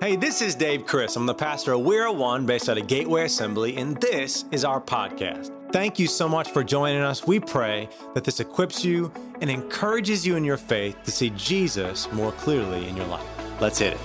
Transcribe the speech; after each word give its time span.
Hey, 0.00 0.16
this 0.16 0.40
is 0.40 0.54
Dave 0.54 0.86
Chris. 0.86 1.14
I'm 1.14 1.26
the 1.26 1.34
pastor 1.34 1.74
of 1.74 1.82
We 1.82 1.98
Are 1.98 2.10
One 2.10 2.46
based 2.46 2.70
out 2.70 2.78
of 2.78 2.86
Gateway 2.86 3.24
Assembly, 3.24 3.76
and 3.76 4.00
this 4.00 4.46
is 4.50 4.64
our 4.64 4.80
podcast. 4.80 5.52
Thank 5.72 5.98
you 5.98 6.06
so 6.06 6.26
much 6.26 6.52
for 6.52 6.64
joining 6.64 7.02
us. 7.02 7.26
We 7.26 7.38
pray 7.38 7.86
that 8.14 8.24
this 8.24 8.40
equips 8.40 8.82
you 8.82 9.12
and 9.42 9.50
encourages 9.50 10.26
you 10.26 10.36
in 10.36 10.44
your 10.44 10.56
faith 10.56 10.96
to 11.04 11.10
see 11.10 11.28
Jesus 11.36 12.10
more 12.12 12.32
clearly 12.32 12.88
in 12.88 12.96
your 12.96 13.04
life. 13.08 13.26
Let's 13.60 13.78
hit 13.78 13.92
it. 13.92 14.00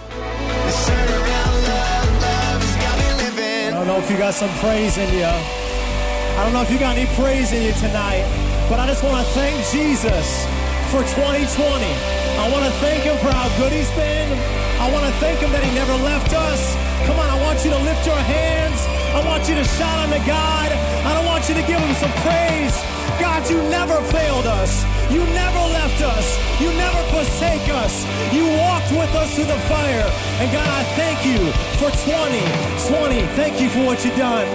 I 3.69 3.69
don't 3.71 3.87
know 3.87 3.97
if 3.97 4.11
you 4.11 4.17
got 4.17 4.33
some 4.33 4.51
praise 4.59 4.97
in 4.97 5.13
you. 5.13 5.23
I 5.23 6.43
don't 6.43 6.51
know 6.51 6.61
if 6.61 6.69
you 6.69 6.77
got 6.77 6.97
any 6.97 7.09
praise 7.15 7.53
in 7.53 7.63
you 7.63 7.71
tonight, 7.71 8.27
but 8.69 8.81
I 8.81 8.87
just 8.87 9.01
want 9.01 9.25
to 9.25 9.31
thank 9.31 9.55
Jesus 9.71 10.43
for 10.91 10.99
2020. 11.15 11.55
I 11.55 12.49
want 12.51 12.65
to 12.65 12.71
thank 12.81 13.03
him 13.03 13.17
for 13.19 13.31
how 13.31 13.47
good 13.57 13.71
he's 13.71 13.89
been. 13.91 14.64
I 14.85 14.91
want 14.93 15.01
to 15.03 15.11
thank 15.17 15.41
him 15.41 15.49
that 15.49 15.63
he 15.65 15.73
never 15.73 15.97
left 16.05 16.29
us. 16.37 16.77
Come 17.09 17.17
on, 17.17 17.25
I 17.25 17.41
want 17.41 17.57
you 17.65 17.73
to 17.73 17.81
lift 17.89 18.05
your 18.05 18.21
hands. 18.21 18.77
I 19.17 19.25
want 19.25 19.49
you 19.49 19.57
to 19.57 19.65
shout 19.65 19.97
unto 20.05 20.21
God. 20.29 20.69
I 20.69 21.09
don't 21.17 21.25
want 21.25 21.49
you 21.49 21.57
to 21.57 21.65
give 21.65 21.81
him 21.81 21.95
some 21.97 22.13
praise. 22.21 22.77
God, 23.17 23.41
you 23.49 23.57
never 23.73 23.97
failed 24.13 24.45
us. 24.45 24.85
You 25.09 25.25
never 25.33 25.57
left 25.73 26.05
us. 26.05 26.37
You 26.61 26.69
never 26.77 27.01
forsake 27.09 27.65
us. 27.81 28.05
You 28.29 28.45
walked 28.61 28.93
with 28.93 29.09
us 29.17 29.33
through 29.33 29.49
the 29.49 29.57
fire. 29.65 30.05
And 30.37 30.53
God, 30.53 30.69
I 30.69 30.83
thank 30.93 31.25
you 31.25 31.41
for 31.81 31.89
2020. 32.05 33.25
Thank 33.33 33.57
you 33.57 33.73
for 33.73 33.89
what 33.89 34.05
you've 34.05 34.21
done. 34.21 34.45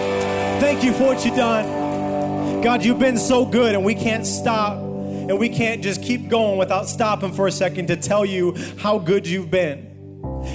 Thank 0.62 0.84
you 0.84 0.92
for 0.92 1.10
what 1.10 1.26
you've 1.26 1.34
done. 1.34 2.62
God, 2.62 2.84
you've 2.84 3.00
been 3.00 3.18
so 3.18 3.44
good, 3.44 3.74
and 3.74 3.84
we 3.84 3.96
can't 3.96 4.24
stop 4.24 4.78
and 4.78 5.38
we 5.40 5.48
can't 5.48 5.82
just 5.82 6.02
keep 6.02 6.28
going 6.28 6.56
without 6.56 6.88
stopping 6.88 7.32
for 7.32 7.48
a 7.48 7.52
second 7.52 7.86
to 7.86 7.96
tell 7.96 8.24
you 8.24 8.54
how 8.78 8.98
good 8.98 9.26
you've 9.26 9.50
been. 9.50 9.89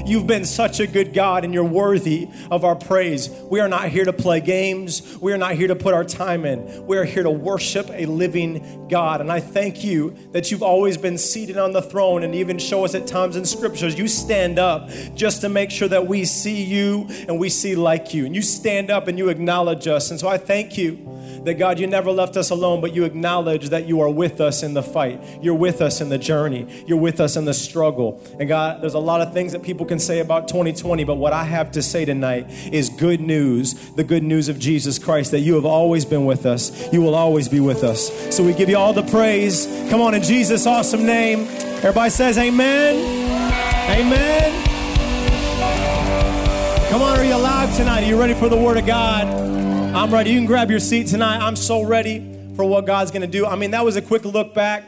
You've 0.05 0.27
been 0.27 0.45
such 0.45 0.79
a 0.79 0.87
good 0.87 1.13
God 1.13 1.43
and 1.45 1.53
you're 1.53 1.63
worthy 1.63 2.27
of 2.51 2.63
our 2.63 2.75
praise. 2.75 3.29
We 3.29 3.59
are 3.59 3.67
not 3.67 3.89
here 3.89 4.05
to 4.05 4.13
play 4.13 4.39
games. 4.39 5.17
We 5.19 5.33
are 5.33 5.37
not 5.37 5.55
here 5.55 5.67
to 5.67 5.75
put 5.75 5.93
our 5.93 6.03
time 6.03 6.45
in. 6.45 6.85
We 6.85 6.97
are 6.97 7.05
here 7.05 7.23
to 7.23 7.29
worship 7.29 7.89
a 7.91 8.05
living 8.05 8.87
God. 8.87 9.21
And 9.21 9.31
I 9.31 9.39
thank 9.39 9.83
you 9.83 10.15
that 10.31 10.51
you've 10.51 10.63
always 10.63 10.97
been 10.97 11.17
seated 11.17 11.57
on 11.57 11.71
the 11.71 11.81
throne 11.81 12.23
and 12.23 12.35
even 12.35 12.59
show 12.59 12.85
us 12.85 12.95
at 12.95 13.07
times 13.07 13.35
in 13.35 13.45
scriptures 13.45 13.97
you 13.97 14.07
stand 14.07 14.59
up 14.59 14.89
just 15.15 15.41
to 15.41 15.49
make 15.49 15.71
sure 15.71 15.87
that 15.87 16.07
we 16.07 16.25
see 16.25 16.63
you 16.63 17.07
and 17.27 17.39
we 17.39 17.49
see 17.49 17.75
like 17.75 18.13
you. 18.13 18.25
And 18.25 18.35
you 18.35 18.41
stand 18.41 18.91
up 18.91 19.07
and 19.07 19.17
you 19.17 19.29
acknowledge 19.29 19.87
us. 19.87 20.11
And 20.11 20.19
so 20.19 20.27
I 20.27 20.37
thank 20.37 20.77
you 20.77 21.15
that 21.45 21.55
God, 21.55 21.79
you 21.79 21.87
never 21.87 22.11
left 22.11 22.37
us 22.37 22.49
alone, 22.49 22.81
but 22.81 22.93
you 22.93 23.03
acknowledge 23.03 23.69
that 23.69 23.87
you 23.87 24.01
are 24.01 24.09
with 24.09 24.41
us 24.41 24.63
in 24.63 24.73
the 24.73 24.83
fight. 24.83 25.21
You're 25.41 25.55
with 25.55 25.81
us 25.81 26.01
in 26.01 26.09
the 26.09 26.17
journey. 26.17 26.83
You're 26.87 26.99
with 26.99 27.19
us 27.19 27.35
in 27.35 27.45
the 27.45 27.53
struggle. 27.53 28.21
And 28.39 28.49
God, 28.49 28.81
there's 28.81 28.93
a 28.95 28.99
lot 28.99 29.21
of 29.21 29.33
things 29.33 29.51
that 29.51 29.63
people 29.63 29.84
can 29.85 29.99
say 29.99 30.19
about 30.19 30.47
2020, 30.47 31.03
but 31.03 31.15
what 31.15 31.33
I 31.33 31.43
have 31.43 31.71
to 31.73 31.81
say 31.81 32.05
tonight 32.05 32.47
is 32.71 32.89
good 32.89 33.21
news 33.21 33.73
the 33.95 34.03
good 34.03 34.23
news 34.23 34.49
of 34.49 34.59
Jesus 34.59 34.99
Christ 34.99 35.31
that 35.31 35.39
you 35.39 35.55
have 35.55 35.65
always 35.65 36.05
been 36.05 36.25
with 36.25 36.45
us. 36.45 36.91
You 36.91 37.01
will 37.01 37.15
always 37.15 37.47
be 37.47 37.59
with 37.59 37.83
us. 37.83 38.11
So 38.35 38.43
we 38.43 38.53
give 38.53 38.69
you 38.69 38.77
all 38.77 38.93
the 38.93 39.03
praise. 39.03 39.65
Come 39.89 40.01
on, 40.01 40.13
in 40.13 40.23
Jesus' 40.23 40.65
awesome 40.65 41.05
name. 41.05 41.47
Everybody 41.77 42.09
says, 42.09 42.37
Amen. 42.37 42.95
Amen. 43.89 44.63
Come 46.89 47.01
on, 47.01 47.19
are 47.19 47.25
you 47.25 47.35
alive 47.35 47.75
tonight? 47.75 48.03
Are 48.03 48.07
you 48.07 48.19
ready 48.19 48.33
for 48.33 48.49
the 48.49 48.57
Word 48.57 48.77
of 48.77 48.85
God? 48.85 49.27
I'm 49.95 50.13
ready. 50.13 50.31
You 50.31 50.39
can 50.39 50.45
grab 50.45 50.69
your 50.69 50.79
seat 50.79 51.07
tonight. 51.07 51.37
I'm 51.37 51.55
so 51.55 51.83
ready 51.83 52.53
for 52.55 52.65
what 52.65 52.85
God's 52.85 53.11
going 53.11 53.21
to 53.21 53.27
do. 53.27 53.45
I 53.45 53.55
mean, 53.55 53.71
that 53.71 53.85
was 53.85 53.95
a 53.95 54.01
quick 54.01 54.25
look 54.25 54.53
back 54.53 54.83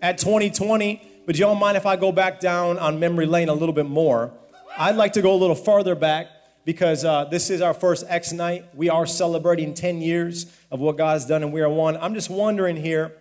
at 0.00 0.18
2020, 0.18 1.02
but 1.26 1.36
you 1.36 1.44
don't 1.44 1.58
mind 1.58 1.76
if 1.76 1.86
I 1.86 1.96
go 1.96 2.12
back 2.12 2.40
down 2.40 2.78
on 2.78 3.00
memory 3.00 3.26
lane 3.26 3.48
a 3.48 3.54
little 3.54 3.72
bit 3.72 3.86
more. 3.86 4.32
I'd 4.78 4.96
like 4.96 5.12
to 5.14 5.22
go 5.22 5.34
a 5.34 5.36
little 5.36 5.56
farther 5.56 5.94
back 5.94 6.28
because 6.64 7.04
uh, 7.04 7.24
this 7.26 7.50
is 7.50 7.60
our 7.60 7.74
first 7.74 8.04
X 8.08 8.32
night. 8.32 8.66
We 8.74 8.88
are 8.88 9.06
celebrating 9.06 9.74
10 9.74 10.00
years 10.00 10.46
of 10.70 10.80
what 10.80 10.96
God's 10.96 11.26
done, 11.26 11.42
and 11.42 11.52
we 11.52 11.60
are 11.60 11.68
one. 11.68 11.96
I'm 11.96 12.14
just 12.14 12.30
wondering 12.30 12.76
here, 12.76 13.12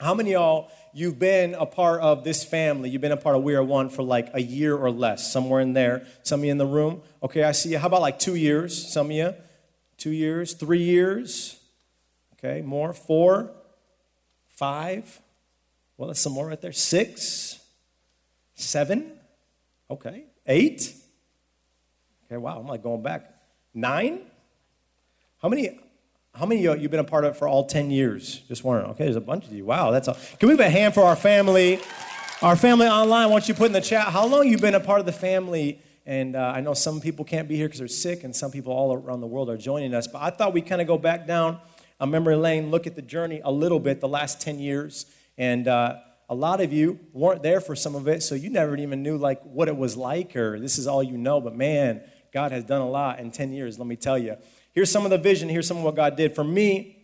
how 0.00 0.14
many 0.14 0.32
y'all 0.32 0.70
you've 0.92 1.18
been 1.18 1.54
a 1.54 1.66
part 1.66 2.00
of 2.00 2.24
this 2.24 2.44
family? 2.44 2.90
You've 2.90 3.02
been 3.02 3.12
a 3.12 3.16
part 3.16 3.36
of 3.36 3.42
We 3.42 3.54
Are 3.54 3.62
One 3.62 3.90
for 3.90 4.02
like 4.02 4.30
a 4.34 4.40
year 4.40 4.76
or 4.76 4.90
less, 4.90 5.32
somewhere 5.32 5.60
in 5.60 5.72
there. 5.72 6.06
Some 6.22 6.40
of 6.40 6.44
you 6.44 6.50
in 6.50 6.58
the 6.58 6.66
room. 6.66 7.02
Okay, 7.22 7.44
I 7.44 7.52
see 7.52 7.70
you. 7.70 7.78
How 7.78 7.88
about 7.88 8.00
like 8.00 8.18
two 8.18 8.34
years? 8.34 8.92
Some 8.92 9.06
of 9.06 9.12
you 9.12 9.34
two 9.96 10.10
years, 10.10 10.52
three 10.52 10.82
years, 10.82 11.58
okay, 12.34 12.62
more, 12.62 12.92
four, 12.92 13.50
five, 14.48 15.20
well, 15.96 16.08
that's 16.08 16.20
some 16.20 16.32
more 16.32 16.46
right 16.46 16.60
there, 16.60 16.72
six, 16.72 17.58
seven, 18.54 19.12
okay, 19.90 20.24
eight, 20.46 20.94
okay, 22.26 22.36
wow, 22.36 22.58
I'm 22.58 22.66
like 22.66 22.82
going 22.82 23.02
back, 23.02 23.34
nine, 23.74 24.20
how 25.40 25.48
many? 25.48 25.78
How 26.34 26.44
many 26.44 26.66
of 26.66 26.76
you 26.76 26.82
have 26.82 26.90
been 26.90 27.00
a 27.00 27.04
part 27.04 27.24
of 27.24 27.34
it 27.34 27.38
for 27.38 27.48
all 27.48 27.64
10 27.64 27.90
years? 27.90 28.40
Just 28.46 28.62
wondering. 28.62 28.90
Okay, 28.90 29.04
there's 29.04 29.16
a 29.16 29.22
bunch 29.22 29.46
of 29.46 29.54
you. 29.54 29.64
Wow, 29.64 29.90
that's 29.90 30.06
all. 30.06 30.18
Can 30.38 30.50
we 30.50 30.54
have 30.54 30.60
a 30.60 30.68
hand 30.68 30.92
for 30.92 31.02
our 31.02 31.16
family? 31.16 31.80
Our 32.42 32.56
family 32.56 32.86
online, 32.86 33.30
why 33.30 33.36
don't 33.36 33.48
you 33.48 33.54
put 33.54 33.68
in 33.68 33.72
the 33.72 33.80
chat 33.80 34.08
how 34.08 34.26
long 34.26 34.46
you've 34.46 34.60
been 34.60 34.74
a 34.74 34.80
part 34.80 35.00
of 35.00 35.06
the 35.06 35.12
family 35.12 35.80
and 36.06 36.36
uh, 36.36 36.52
I 36.54 36.60
know 36.60 36.72
some 36.72 37.00
people 37.00 37.24
can't 37.24 37.48
be 37.48 37.56
here 37.56 37.66
because 37.66 37.80
they're 37.80 37.88
sick, 37.88 38.22
and 38.22 38.34
some 38.34 38.52
people 38.52 38.72
all 38.72 38.92
around 38.92 39.20
the 39.20 39.26
world 39.26 39.50
are 39.50 39.56
joining 39.56 39.92
us. 39.92 40.06
But 40.06 40.22
I 40.22 40.30
thought 40.30 40.52
we'd 40.54 40.66
kind 40.66 40.80
of 40.80 40.86
go 40.86 40.96
back 40.96 41.26
down 41.26 41.58
a 41.98 42.06
memory 42.06 42.36
lane, 42.36 42.70
look 42.70 42.86
at 42.86 42.94
the 42.94 43.02
journey 43.02 43.40
a 43.44 43.50
little 43.50 43.80
bit, 43.80 44.00
the 44.00 44.08
last 44.08 44.40
10 44.40 44.60
years. 44.60 45.06
And 45.36 45.66
uh, 45.66 45.96
a 46.28 46.34
lot 46.34 46.60
of 46.60 46.72
you 46.72 46.98
weren't 47.12 47.42
there 47.42 47.60
for 47.60 47.76
some 47.76 47.94
of 47.94 48.08
it, 48.08 48.22
so 48.22 48.34
you 48.34 48.50
never 48.50 48.76
even 48.76 49.02
knew 49.02 49.16
like 49.16 49.42
what 49.44 49.68
it 49.68 49.76
was 49.76 49.96
like, 49.96 50.34
or 50.34 50.58
this 50.58 50.78
is 50.78 50.86
all 50.86 51.02
you 51.02 51.16
know. 51.16 51.40
But 51.40 51.54
man, 51.54 52.02
God 52.32 52.52
has 52.52 52.64
done 52.64 52.80
a 52.80 52.88
lot 52.88 53.20
in 53.20 53.30
10 53.30 53.52
years, 53.52 53.78
let 53.78 53.86
me 53.86 53.96
tell 53.96 54.18
you. 54.18 54.36
Here's 54.72 54.90
some 54.90 55.04
of 55.04 55.10
the 55.10 55.18
vision, 55.18 55.48
here's 55.48 55.66
some 55.66 55.78
of 55.78 55.84
what 55.84 55.94
God 55.94 56.16
did. 56.16 56.34
For 56.34 56.44
me, 56.44 56.98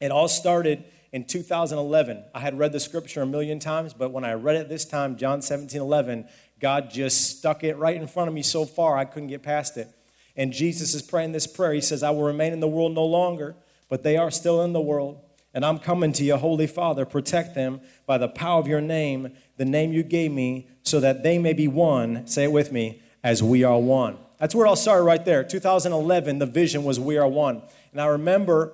it 0.00 0.10
all 0.10 0.28
started 0.28 0.84
in 1.12 1.24
2011. 1.24 2.24
I 2.34 2.40
had 2.40 2.58
read 2.58 2.72
the 2.72 2.80
scripture 2.80 3.22
a 3.22 3.26
million 3.26 3.58
times, 3.58 3.94
but 3.94 4.12
when 4.12 4.24
I 4.24 4.34
read 4.34 4.56
it 4.56 4.68
this 4.68 4.84
time, 4.84 5.16
John 5.16 5.42
17 5.42 5.80
11, 5.80 6.28
God 6.60 6.90
just 6.90 7.38
stuck 7.38 7.64
it 7.64 7.76
right 7.76 7.96
in 7.96 8.06
front 8.06 8.28
of 8.28 8.34
me 8.34 8.42
so 8.42 8.64
far 8.64 8.96
I 8.96 9.04
couldn't 9.04 9.28
get 9.28 9.42
past 9.42 9.76
it. 9.76 9.88
And 10.36 10.52
Jesus 10.52 10.94
is 10.94 11.02
praying 11.02 11.32
this 11.32 11.46
prayer. 11.46 11.72
He 11.72 11.80
says, 11.80 12.02
I 12.02 12.10
will 12.10 12.22
remain 12.22 12.52
in 12.52 12.60
the 12.60 12.68
world 12.68 12.94
no 12.94 13.04
longer, 13.04 13.56
but 13.88 14.04
they 14.04 14.16
are 14.16 14.30
still 14.30 14.62
in 14.62 14.72
the 14.72 14.80
world. 14.80 15.20
And 15.54 15.64
I'm 15.64 15.78
coming 15.78 16.12
to 16.14 16.24
you, 16.24 16.36
Holy 16.36 16.66
Father. 16.66 17.04
Protect 17.04 17.54
them 17.54 17.80
by 18.06 18.18
the 18.18 18.28
power 18.28 18.60
of 18.60 18.66
your 18.66 18.80
name, 18.80 19.32
the 19.56 19.64
name 19.64 19.92
you 19.92 20.02
gave 20.02 20.30
me, 20.30 20.68
so 20.82 21.00
that 21.00 21.22
they 21.22 21.38
may 21.38 21.52
be 21.52 21.68
one. 21.68 22.26
Say 22.26 22.44
it 22.44 22.52
with 22.52 22.70
me, 22.70 23.02
as 23.22 23.42
we 23.42 23.64
are 23.64 23.78
one. 23.78 24.18
That's 24.38 24.54
where 24.54 24.66
I'll 24.66 24.76
start 24.76 25.04
right 25.04 25.24
there. 25.24 25.42
2011, 25.42 26.38
the 26.38 26.46
vision 26.46 26.84
was 26.84 27.00
we 27.00 27.16
are 27.16 27.26
one. 27.26 27.62
And 27.92 28.00
I 28.00 28.06
remember 28.06 28.72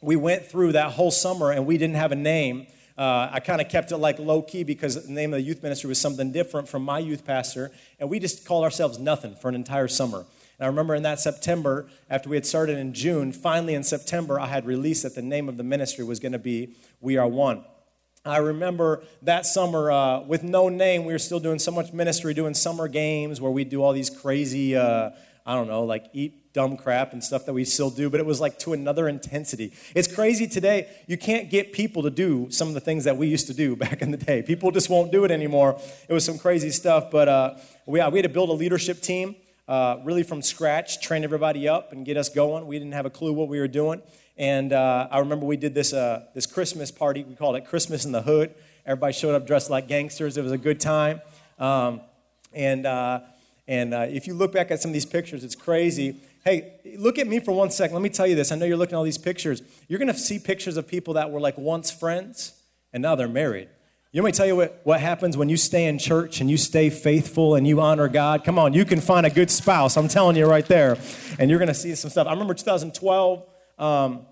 we 0.00 0.16
went 0.16 0.44
through 0.46 0.72
that 0.72 0.92
whole 0.92 1.10
summer 1.10 1.50
and 1.50 1.66
we 1.66 1.78
didn't 1.78 1.96
have 1.96 2.12
a 2.12 2.16
name. 2.16 2.66
Uh, 2.96 3.30
I 3.32 3.40
kind 3.40 3.60
of 3.60 3.68
kept 3.68 3.92
it 3.92 3.96
like 3.98 4.18
low 4.18 4.42
key 4.42 4.64
because 4.64 5.06
the 5.06 5.12
name 5.12 5.32
of 5.32 5.38
the 5.38 5.44
youth 5.44 5.62
ministry 5.62 5.88
was 5.88 6.00
something 6.00 6.32
different 6.32 6.68
from 6.68 6.82
my 6.82 6.98
youth 6.98 7.24
pastor, 7.24 7.70
and 8.00 8.10
we 8.10 8.18
just 8.18 8.44
called 8.44 8.64
ourselves 8.64 8.98
nothing 8.98 9.36
for 9.36 9.48
an 9.48 9.54
entire 9.54 9.86
summer. 9.86 10.26
And 10.58 10.64
I 10.64 10.68
remember 10.68 10.94
in 10.94 11.04
that 11.04 11.20
September, 11.20 11.86
after 12.10 12.28
we 12.28 12.36
had 12.36 12.44
started 12.44 12.78
in 12.78 12.92
June, 12.92 13.32
finally 13.32 13.74
in 13.74 13.84
September, 13.84 14.40
I 14.40 14.46
had 14.46 14.66
released 14.66 15.04
that 15.04 15.14
the 15.14 15.22
name 15.22 15.48
of 15.48 15.56
the 15.56 15.62
ministry 15.62 16.04
was 16.04 16.18
going 16.18 16.32
to 16.32 16.38
be 16.38 16.74
We 17.00 17.16
Are 17.16 17.28
One. 17.28 17.64
I 18.24 18.38
remember 18.38 19.04
that 19.22 19.46
summer 19.46 19.90
uh, 19.90 20.20
with 20.20 20.42
no 20.42 20.68
name, 20.68 21.04
we 21.04 21.12
were 21.12 21.20
still 21.20 21.40
doing 21.40 21.60
so 21.60 21.70
much 21.70 21.92
ministry, 21.92 22.34
doing 22.34 22.54
summer 22.54 22.88
games 22.88 23.40
where 23.40 23.52
we 23.52 23.64
do 23.64 23.82
all 23.82 23.92
these 23.92 24.10
crazy, 24.10 24.76
uh, 24.76 25.10
I 25.46 25.54
don't 25.54 25.68
know, 25.68 25.84
like 25.84 26.06
eat 26.12 26.52
dumb 26.52 26.76
crap 26.76 27.12
and 27.12 27.22
stuff 27.22 27.46
that 27.46 27.52
we 27.52 27.64
still 27.64 27.88
do, 27.88 28.10
but 28.10 28.18
it 28.18 28.26
was 28.26 28.40
like 28.40 28.58
to 28.58 28.72
another 28.72 29.08
intensity. 29.08 29.72
It's 29.94 30.12
crazy 30.12 30.48
today. 30.48 30.88
You 31.06 31.16
can't 31.16 31.48
get 31.48 31.72
people 31.72 32.02
to 32.02 32.10
do 32.10 32.50
some 32.50 32.66
of 32.66 32.74
the 32.74 32.80
things 32.80 33.04
that 33.04 33.16
we 33.16 33.28
used 33.28 33.46
to 33.46 33.54
do 33.54 33.76
back 33.84 34.02
in 34.02 34.10
the 34.10 34.16
day. 34.16 34.42
People 34.42 34.72
just 34.72 34.90
won't 34.90 35.12
do 35.12 35.24
it 35.24 35.30
anymore. 35.30 35.80
It 36.08 36.12
was 36.12 36.24
some 36.24 36.36
crazy 36.36 36.70
stuff, 36.70 37.12
but 37.12 37.28
uh, 37.28 37.54
we, 37.86 38.00
we 38.10 38.18
had 38.18 38.24
to 38.24 38.28
build 38.28 38.50
a 38.50 38.54
leadership 38.54 39.00
team. 39.00 39.36
Uh, 39.68 40.00
really 40.02 40.22
from 40.22 40.40
scratch, 40.40 41.00
train 41.02 41.22
everybody 41.22 41.68
up 41.68 41.92
and 41.92 42.06
get 42.06 42.16
us 42.16 42.30
going. 42.30 42.66
We 42.66 42.78
didn't 42.78 42.94
have 42.94 43.04
a 43.04 43.10
clue 43.10 43.34
what 43.34 43.48
we 43.48 43.60
were 43.60 43.68
doing. 43.68 44.00
And 44.38 44.72
uh, 44.72 45.08
I 45.10 45.18
remember 45.18 45.44
we 45.44 45.58
did 45.58 45.74
this, 45.74 45.92
uh, 45.92 46.24
this 46.34 46.46
Christmas 46.46 46.90
party. 46.90 47.22
We 47.22 47.34
called 47.34 47.54
it 47.56 47.66
Christmas 47.66 48.04
in 48.04 48.12
the 48.12 48.22
Hood. 48.22 48.54
Everybody 48.86 49.12
showed 49.12 49.34
up 49.34 49.46
dressed 49.46 49.68
like 49.68 49.86
gangsters. 49.86 50.38
It 50.38 50.42
was 50.42 50.52
a 50.52 50.58
good 50.58 50.80
time. 50.80 51.20
Um, 51.58 52.00
and 52.54 52.86
uh, 52.86 53.20
and 53.66 53.92
uh, 53.92 54.06
if 54.08 54.26
you 54.26 54.32
look 54.32 54.52
back 54.52 54.70
at 54.70 54.80
some 54.80 54.88
of 54.88 54.94
these 54.94 55.04
pictures, 55.04 55.44
it's 55.44 55.54
crazy. 55.54 56.16
Hey, 56.42 56.72
look 56.96 57.18
at 57.18 57.26
me 57.26 57.38
for 57.38 57.52
one 57.52 57.70
second. 57.70 57.94
Let 57.94 58.02
me 58.02 58.08
tell 58.08 58.26
you 58.26 58.34
this. 58.34 58.50
I 58.50 58.56
know 58.56 58.64
you're 58.64 58.78
looking 58.78 58.94
at 58.94 58.98
all 58.98 59.04
these 59.04 59.18
pictures. 59.18 59.60
You're 59.88 59.98
going 59.98 60.10
to 60.10 60.18
see 60.18 60.38
pictures 60.38 60.78
of 60.78 60.88
people 60.88 61.14
that 61.14 61.30
were 61.30 61.40
like 61.40 61.58
once 61.58 61.90
friends 61.90 62.54
and 62.94 63.02
now 63.02 63.14
they're 63.14 63.28
married. 63.28 63.68
You 64.10 64.22
want 64.22 64.28
me 64.28 64.32
to 64.32 64.36
tell 64.38 64.46
you 64.46 64.56
what, 64.56 64.80
what 64.84 65.00
happens 65.02 65.36
when 65.36 65.50
you 65.50 65.58
stay 65.58 65.84
in 65.84 65.98
church 65.98 66.40
and 66.40 66.50
you 66.50 66.56
stay 66.56 66.88
faithful 66.88 67.56
and 67.56 67.66
you 67.66 67.82
honor 67.82 68.08
God? 68.08 68.42
Come 68.42 68.58
on, 68.58 68.72
you 68.72 68.86
can 68.86 69.02
find 69.02 69.26
a 69.26 69.30
good 69.30 69.50
spouse. 69.50 69.98
I'm 69.98 70.08
telling 70.08 70.34
you 70.34 70.46
right 70.46 70.64
there. 70.64 70.96
And 71.38 71.50
you're 71.50 71.58
going 71.58 71.68
to 71.68 71.74
see 71.74 71.94
some 71.94 72.10
stuff. 72.10 72.26
I 72.26 72.30
remember 72.30 72.54
2012. 72.54 73.44
Um, 73.78 74.24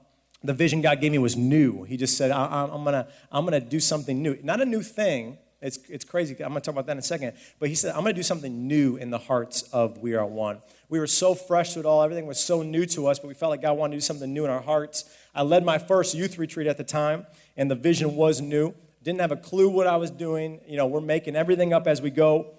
the 0.42 0.54
vision 0.54 0.80
God 0.80 1.02
gave 1.02 1.12
me 1.12 1.18
was 1.18 1.36
new. 1.36 1.82
He 1.82 1.98
just 1.98 2.16
said, 2.16 2.30
I, 2.30 2.62
am 2.62 2.84
going 2.84 2.94
to 2.94 3.06
I'm 3.30 3.44
going 3.44 3.60
to 3.60 3.68
do 3.68 3.78
something 3.78 4.22
new. 4.22 4.38
Not 4.42 4.62
a 4.62 4.64
new 4.64 4.80
thing, 4.80 5.36
It's, 5.60 5.78
it's 5.90 6.06
crazy. 6.06 6.32
I'm 6.42 6.52
going 6.52 6.54
to 6.54 6.60
talk 6.60 6.72
about 6.72 6.86
that 6.86 6.92
in 6.92 6.98
a 6.98 7.02
second. 7.02 7.34
But 7.58 7.68
he 7.68 7.74
said, 7.74 7.94
I'm 7.94 8.00
going 8.00 8.14
to 8.14 8.18
do 8.18 8.22
something 8.22 8.66
new 8.66 8.96
in 8.96 9.10
the 9.10 9.18
hearts 9.18 9.60
of 9.74 9.98
We 9.98 10.14
Are 10.14 10.24
One. 10.24 10.62
We 10.88 10.98
were 10.98 11.06
so 11.06 11.34
fresh 11.34 11.76
it 11.76 11.84
all. 11.84 12.02
Everything 12.02 12.26
was 12.26 12.40
so 12.40 12.62
new 12.62 12.86
to 12.86 13.08
us, 13.08 13.18
but 13.18 13.28
we 13.28 13.34
felt 13.34 13.50
like 13.50 13.60
God 13.60 13.76
wanted 13.76 13.92
to 13.92 13.96
do 13.98 14.00
something 14.00 14.32
new 14.32 14.46
in 14.46 14.50
our 14.50 14.62
hearts. 14.62 15.04
I 15.34 15.42
led 15.42 15.66
my 15.66 15.76
first 15.76 16.14
youth 16.14 16.38
retreat 16.38 16.66
at 16.66 16.78
the 16.78 16.84
time, 16.84 17.26
and 17.58 17.70
the 17.70 17.74
vision 17.74 18.16
was 18.16 18.40
new. 18.40 18.74
Didn't 19.06 19.20
have 19.20 19.30
a 19.30 19.36
clue 19.36 19.68
what 19.68 19.86
I 19.86 19.98
was 19.98 20.10
doing. 20.10 20.58
You 20.66 20.76
know, 20.76 20.88
we're 20.88 21.00
making 21.00 21.36
everything 21.36 21.72
up 21.72 21.86
as 21.86 22.02
we 22.02 22.10
go. 22.10 22.56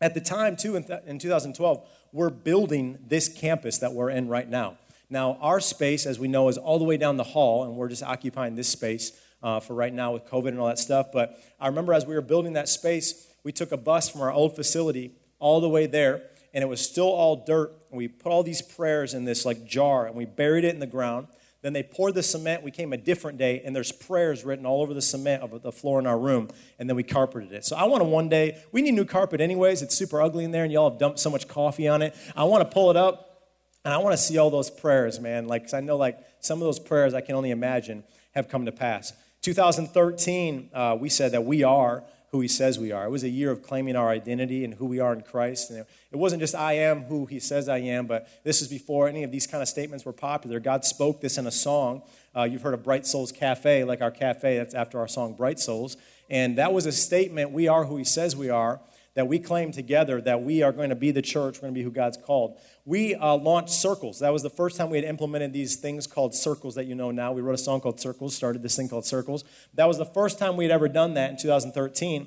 At 0.00 0.14
the 0.14 0.20
time, 0.22 0.56
too, 0.56 0.76
in, 0.76 0.84
th- 0.84 1.02
in 1.06 1.18
2012, 1.18 1.86
we're 2.10 2.30
building 2.30 3.00
this 3.06 3.28
campus 3.28 3.76
that 3.80 3.92
we're 3.92 4.08
in 4.08 4.28
right 4.28 4.48
now. 4.48 4.78
Now, 5.10 5.36
our 5.42 5.60
space, 5.60 6.06
as 6.06 6.18
we 6.18 6.26
know, 6.26 6.48
is 6.48 6.56
all 6.56 6.78
the 6.78 6.86
way 6.86 6.96
down 6.96 7.18
the 7.18 7.22
hall, 7.22 7.64
and 7.64 7.76
we're 7.76 7.90
just 7.90 8.02
occupying 8.02 8.54
this 8.54 8.66
space 8.66 9.12
uh, 9.42 9.60
for 9.60 9.74
right 9.74 9.92
now 9.92 10.10
with 10.10 10.24
COVID 10.24 10.48
and 10.48 10.58
all 10.58 10.68
that 10.68 10.78
stuff. 10.78 11.08
But 11.12 11.38
I 11.60 11.66
remember 11.66 11.92
as 11.92 12.06
we 12.06 12.14
were 12.14 12.22
building 12.22 12.54
that 12.54 12.70
space, 12.70 13.30
we 13.42 13.52
took 13.52 13.70
a 13.70 13.76
bus 13.76 14.08
from 14.08 14.22
our 14.22 14.32
old 14.32 14.56
facility 14.56 15.12
all 15.38 15.60
the 15.60 15.68
way 15.68 15.84
there, 15.84 16.22
and 16.54 16.64
it 16.64 16.66
was 16.66 16.80
still 16.80 17.10
all 17.10 17.44
dirt. 17.44 17.74
We 17.90 18.08
put 18.08 18.32
all 18.32 18.42
these 18.42 18.62
prayers 18.62 19.12
in 19.12 19.26
this 19.26 19.44
like 19.44 19.66
jar, 19.66 20.06
and 20.06 20.16
we 20.16 20.24
buried 20.24 20.64
it 20.64 20.72
in 20.72 20.80
the 20.80 20.86
ground. 20.86 21.26
Then 21.64 21.72
they 21.72 21.82
poured 21.82 22.12
the 22.12 22.22
cement. 22.22 22.62
We 22.62 22.70
came 22.70 22.92
a 22.92 22.98
different 22.98 23.38
day, 23.38 23.62
and 23.64 23.74
there's 23.74 23.90
prayers 23.90 24.44
written 24.44 24.66
all 24.66 24.82
over 24.82 24.92
the 24.92 25.00
cement 25.00 25.42
of 25.42 25.62
the 25.62 25.72
floor 25.72 25.98
in 25.98 26.06
our 26.06 26.18
room, 26.18 26.50
and 26.78 26.90
then 26.90 26.94
we 26.94 27.02
carpeted 27.02 27.52
it. 27.52 27.64
So 27.64 27.74
I 27.74 27.84
want 27.84 28.02
to 28.02 28.04
one 28.04 28.28
day, 28.28 28.62
we 28.70 28.82
need 28.82 28.92
new 28.92 29.06
carpet 29.06 29.40
anyways. 29.40 29.80
It's 29.80 29.96
super 29.96 30.20
ugly 30.20 30.44
in 30.44 30.50
there, 30.50 30.64
and 30.64 30.70
y'all 30.70 30.90
have 30.90 30.98
dumped 30.98 31.20
so 31.20 31.30
much 31.30 31.48
coffee 31.48 31.88
on 31.88 32.02
it. 32.02 32.14
I 32.36 32.44
want 32.44 32.68
to 32.68 32.70
pull 32.70 32.90
it 32.90 32.98
up, 32.98 33.48
and 33.82 33.94
I 33.94 33.96
want 33.96 34.12
to 34.12 34.18
see 34.18 34.36
all 34.36 34.50
those 34.50 34.68
prayers, 34.68 35.18
man. 35.20 35.46
Like, 35.46 35.72
I 35.72 35.80
know 35.80 35.96
like 35.96 36.18
some 36.40 36.58
of 36.58 36.66
those 36.66 36.78
prayers 36.78 37.14
I 37.14 37.22
can 37.22 37.34
only 37.34 37.50
imagine 37.50 38.04
have 38.34 38.46
come 38.46 38.66
to 38.66 38.72
pass. 38.72 39.14
2013, 39.40 40.68
uh, 40.74 40.98
we 41.00 41.08
said 41.08 41.32
that 41.32 41.46
we 41.46 41.62
are 41.62 42.04
who 42.34 42.40
he 42.40 42.48
says 42.48 42.80
we 42.80 42.90
are. 42.90 43.04
It 43.04 43.10
was 43.10 43.22
a 43.22 43.28
year 43.28 43.52
of 43.52 43.62
claiming 43.62 43.94
our 43.94 44.08
identity 44.08 44.64
and 44.64 44.74
who 44.74 44.86
we 44.86 44.98
are 44.98 45.12
in 45.12 45.20
Christ. 45.20 45.70
And 45.70 45.78
it 45.78 46.16
wasn't 46.16 46.40
just 46.40 46.52
I 46.52 46.72
am 46.72 47.04
who 47.04 47.26
he 47.26 47.38
says 47.38 47.68
I 47.68 47.78
am, 47.78 48.08
but 48.08 48.28
this 48.42 48.60
is 48.60 48.66
before 48.66 49.06
any 49.06 49.22
of 49.22 49.30
these 49.30 49.46
kind 49.46 49.62
of 49.62 49.68
statements 49.68 50.04
were 50.04 50.12
popular. 50.12 50.58
God 50.58 50.84
spoke 50.84 51.20
this 51.20 51.38
in 51.38 51.46
a 51.46 51.52
song. 51.52 52.02
Uh, 52.34 52.42
you've 52.42 52.62
heard 52.62 52.74
of 52.74 52.82
Bright 52.82 53.06
Souls 53.06 53.30
Cafe, 53.30 53.84
like 53.84 54.02
our 54.02 54.10
cafe, 54.10 54.56
that's 54.56 54.74
after 54.74 54.98
our 54.98 55.06
song 55.06 55.34
Bright 55.34 55.60
Souls. 55.60 55.96
And 56.28 56.58
that 56.58 56.72
was 56.72 56.86
a 56.86 56.92
statement 56.92 57.52
we 57.52 57.68
are 57.68 57.84
who 57.84 57.98
he 57.98 58.04
says 58.04 58.34
we 58.34 58.50
are 58.50 58.80
that 59.14 59.28
we 59.28 59.38
claim 59.38 59.70
together 59.72 60.20
that 60.20 60.42
we 60.42 60.62
are 60.62 60.72
going 60.72 60.90
to 60.90 60.96
be 60.96 61.10
the 61.10 61.22
church, 61.22 61.56
we're 61.56 61.68
going 61.68 61.74
to 61.74 61.78
be 61.78 61.82
who 61.82 61.90
God's 61.90 62.16
called. 62.16 62.58
We 62.84 63.14
uh, 63.14 63.36
launched 63.36 63.70
Circles. 63.70 64.18
That 64.18 64.32
was 64.32 64.42
the 64.42 64.50
first 64.50 64.76
time 64.76 64.90
we 64.90 64.96
had 64.96 65.06
implemented 65.06 65.52
these 65.52 65.76
things 65.76 66.06
called 66.06 66.34
Circles 66.34 66.74
that 66.74 66.86
you 66.86 66.94
know 66.94 67.10
now. 67.10 67.32
We 67.32 67.40
wrote 67.40 67.54
a 67.54 67.58
song 67.58 67.80
called 67.80 68.00
Circles, 68.00 68.34
started 68.34 68.62
this 68.62 68.76
thing 68.76 68.88
called 68.88 69.06
Circles. 69.06 69.44
That 69.74 69.86
was 69.86 69.98
the 69.98 70.04
first 70.04 70.38
time 70.38 70.56
we 70.56 70.64
had 70.64 70.72
ever 70.72 70.88
done 70.88 71.14
that 71.14 71.30
in 71.30 71.36
2013. 71.36 72.26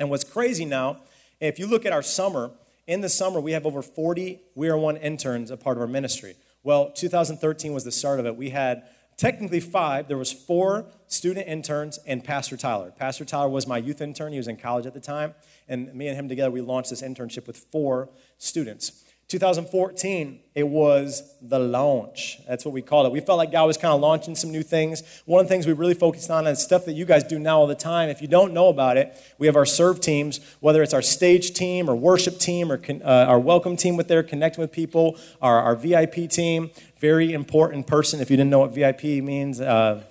And 0.00 0.10
what's 0.10 0.24
crazy 0.24 0.64
now, 0.64 0.98
if 1.40 1.58
you 1.58 1.66
look 1.66 1.84
at 1.84 1.92
our 1.92 2.02
summer, 2.02 2.50
in 2.86 3.00
the 3.00 3.08
summer 3.08 3.40
we 3.40 3.52
have 3.52 3.66
over 3.66 3.82
40 3.82 4.40
We 4.54 4.68
Are 4.68 4.78
One 4.78 4.96
interns 4.96 5.50
a 5.50 5.56
part 5.56 5.76
of 5.76 5.82
our 5.82 5.88
ministry. 5.88 6.36
Well, 6.62 6.90
2013 6.92 7.74
was 7.74 7.84
the 7.84 7.92
start 7.92 8.18
of 8.18 8.26
it. 8.26 8.36
We 8.36 8.50
had 8.50 8.84
technically 9.16 9.60
five. 9.60 10.08
There 10.08 10.18
was 10.18 10.32
four 10.32 10.86
student 11.06 11.46
interns 11.48 11.98
and 12.06 12.24
Pastor 12.24 12.56
Tyler. 12.56 12.92
Pastor 12.96 13.24
Tyler 13.24 13.48
was 13.48 13.66
my 13.66 13.78
youth 13.78 14.00
intern. 14.00 14.32
He 14.32 14.38
was 14.38 14.48
in 14.48 14.56
college 14.56 14.86
at 14.86 14.94
the 14.94 15.00
time. 15.00 15.34
And 15.68 15.94
me 15.94 16.08
and 16.08 16.16
him 16.16 16.28
together, 16.28 16.50
we 16.50 16.60
launched 16.60 16.90
this 16.90 17.02
internship 17.02 17.46
with 17.46 17.56
four 17.56 18.10
students. 18.38 19.04
2014, 19.28 20.38
it 20.54 20.68
was 20.68 21.34
the 21.40 21.58
launch. 21.58 22.38
That's 22.46 22.64
what 22.64 22.74
we 22.74 22.82
called 22.82 23.06
it. 23.06 23.12
We 23.12 23.20
felt 23.20 23.38
like 23.38 23.50
God 23.50 23.64
was 23.66 23.78
kind 23.78 23.94
of 23.94 24.00
launching 24.00 24.34
some 24.34 24.52
new 24.52 24.62
things. 24.62 25.02
One 25.24 25.40
of 25.40 25.46
the 25.46 25.48
things 25.48 25.66
we 25.66 25.72
really 25.72 25.94
focused 25.94 26.30
on 26.30 26.46
is 26.46 26.62
stuff 26.62 26.84
that 26.84 26.92
you 26.92 27.06
guys 27.06 27.24
do 27.24 27.38
now 27.38 27.60
all 27.60 27.66
the 27.66 27.74
time. 27.74 28.10
If 28.10 28.20
you 28.20 28.28
don't 28.28 28.52
know 28.52 28.68
about 28.68 28.98
it, 28.98 29.16
we 29.38 29.46
have 29.46 29.56
our 29.56 29.64
serve 29.64 30.00
teams, 30.00 30.40
whether 30.60 30.82
it's 30.82 30.92
our 30.92 31.02
stage 31.02 31.54
team 31.54 31.88
or 31.88 31.96
worship 31.96 32.38
team 32.38 32.70
or 32.70 32.80
uh, 32.88 33.24
our 33.24 33.40
welcome 33.40 33.76
team 33.76 33.96
with 33.96 34.08
there, 34.08 34.22
connecting 34.22 34.60
with 34.60 34.72
people, 34.72 35.16
our, 35.40 35.58
our 35.58 35.74
VIP 35.74 36.28
team, 36.28 36.70
very 37.04 37.34
important 37.34 37.86
person. 37.86 38.18
If 38.22 38.30
you 38.30 38.36
didn't 38.38 38.48
know 38.48 38.60
what 38.60 38.74
VIP 38.74 39.04
means, 39.22 39.60
uh, 39.60 40.02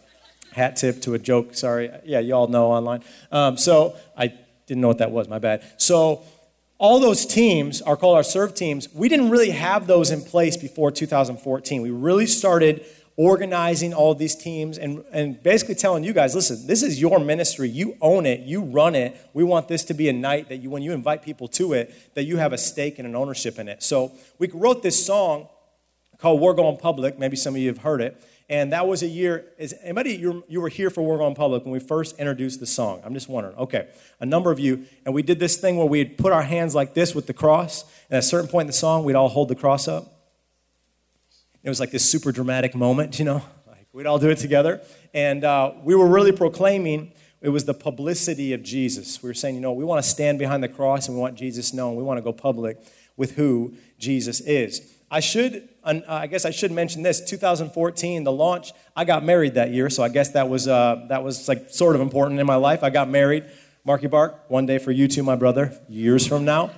hat 0.51 0.75
tip 0.75 1.01
to 1.01 1.15
a 1.15 1.19
joke. 1.19 1.55
Sorry. 1.55 1.89
Yeah, 2.05 2.19
you 2.19 2.35
all 2.35 2.45
know 2.45 2.67
online. 2.67 3.03
Um, 3.31 3.57
so 3.57 3.95
I 4.15 4.27
didn't 4.67 4.81
know 4.81 4.89
what 4.89 4.99
that 4.99 5.09
was. 5.09 5.27
My 5.27 5.39
bad. 5.39 5.63
So 5.77 6.21
all 6.77 6.99
those 6.99 7.25
teams 7.25 7.81
are 7.81 7.97
called 7.97 8.15
our 8.15 8.21
serve 8.21 8.53
teams. 8.53 8.93
We 8.93 9.09
didn't 9.09 9.31
really 9.31 9.49
have 9.49 9.87
those 9.87 10.11
in 10.11 10.21
place 10.21 10.55
before 10.55 10.91
2014. 10.91 11.81
We 11.81 11.89
really 11.89 12.27
started 12.27 12.85
organizing 13.15 13.91
all 13.91 14.13
these 14.13 14.35
teams 14.35 14.77
and, 14.77 15.03
and 15.11 15.41
basically 15.41 15.75
telling 15.75 16.03
you 16.03 16.13
guys 16.13 16.35
listen, 16.35 16.67
this 16.67 16.83
is 16.83 17.01
your 17.01 17.19
ministry. 17.19 17.69
You 17.69 17.97
own 18.01 18.27
it, 18.27 18.41
you 18.41 18.61
run 18.61 18.93
it. 18.93 19.17
We 19.33 19.43
want 19.43 19.67
this 19.67 19.83
to 19.85 19.95
be 19.95 20.09
a 20.09 20.13
night 20.13 20.49
that 20.49 20.57
you, 20.57 20.69
when 20.69 20.83
you 20.83 20.93
invite 20.93 21.23
people 21.23 21.47
to 21.59 21.73
it, 21.73 22.13
that 22.13 22.25
you 22.25 22.37
have 22.37 22.53
a 22.53 22.57
stake 22.59 22.99
and 22.99 23.07
an 23.07 23.15
ownership 23.15 23.57
in 23.57 23.67
it. 23.67 23.81
So 23.81 24.11
we 24.37 24.47
wrote 24.53 24.83
this 24.83 25.03
song 25.03 25.47
called 26.23 26.39
We're 26.39 26.53
Going 26.53 26.77
Public. 26.77 27.19
Maybe 27.19 27.35
some 27.35 27.53
of 27.53 27.59
you 27.59 27.67
have 27.67 27.79
heard 27.79 27.99
it. 27.99 28.15
And 28.47 28.71
that 28.71 28.87
was 28.87 29.03
a 29.03 29.07
year, 29.07 29.45
is 29.57 29.75
anybody, 29.83 30.15
you, 30.15 30.45
you 30.47 30.61
were 30.61 30.69
here 30.69 30.89
for 30.89 31.01
We're 31.01 31.17
Going 31.17 31.35
Public 31.35 31.65
when 31.65 31.73
we 31.73 31.81
first 31.81 32.17
introduced 32.17 32.61
the 32.61 32.65
song? 32.65 33.01
I'm 33.03 33.13
just 33.13 33.27
wondering. 33.27 33.57
Okay, 33.57 33.89
a 34.21 34.25
number 34.25 34.49
of 34.49 34.57
you. 34.57 34.85
And 35.05 35.13
we 35.13 35.21
did 35.21 35.37
this 35.37 35.57
thing 35.57 35.75
where 35.75 35.85
we'd 35.85 36.17
put 36.17 36.31
our 36.31 36.43
hands 36.43 36.73
like 36.73 36.93
this 36.93 37.13
with 37.13 37.27
the 37.27 37.33
cross. 37.33 37.83
And 38.09 38.15
at 38.15 38.19
a 38.19 38.21
certain 38.21 38.49
point 38.49 38.63
in 38.63 38.67
the 38.67 38.73
song, 38.73 39.03
we'd 39.03 39.17
all 39.17 39.27
hold 39.27 39.49
the 39.49 39.55
cross 39.55 39.89
up. 39.89 40.13
It 41.61 41.67
was 41.67 41.81
like 41.81 41.91
this 41.91 42.09
super 42.09 42.31
dramatic 42.31 42.73
moment, 42.73 43.19
you 43.19 43.25
know? 43.25 43.41
Like 43.67 43.87
we'd 43.91 44.05
all 44.05 44.17
do 44.17 44.29
it 44.29 44.37
together. 44.37 44.79
And 45.13 45.43
uh, 45.43 45.73
we 45.83 45.93
were 45.93 46.07
really 46.07 46.31
proclaiming 46.31 47.11
it 47.41 47.49
was 47.49 47.65
the 47.65 47.73
publicity 47.73 48.53
of 48.53 48.63
Jesus. 48.63 49.21
We 49.21 49.29
were 49.29 49.33
saying, 49.33 49.55
you 49.55 49.61
know, 49.61 49.73
we 49.73 49.83
want 49.83 50.01
to 50.01 50.09
stand 50.09 50.39
behind 50.39 50.63
the 50.63 50.69
cross 50.69 51.09
and 51.09 51.17
we 51.17 51.21
want 51.21 51.35
Jesus 51.35 51.73
known. 51.73 51.97
We 51.97 52.03
want 52.03 52.17
to 52.17 52.21
go 52.21 52.31
public 52.31 52.77
with 53.17 53.35
who 53.35 53.75
Jesus 53.99 54.39
is. 54.39 54.92
I 55.13 55.19
should, 55.19 55.69
uh, 55.83 55.99
I 56.07 56.25
guess 56.25 56.43
I 56.43 56.49
should 56.49 56.71
mention 56.71 57.03
this. 57.03 57.21
2014, 57.21 58.23
the 58.23 58.31
launch. 58.31 58.71
I 58.95 59.05
got 59.05 59.23
married 59.23 59.53
that 59.53 59.69
year, 59.69 59.87
so 59.91 60.01
I 60.01 60.09
guess 60.09 60.31
that 60.31 60.49
was 60.49 60.67
uh, 60.67 61.05
that 61.09 61.23
was 61.23 61.47
like 61.47 61.69
sort 61.69 61.93
of 61.93 62.01
important 62.01 62.39
in 62.39 62.47
my 62.47 62.55
life. 62.55 62.83
I 62.83 62.89
got 62.89 63.07
married, 63.07 63.45
Marky 63.85 64.07
Bark. 64.07 64.49
One 64.49 64.65
day 64.65 64.79
for 64.79 64.91
you 64.91 65.07
too, 65.07 65.21
my 65.21 65.35
brother. 65.35 65.79
Years 65.87 66.25
from 66.25 66.45
now, 66.45 66.71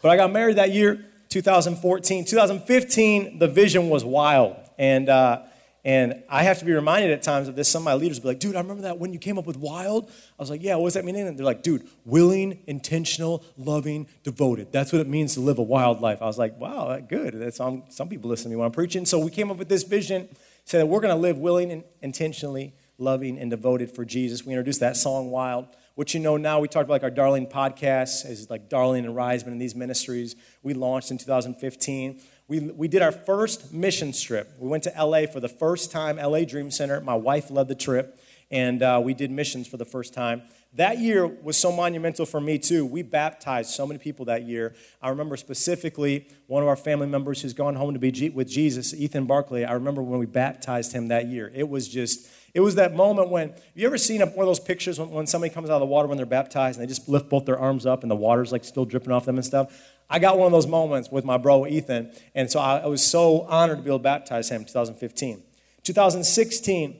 but 0.00 0.10
I 0.10 0.16
got 0.16 0.32
married 0.32 0.56
that 0.56 0.72
year, 0.72 1.04
2014. 1.28 2.24
2015, 2.24 3.38
the 3.38 3.46
vision 3.46 3.90
was 3.90 4.06
wild, 4.06 4.56
and 4.78 5.10
uh, 5.10 5.42
and 5.88 6.22
I 6.28 6.42
have 6.42 6.58
to 6.58 6.66
be 6.66 6.72
reminded 6.72 7.12
at 7.12 7.22
times 7.22 7.48
of 7.48 7.56
this. 7.56 7.66
Some 7.66 7.80
of 7.80 7.84
my 7.86 7.94
leaders 7.94 8.18
will 8.18 8.24
be 8.24 8.28
like, 8.28 8.40
dude, 8.40 8.56
I 8.56 8.60
remember 8.60 8.82
that 8.82 8.98
when 8.98 9.14
you 9.14 9.18
came 9.18 9.38
up 9.38 9.46
with 9.46 9.56
wild. 9.56 10.10
I 10.38 10.42
was 10.42 10.50
like, 10.50 10.62
yeah, 10.62 10.76
what 10.76 10.88
does 10.88 10.94
that 10.94 11.04
mean? 11.06 11.16
And 11.16 11.38
they're 11.38 11.46
like, 11.46 11.62
dude, 11.62 11.88
willing, 12.04 12.58
intentional, 12.66 13.42
loving, 13.56 14.06
devoted. 14.22 14.70
That's 14.70 14.92
what 14.92 15.00
it 15.00 15.08
means 15.08 15.32
to 15.32 15.40
live 15.40 15.56
a 15.56 15.62
wild 15.62 16.02
life. 16.02 16.20
I 16.20 16.26
was 16.26 16.36
like, 16.36 16.60
wow, 16.60 16.98
good. 16.98 17.40
That's, 17.40 17.56
some 17.56 18.08
people 18.10 18.28
listen 18.28 18.44
to 18.44 18.50
me 18.50 18.56
when 18.56 18.66
I'm 18.66 18.72
preaching. 18.72 19.06
So 19.06 19.18
we 19.18 19.30
came 19.30 19.50
up 19.50 19.56
with 19.56 19.70
this 19.70 19.82
vision, 19.82 20.28
said 20.66 20.82
that 20.82 20.86
we're 20.88 21.00
going 21.00 21.14
to 21.14 21.18
live 21.18 21.38
willing 21.38 21.72
and 21.72 21.82
intentionally, 22.02 22.74
loving, 22.98 23.38
and 23.38 23.50
devoted 23.50 23.90
for 23.90 24.04
Jesus. 24.04 24.44
We 24.44 24.52
introduced 24.52 24.80
that 24.80 24.94
song, 24.94 25.30
Wild. 25.30 25.68
What 25.94 26.12
you 26.12 26.20
know 26.20 26.36
now, 26.36 26.60
we 26.60 26.68
talked 26.68 26.84
about 26.84 26.96
like 26.96 27.02
our 27.02 27.10
Darling 27.10 27.46
podcast, 27.46 28.28
is 28.28 28.50
like 28.50 28.68
Darling 28.68 29.06
and 29.06 29.16
Riseman 29.16 29.48
and 29.48 29.60
these 29.60 29.74
ministries. 29.74 30.36
We 30.62 30.74
launched 30.74 31.10
in 31.10 31.16
2015 31.16 32.20
we, 32.48 32.60
we 32.60 32.88
did 32.88 33.02
our 33.02 33.12
first 33.12 33.74
mission 33.74 34.12
trip. 34.12 34.54
We 34.58 34.68
went 34.68 34.84
to 34.84 34.92
LA 34.98 35.26
for 35.26 35.38
the 35.38 35.50
first 35.50 35.92
time, 35.92 36.16
LA 36.16 36.44
Dream 36.44 36.70
Center. 36.70 36.98
My 37.02 37.14
wife 37.14 37.50
led 37.50 37.68
the 37.68 37.74
trip, 37.74 38.18
and 38.50 38.82
uh, 38.82 39.00
we 39.04 39.12
did 39.12 39.30
missions 39.30 39.68
for 39.68 39.76
the 39.76 39.84
first 39.84 40.14
time. 40.14 40.42
That 40.74 40.98
year 40.98 41.26
was 41.26 41.58
so 41.58 41.70
monumental 41.70 42.24
for 42.24 42.40
me, 42.40 42.58
too. 42.58 42.86
We 42.86 43.02
baptized 43.02 43.70
so 43.70 43.86
many 43.86 43.98
people 43.98 44.24
that 44.26 44.44
year. 44.44 44.74
I 45.02 45.10
remember 45.10 45.36
specifically 45.36 46.26
one 46.46 46.62
of 46.62 46.68
our 46.68 46.76
family 46.76 47.06
members 47.06 47.42
who's 47.42 47.52
gone 47.52 47.74
home 47.74 47.92
to 47.92 47.98
be 47.98 48.10
G- 48.10 48.30
with 48.30 48.48
Jesus, 48.48 48.94
Ethan 48.94 49.26
Barkley. 49.26 49.66
I 49.66 49.72
remember 49.72 50.02
when 50.02 50.18
we 50.18 50.26
baptized 50.26 50.92
him 50.92 51.08
that 51.08 51.26
year. 51.26 51.52
It 51.54 51.68
was 51.68 51.86
just, 51.86 52.28
it 52.54 52.60
was 52.60 52.76
that 52.76 52.94
moment 52.94 53.28
when, 53.28 53.54
you 53.74 53.86
ever 53.86 53.98
seen 53.98 54.20
one 54.20 54.30
of 54.30 54.46
those 54.46 54.60
pictures 54.60 54.98
when, 54.98 55.10
when 55.10 55.26
somebody 55.26 55.52
comes 55.52 55.68
out 55.68 55.74
of 55.74 55.80
the 55.80 55.86
water 55.86 56.08
when 56.08 56.16
they're 56.16 56.26
baptized 56.26 56.78
and 56.78 56.86
they 56.86 56.88
just 56.88 57.08
lift 57.08 57.28
both 57.28 57.44
their 57.44 57.58
arms 57.58 57.84
up 57.84 58.02
and 58.02 58.10
the 58.10 58.16
water's 58.16 58.52
like 58.52 58.64
still 58.64 58.84
dripping 58.84 59.12
off 59.12 59.26
them 59.26 59.36
and 59.36 59.44
stuff? 59.44 59.72
I 60.10 60.18
got 60.18 60.38
one 60.38 60.46
of 60.46 60.52
those 60.52 60.66
moments 60.66 61.10
with 61.10 61.24
my 61.24 61.36
bro 61.36 61.66
Ethan, 61.66 62.12
and 62.34 62.50
so 62.50 62.60
I, 62.60 62.86
was 62.86 63.04
so 63.04 63.42
honored 63.42 63.78
to 63.78 63.82
be 63.82 63.90
able 63.90 63.98
to 63.98 64.02
baptize 64.02 64.50
him 64.50 64.62
in 64.62 64.66
2015. 64.66 65.42
2016, 65.82 66.98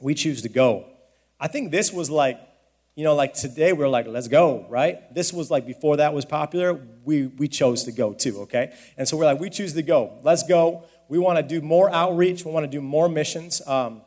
we 0.00 0.14
choose 0.14 0.42
to 0.42 0.48
go. 0.48 0.86
I 1.40 1.48
think 1.48 1.70
this 1.70 1.92
was 1.92 2.10
like, 2.10 2.38
you 2.94 3.04
know, 3.04 3.14
like 3.14 3.32
today 3.32 3.72
we're 3.72 3.88
like, 3.88 4.06
let's 4.06 4.28
go, 4.28 4.66
right? 4.68 5.12
This 5.14 5.32
was 5.32 5.50
like 5.50 5.66
before 5.66 5.96
that 5.96 6.12
was 6.12 6.26
popular, 6.26 6.78
we, 7.04 7.26
we 7.26 7.48
chose 7.48 7.84
to 7.84 7.92
go 7.92 8.12
too, 8.12 8.42
okay? 8.42 8.74
And 8.98 9.08
so 9.08 9.16
we're 9.16 9.24
like, 9.24 9.40
we 9.40 9.48
choose 9.48 9.72
to 9.72 9.82
go. 9.82 10.18
Let's 10.22 10.46
go. 10.46 10.84
We 11.08 11.18
want 11.18 11.38
to 11.38 11.42
do 11.42 11.64
more 11.64 11.90
outreach, 11.90 12.44
we 12.44 12.52
want 12.52 12.64
to 12.64 12.70
do 12.70 12.82
more 12.82 13.08
missions. 13.08 13.66
Um, 13.66 14.02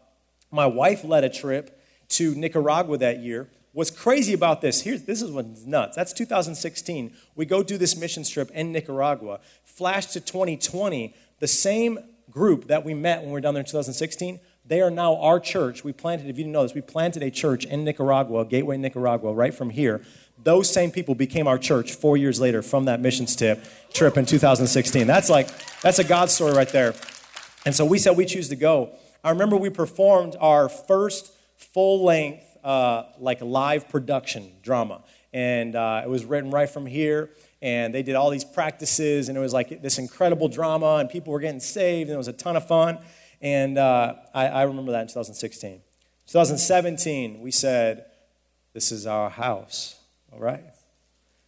my 0.51 0.67
wife 0.67 1.03
led 1.03 1.23
a 1.23 1.29
trip 1.29 1.81
to 2.09 2.35
Nicaragua 2.35 2.97
that 2.99 3.19
year. 3.19 3.49
What's 3.75 3.91
crazy 3.91 4.32
about 4.32 4.62
this, 4.62 4.84
here's, 4.84 5.03
this 5.03 5.22
is 5.22 5.32
what's 5.32 5.65
nuts. 5.65 5.98
That's 5.98 6.13
2016. 6.13 7.13
We 7.36 7.46
go 7.46 7.62
do 7.62 7.77
this 7.77 7.98
mission 7.98 8.24
trip 8.24 8.50
in 8.51 8.72
Nicaragua. 8.72 9.41
Flash 9.65 10.05
to 10.13 10.22
2020, 10.22 11.13
the 11.39 11.48
same 11.48 12.00
group 12.32 12.67
that 12.67 12.86
we 12.86 12.94
met 12.94 13.20
when 13.20 13.27
we 13.27 13.34
were 13.34 13.41
down 13.41 13.53
there 13.53 13.60
in 13.60 13.65
2016, 13.65 14.39
They 14.65 14.79
are 14.79 14.89
now 14.89 15.17
our 15.17 15.41
church. 15.41 15.84
We 15.84 15.91
planted, 15.91 16.29
if 16.29 16.38
you 16.38 16.46
didn't 16.46 16.53
know 16.53 16.63
this, 16.63 16.74
we 16.74 16.79
planted 16.79 17.22
a 17.22 17.29
church 17.29 17.65
in 17.65 17.84
Nicaragua, 17.84 18.46
Gateway, 18.46 18.77
Nicaragua, 18.77 19.34
right 19.34 19.53
from 19.53 19.72
here. 19.72 20.01
Those 20.41 20.72
same 20.72 20.89
people 20.89 21.13
became 21.13 21.46
our 21.46 21.58
church 21.58 21.94
four 21.94 22.15
years 22.15 22.39
later 22.39 22.62
from 22.62 22.86
that 22.86 23.01
missions 23.01 23.36
tip 23.36 23.62
trip 23.94 24.15
in 24.15 24.25
2016. 24.25 25.05
That's 25.05 25.29
like, 25.29 25.50
that's 25.82 26.00
a 26.00 26.05
God 26.05 26.29
story 26.29 26.53
right 26.53 26.70
there. 26.70 26.94
And 27.65 27.75
so 27.75 27.84
we 27.84 28.00
said 28.00 28.15
we 28.15 28.25
choose 28.25 28.48
to 28.50 28.55
go. 28.55 28.91
I 29.22 29.32
remember 29.32 29.58
we 29.58 29.70
performed 29.70 30.38
our 30.39 30.70
first 30.70 31.34
full 31.58 32.05
length, 32.05 32.44
uh, 32.65 33.03
like 33.19 33.41
live 33.41 33.88
production 33.88 34.51
drama. 34.62 35.01
And 35.31 35.75
uh, 35.75 36.01
it 36.03 36.10
was 36.10 36.25
written 36.25 36.51
right 36.51 36.69
from 36.69 36.86
here 36.86 37.29
and 37.62 37.95
they 37.95 38.03
did 38.03 38.13
all 38.13 38.29
these 38.29 38.43
practices, 38.43 39.27
and 39.27 39.36
it 39.36 39.41
was 39.41 39.51
like 39.51 39.81
this 39.81 39.98
incredible 39.98 40.48
drama, 40.48 40.98
and 40.98 41.10
people 41.10 41.34
were 41.34 41.39
getting 41.39 41.60
saved, 41.60 42.10
and 42.10 42.13
it 42.13 42.17
was 42.17 42.27
a 42.27 42.34
ton 42.34 42.55
of 42.55 42.67
fun. 42.67 43.00
And 43.41 43.79
uh, 43.79 44.13
I, 44.36 44.48
I 44.48 44.62
remember 44.63 44.91
that 44.91 45.01
in 45.01 45.07
2016. 45.07 45.81
2017, 46.27 47.41
we 47.41 47.50
said, 47.50 48.05
This 48.74 48.91
is 48.91 49.07
our 49.07 49.31
house, 49.31 50.00
all 50.31 50.39
right? 50.39 50.63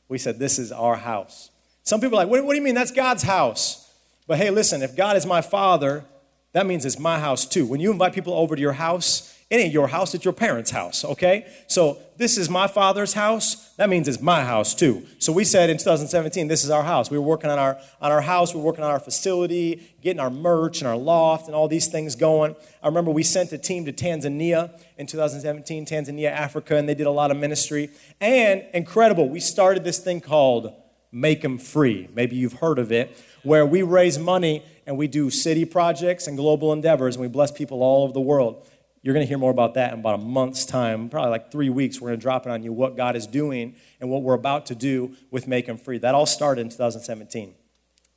We 0.07 0.17
said, 0.17 0.39
This 0.39 0.57
is 0.57 0.71
our 0.71 0.95
house. 0.95 1.51
Some 1.83 2.01
people 2.01 2.17
are 2.17 2.23
like, 2.23 2.29
what, 2.29 2.43
what 2.43 2.53
do 2.53 2.57
you 2.57 2.63
mean? 2.63 2.75
That's 2.75 2.91
God's 2.91 3.23
house. 3.23 3.93
But 4.25 4.39
hey, 4.39 4.49
listen, 4.49 4.81
if 4.81 4.95
God 4.95 5.15
is 5.17 5.25
my 5.25 5.41
father, 5.41 6.03
that 6.51 6.65
means 6.65 6.83
it's 6.83 6.99
my 6.99 7.19
house 7.19 7.45
too. 7.45 7.65
When 7.65 7.79
you 7.79 7.91
invite 7.91 8.13
people 8.13 8.33
over 8.33 8.55
to 8.55 8.61
your 8.61 8.73
house, 8.73 9.36
it 9.49 9.55
ain't 9.55 9.71
your 9.71 9.87
house, 9.87 10.13
it's 10.13 10.25
your 10.25 10.33
parents' 10.33 10.71
house, 10.71 11.05
okay? 11.05 11.47
So 11.67 11.99
this 12.17 12.37
is 12.37 12.49
my 12.49 12.67
father's 12.67 13.13
house. 13.13 13.69
That 13.75 13.87
means 13.87 14.09
it's 14.09 14.19
my 14.19 14.43
house 14.43 14.75
too. 14.75 15.05
So 15.19 15.31
we 15.31 15.45
said 15.45 15.69
in 15.69 15.77
2017, 15.77 16.49
this 16.49 16.65
is 16.65 16.69
our 16.69 16.83
house. 16.83 17.09
We 17.09 17.17
were 17.17 17.23
working 17.23 17.49
on 17.49 17.57
our 17.57 17.79
on 18.01 18.11
our 18.11 18.19
house, 18.19 18.53
we 18.53 18.59
were 18.59 18.65
working 18.65 18.83
on 18.83 18.91
our 18.91 18.99
facility, 18.99 19.95
getting 20.01 20.19
our 20.19 20.29
merch 20.29 20.81
and 20.81 20.87
our 20.87 20.97
loft 20.97 21.47
and 21.47 21.55
all 21.55 21.69
these 21.69 21.87
things 21.87 22.15
going. 22.15 22.57
I 22.83 22.87
remember 22.87 23.11
we 23.11 23.23
sent 23.23 23.53
a 23.53 23.57
team 23.57 23.85
to 23.85 23.93
Tanzania 23.93 24.77
in 24.97 25.07
2017, 25.07 25.85
Tanzania, 25.85 26.29
Africa, 26.29 26.75
and 26.75 26.89
they 26.89 26.95
did 26.95 27.07
a 27.07 27.11
lot 27.11 27.31
of 27.31 27.37
ministry. 27.37 27.89
And 28.19 28.65
incredible, 28.73 29.29
we 29.29 29.39
started 29.39 29.85
this 29.85 29.99
thing 29.99 30.19
called 30.19 30.73
Make 31.13 31.41
Them 31.41 31.57
Free. 31.57 32.09
Maybe 32.13 32.35
you've 32.35 32.59
heard 32.59 32.79
of 32.79 32.91
it, 32.91 33.17
where 33.43 33.65
we 33.65 33.81
raise 33.81 34.19
money 34.19 34.63
and 34.85 34.97
we 34.97 35.07
do 35.07 35.29
city 35.29 35.63
projects 35.63 36.27
and 36.27 36.35
global 36.35 36.73
endeavors 36.73 37.15
and 37.15 37.21
we 37.21 37.27
bless 37.29 37.51
people 37.51 37.81
all 37.81 38.03
over 38.03 38.13
the 38.13 38.21
world. 38.21 38.67
You're 39.07 39.13
going 39.13 39.25
to 39.25 39.29
hear 39.29 39.37
more 39.37 39.51
about 39.51 39.75
that 39.75 39.93
in 39.93 39.99
about 40.01 40.15
a 40.15 40.21
month's 40.21 40.65
time, 40.65 41.07
probably 41.07 41.31
like 41.31 41.49
three 41.49 41.69
weeks. 41.69 42.01
We're 42.01 42.09
going 42.09 42.19
to 42.19 42.21
drop 42.21 42.45
it 42.45 42.49
on 42.49 42.61
you 42.61 42.73
what 42.73 42.97
God 42.97 43.15
is 43.15 43.25
doing 43.25 43.77
and 44.01 44.09
what 44.09 44.21
we're 44.21 44.33
about 44.33 44.65
to 44.65 44.75
do 44.75 45.15
with 45.31 45.47
Make 45.47 45.67
Them 45.67 45.77
Free. 45.77 45.97
That 45.97 46.13
all 46.13 46.25
started 46.25 46.59
in 46.59 46.67
2017. 46.67 47.55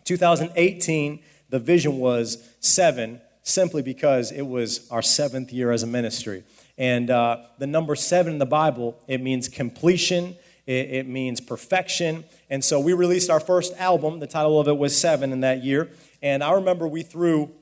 2018, 0.03 1.23
the 1.49 1.61
vision 1.61 1.99
was 1.99 2.45
seven, 2.59 3.21
simply 3.45 3.83
because 3.83 4.33
it 4.33 4.43
was 4.43 4.91
our 4.91 5.01
seventh 5.01 5.53
year 5.53 5.71
as 5.71 5.85
a 5.85 5.87
ministry. 5.87 6.43
And 6.77 7.09
uh, 7.09 7.37
the 7.61 7.69
number 7.69 7.95
seven 7.95 8.33
in 8.33 8.39
the 8.41 8.45
Bible, 8.45 9.01
it 9.07 9.21
means 9.23 9.49
completion, 9.49 10.35
it, 10.67 10.91
it 10.91 11.07
means 11.07 11.41
perfection. 11.41 12.25
And 12.49 12.65
so 12.65 12.81
we 12.81 12.95
released 12.95 13.31
our 13.31 13.39
first 13.39 13.75
album. 13.77 14.19
The 14.19 14.27
title 14.27 14.59
of 14.59 14.67
it 14.67 14.77
was 14.77 15.01
Seven 15.01 15.31
in 15.31 15.39
that 15.43 15.63
year. 15.63 15.89
And 16.21 16.43
I 16.43 16.51
remember 16.51 16.89
we 16.89 17.05
threw 17.05 17.53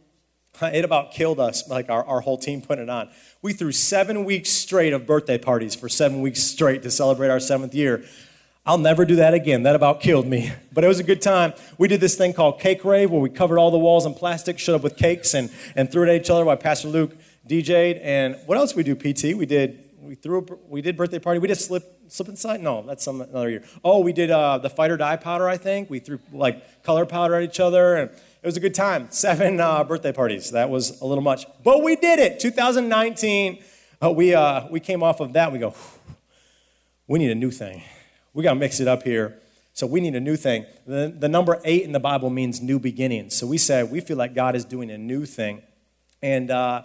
it 0.63 0.85
about 0.85 1.13
killed 1.13 1.41
us, 1.41 1.69
like 1.69 1.91
our, 1.91 2.05
our 2.05 2.21
whole 2.21 2.39
team 2.39 2.63
put 2.63 2.79
it 2.79 2.89
on. 2.89 3.11
We 3.43 3.53
threw 3.53 3.73
seven 3.73 4.25
weeks 4.25 4.51
straight 4.51 4.93
of 4.93 5.07
birthday 5.07 5.39
parties 5.39 5.75
for 5.75 5.89
seven 5.89 6.21
weeks 6.21 6.43
straight 6.43 6.83
to 6.83 6.91
celebrate 6.91 7.29
our 7.29 7.41
seventh 7.41 7.75
year. 7.75 8.05
I'll 8.67 8.79
never 8.79 9.07
do 9.07 9.17
that 9.17 9.33
again. 9.33 9.63
That 9.63 9.77
about 9.77 10.01
killed 10.01 10.27
me. 10.27 10.53
But 10.79 10.85
it 10.85 10.89
was 10.89 11.01
a 11.01 11.05
good 11.05 11.21
time. 11.21 11.55
We 11.77 11.89
did 11.89 12.01
this 12.01 12.15
thing 12.15 12.35
called 12.35 12.61
Cake 12.61 12.85
Rave 12.85 13.11
where 13.11 13.21
we 13.21 13.31
covered 13.31 13.59
all 13.59 13.73
the 13.73 13.79
walls 13.79 14.07
in 14.07 14.15
plastic, 14.15 14.61
showed 14.61 14.77
up 14.77 14.83
with 14.83 14.97
cakes, 14.97 15.35
and, 15.35 15.51
and 15.75 15.91
threw 15.91 16.05
it 16.05 16.09
at 16.09 16.21
each 16.21 16.31
other 16.31 16.45
while 16.45 16.57
Pastor 16.57 16.87
Luke 16.87 17.17
DJ'd. 17.49 17.99
And 17.99 18.37
what 18.47 18.59
else 18.59 18.77
we 18.77 18.85
do, 18.85 18.95
PT? 18.95 19.37
We 19.37 19.45
did 19.45 19.89
we 20.01 20.15
threw 20.15 20.39
a, 20.39 20.71
we 20.71 20.81
did 20.81 20.97
birthday 20.97 21.19
party. 21.19 21.41
We 21.41 21.49
did 21.49 21.57
slip 21.57 21.85
slip 22.09 22.29
inside. 22.29 22.61
No, 22.61 22.83
that's 22.83 23.05
some 23.05 23.21
another 23.21 23.51
year. 23.51 23.65
Oh, 23.85 24.01
we 24.01 24.13
did 24.13 24.31
uh, 24.31 24.59
the 24.59 24.71
fight 24.71 24.91
or 24.91 24.97
die 24.97 25.17
powder. 25.17 25.49
I 25.49 25.57
think 25.57 25.91
we 25.91 25.99
threw 25.99 26.19
like 26.33 26.83
color 26.83 27.05
powder 27.05 27.35
at 27.35 27.43
each 27.43 27.61
other 27.61 27.97
and 27.97 28.11
it 28.43 28.47
was 28.47 28.57
a 28.57 28.61
good 28.61 28.75
time. 28.75 29.09
Seven 29.11 29.59
uh, 29.61 29.83
birthday 29.85 30.13
parties. 30.13 30.53
That 30.53 30.71
was 30.71 31.01
a 31.01 31.07
little 31.07 31.25
much. 31.25 31.47
But 31.65 31.83
we 31.83 31.97
did 31.97 32.19
it. 32.21 32.39
2019, 32.39 33.63
uh, 34.01 34.11
we, 34.11 34.35
uh, 34.35 34.69
we 34.71 34.79
came 34.81 35.03
off 35.03 35.21
of 35.21 35.33
that. 35.33 35.53
We 35.53 35.59
go, 35.59 35.75
we 37.09 37.19
need 37.19 37.31
a 37.31 37.35
new 37.35 37.51
thing. 37.51 37.83
We 38.35 38.45
got 38.45 38.55
to 38.55 38.61
mix 38.61 38.79
it 38.79 38.87
up 38.87 39.03
here. 39.03 39.41
So 39.73 39.87
we 39.87 40.01
need 40.01 40.15
a 40.15 40.21
new 40.21 40.37
thing. 40.37 40.67
The, 40.87 41.13
the 41.17 41.29
number 41.29 41.61
eight 41.65 41.83
in 41.83 41.93
the 41.93 42.01
Bible 42.01 42.31
means 42.31 42.61
new 42.61 42.79
beginnings. 42.79 43.35
So 43.35 43.47
we 43.47 43.59
said 43.59 43.91
we 43.91 44.01
feel 44.01 44.17
like 44.17 44.35
God 44.35 44.55
is 44.55 44.65
doing 44.65 44.91
a 44.91 44.99
new 44.99 45.25
thing. 45.25 45.63
And 46.23 46.51
uh, 46.51 46.83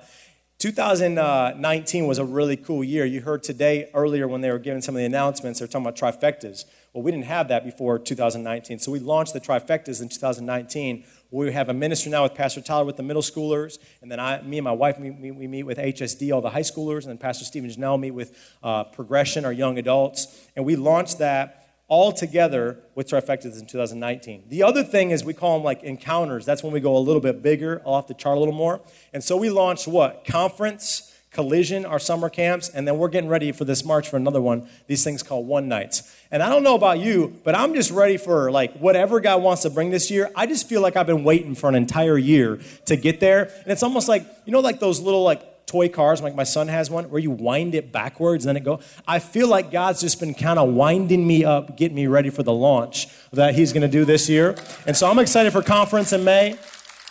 2019 0.59 2.07
was 2.07 2.19
a 2.19 2.25
really 2.25 2.55
cool 2.55 2.83
year. 2.83 3.03
You 3.03 3.21
heard 3.21 3.43
today 3.43 3.89
earlier 3.93 4.27
when 4.27 4.41
they 4.41 4.49
were 4.49 4.59
giving 4.59 4.81
some 4.81 4.95
of 4.95 4.99
the 4.99 5.05
announcements, 5.05 5.59
they're 5.59 5.67
talking 5.67 5.85
about 5.85 5.97
trifectas. 5.97 6.65
Well, 6.93 7.03
we 7.03 7.11
didn't 7.11 7.25
have 7.25 7.47
that 7.47 7.65
before 7.65 7.99
2019. 7.99 8.79
So 8.79 8.91
we 8.91 8.99
launched 8.99 9.33
the 9.33 9.41
trifectas 9.41 10.01
in 10.01 10.09
2019 10.09 11.03
we 11.33 11.51
have 11.51 11.67
a 11.67 11.73
ministry 11.73 12.11
now 12.11 12.21
with 12.21 12.35
Pastor 12.35 12.61
Tyler 12.61 12.85
with 12.85 12.95
the 12.95 13.03
middle 13.03 13.23
schoolers, 13.23 13.79
and 14.03 14.11
then 14.11 14.19
I, 14.19 14.41
me 14.43 14.59
and 14.59 14.63
my 14.63 14.71
wife, 14.71 14.99
we, 14.99 15.09
we 15.09 15.47
meet 15.47 15.63
with 15.63 15.79
HSD, 15.79 16.31
all 16.31 16.41
the 16.41 16.51
high 16.51 16.61
schoolers, 16.61 17.01
and 17.01 17.09
then 17.09 17.17
Pastor 17.17 17.43
Stephen 17.43 17.69
Janelle 17.69 17.99
meet 17.99 18.11
with 18.11 18.37
uh, 18.61 18.83
Progression, 18.83 19.43
our 19.43 19.51
young 19.51 19.79
adults. 19.79 20.47
And 20.55 20.63
we 20.63 20.75
launched 20.75 21.17
that 21.17 21.67
all 21.87 22.11
together 22.11 22.79
with 22.93 23.09
Trifectas 23.09 23.59
in 23.59 23.65
2019. 23.65 24.43
The 24.49 24.61
other 24.61 24.83
thing 24.83 25.09
is 25.09 25.25
we 25.25 25.33
call 25.33 25.57
them 25.57 25.65
like 25.65 25.81
encounters. 25.81 26.45
That's 26.45 26.61
when 26.61 26.71
we 26.71 26.79
go 26.79 26.95
a 26.95 26.99
little 26.99 27.21
bit 27.21 27.41
bigger, 27.41 27.81
off 27.83 28.07
the 28.07 28.13
chart 28.13 28.37
a 28.37 28.39
little 28.39 28.53
more. 28.53 28.81
And 29.11 29.23
so 29.23 29.35
we 29.35 29.49
launched 29.49 29.87
what? 29.87 30.25
Conference 30.25 31.12
Collision, 31.33 31.85
our 31.85 31.99
summer 31.99 32.29
camps, 32.29 32.69
and 32.69 32.87
then 32.87 32.97
we're 32.97 33.09
getting 33.09 33.29
ready 33.29 33.51
for 33.51 33.65
this 33.65 33.83
March 33.83 34.07
for 34.07 34.17
another 34.17 34.39
one, 34.39 34.69
these 34.87 35.03
things 35.03 35.23
called 35.23 35.47
One 35.47 35.67
Nights. 35.67 36.15
And 36.31 36.43
I 36.43 36.49
don't 36.49 36.63
know 36.63 36.75
about 36.75 36.99
you, 36.99 37.39
but 37.43 37.55
I'm 37.55 37.73
just 37.73 37.91
ready 37.91 38.17
for 38.17 38.51
like 38.51 38.77
whatever 38.77 39.19
God 39.19 39.41
wants 39.41 39.63
to 39.63 39.71
bring 39.71 39.89
this 39.89 40.11
year. 40.11 40.31
I 40.35 40.45
just 40.45 40.69
feel 40.69 40.81
like 40.81 40.95
I've 40.95 41.07
been 41.07 41.23
waiting 41.23 41.55
for 41.55 41.67
an 41.67 41.75
entire 41.75 42.17
year 42.17 42.59
to 42.85 42.95
get 42.95 43.19
there. 43.19 43.43
And 43.63 43.67
it's 43.67 43.83
almost 43.83 44.07
like, 44.07 44.25
you 44.45 44.51
know, 44.51 44.59
like 44.59 44.79
those 44.79 44.99
little 44.99 45.23
like 45.23 45.65
toy 45.65 45.89
cars, 45.89 46.21
like 46.21 46.35
my 46.35 46.43
son 46.43 46.67
has 46.67 46.91
one, 46.91 47.09
where 47.09 47.19
you 47.19 47.31
wind 47.31 47.73
it 47.73 47.91
backwards 47.91 48.45
and 48.45 48.49
then 48.49 48.61
it 48.61 48.63
go. 48.63 48.79
I 49.07 49.17
feel 49.17 49.47
like 49.47 49.71
God's 49.71 50.01
just 50.01 50.19
been 50.19 50.35
kind 50.35 50.59
of 50.59 50.69
winding 50.69 51.25
me 51.25 51.43
up, 51.45 51.77
getting 51.77 51.95
me 51.95 52.05
ready 52.05 52.29
for 52.29 52.43
the 52.43 52.53
launch 52.53 53.07
that 53.31 53.55
He's 53.55 53.73
going 53.73 53.81
to 53.81 53.87
do 53.87 54.05
this 54.05 54.29
year. 54.29 54.55
And 54.85 54.95
so 54.95 55.09
I'm 55.09 55.17
excited 55.17 55.51
for 55.51 55.63
conference 55.63 56.13
in 56.13 56.23
May, 56.23 56.59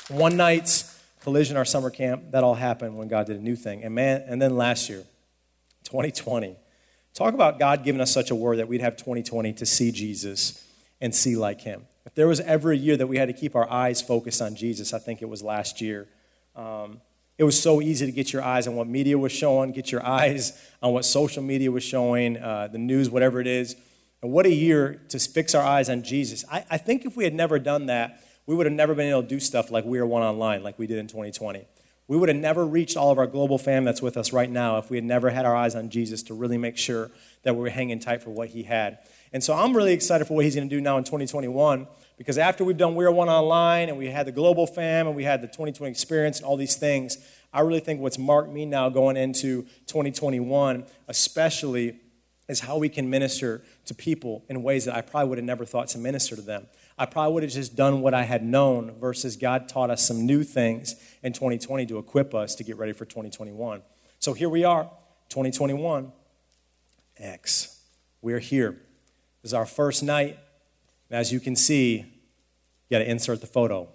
one 0.09 0.37
nights 0.37 0.92
Collision, 1.23 1.57
our 1.57 1.65
summer 1.65 1.91
camp, 1.91 2.33
that 2.33 2.43
all 2.43 2.55
happened 2.55 2.97
when 2.97 3.07
God 3.07 3.27
did 3.27 3.37
a 3.37 3.43
new 3.43 3.55
thing. 3.55 3.85
And 3.85 3.95
man, 3.95 4.25
and 4.27 4.43
then 4.43 4.57
last 4.57 4.89
year, 4.89 5.05
2020. 5.85 6.57
Talk 7.15 7.35
about 7.35 7.59
God 7.59 7.85
giving 7.85 8.01
us 8.01 8.11
such 8.11 8.31
a 8.31 8.35
word 8.35 8.59
that 8.59 8.69
we'd 8.69 8.81
have 8.81 8.97
2020 8.97 9.53
to 9.55 9.67
see 9.67 9.93
Jesus 9.93 10.67
and 11.01 11.15
see 11.15 11.37
like 11.37 11.61
him. 11.61 11.87
If 12.07 12.15
there 12.15 12.27
was 12.27 12.41
ever 12.41 12.73
a 12.73 12.77
year 12.77 12.97
that 12.97 13.07
we 13.07 13.19
had 13.19 13.29
to 13.29 13.35
keep 13.35 13.55
our 13.55 13.71
eyes 13.71 14.03
focused 14.03 14.43
on 14.43 14.57
Jesus, 14.57 14.93
I 14.93 14.99
think 14.99 15.23
it 15.23 15.29
was 15.29 15.43
last 15.43 15.81
year. 15.81 16.09
Um, 16.57 17.01
it 17.39 17.45
was 17.45 17.61
so 17.61 17.81
easy 17.81 18.07
to 18.07 18.13
get 18.13 18.33
your 18.33 18.43
eyes 18.43 18.67
on 18.67 18.75
what 18.75 18.89
media 18.89 19.19
was 19.19 19.33
showing, 19.33 19.73
get 19.73 19.93
your 19.93 20.05
eyes 20.05 20.59
on 20.83 20.93
what 20.93 21.05
social 21.05 21.43
media 21.43 21.71
was 21.71 21.85
showing, 21.85 22.37
uh, 22.37 22.69
the 22.69 22.79
news, 22.79 23.11
whatever 23.11 23.41
it 23.41 23.47
is. 23.47 23.77
And 24.23 24.33
what 24.33 24.47
a 24.47 24.53
year 24.53 25.01
to 25.11 25.19
fix 25.19 25.55
our 25.55 25.65
eyes 25.65 25.89
on 25.89 26.03
Jesus. 26.03 26.45
I, 26.51 26.65
I 26.71 26.79
think 26.79 27.05
if 27.05 27.17
we 27.17 27.25
had 27.25 27.35
never 27.35 27.59
done 27.59 27.87
that, 27.87 28.25
we 28.47 28.55
would 28.55 28.67
have 28.67 28.75
never 28.75 28.95
been 28.95 29.09
able 29.09 29.23
to 29.23 29.29
do 29.29 29.41
stuff 29.41 29.71
like 29.71 29.85
We 29.85 29.99
Are 29.99 30.07
One 30.07 30.23
Online, 30.23 30.63
like 30.63 30.79
we 30.79 30.87
did 30.87 30.99
in 30.99 31.07
2020. 31.07 31.67
We 32.09 32.17
would 32.17 32.29
have 32.29 32.39
never 32.39 32.67
reached 32.67 32.97
all 32.97 33.11
of 33.11 33.19
our 33.19 33.27
global 33.27 33.59
fam 33.59 33.85
that's 33.85 34.03
with 34.03 34.17
us 34.17 34.33
right 34.33 34.51
now 34.51 34.79
if 34.79 34.91
we 34.91 34.97
had 34.97 35.05
never 35.05 35.31
had 35.31 35.47
our 35.47 35.55
eyes 35.55 35.75
on 35.75 35.89
Jesus 35.89 36.23
to 36.25 36.35
really 36.35 36.59
make 36.59 36.77
sure 36.77 37.11
that 37.45 37.55
we 37.55 37.63
were 37.63 37.71
hanging 37.71 38.01
tight 38.01 38.23
for 38.23 38.31
what 38.31 38.49
he 38.49 38.65
had. 38.65 38.99
And 39.33 39.43
so 39.43 39.55
I'm 39.55 39.75
really 39.75 39.93
excited 39.93 40.27
for 40.27 40.35
what 40.35 40.45
he's 40.45 40.55
going 40.55 40.69
to 40.69 40.75
do 40.75 40.81
now 40.81 40.99
in 40.99 41.05
2021 41.05 41.87
because 42.19 42.39
after 42.39 42.65
we've 42.65 42.77
done 42.77 42.97
We 42.97 43.05
Are 43.05 43.13
One 43.13 43.29
Online 43.29 43.89
and 43.89 43.97
we 43.97 44.09
had 44.09 44.27
the 44.27 44.33
global 44.33 44.67
fam 44.67 45.07
and 45.07 45.17
we 45.17 45.25
had 45.25 45.41
the 45.43 45.47
2020 45.47 45.91
experience 45.91 46.39
and 46.39 46.47
all 46.47 46.57
these 46.57 46.77
things, 46.77 47.19
I 47.53 47.61
really 47.61 47.81
think 47.81 48.01
what's 48.01 48.19
marked 48.19 48.53
me 48.53 48.67
now 48.67 48.89
going 48.89 49.17
into 49.17 49.63
2021, 49.87 50.85
especially, 51.09 51.99
is 52.49 52.61
how 52.61 52.79
we 52.79 52.89
can 52.89 53.09
minister 53.09 53.63
to 53.87 53.95
people 53.95 54.45
in 54.49 54.63
ways 54.63 54.85
that 54.85 54.95
I 54.95 55.01
probably 55.01 55.31
would 55.31 55.39
have 55.39 55.45
never 55.45 55.65
thought 55.65 55.89
to 55.89 55.99
minister 55.99 56.37
to 56.37 56.43
them. 56.43 56.67
I 56.99 57.07
probably 57.07 57.35
would 57.35 57.43
have 57.43 57.53
just 57.53 57.75
done 57.75 58.01
what 58.03 58.15
I 58.15 58.23
had 58.23 58.45
known 58.45 58.93
versus 59.01 59.37
God 59.37 59.69
taught 59.69 59.91
us 59.91 60.07
some 60.07 60.27
new 60.27 60.45
things 60.45 60.95
in 61.23 61.33
2020 61.33 61.87
to 61.87 61.99
equip 61.99 62.35
us 62.35 62.55
to 62.57 62.65
get 62.65 62.77
ready 62.77 62.93
for 62.93 63.05
2021. 63.05 63.83
So 64.19 64.35
here 64.35 64.49
we 64.49 64.65
are, 64.65 64.85
2021. 65.31 66.13
X. 67.19 67.81
We're 68.21 68.39
here. 68.39 68.73
This 69.43 69.51
is 69.51 69.55
our 69.55 69.67
first 69.67 70.03
night. 70.03 70.39
And 71.11 71.19
as 71.19 71.33
you 71.33 71.41
can 71.41 71.57
see, 71.57 71.99
you 71.99 72.05
got 72.91 72.99
to 72.99 73.11
insert 73.11 73.41
the 73.41 73.47
photo. 73.47 73.89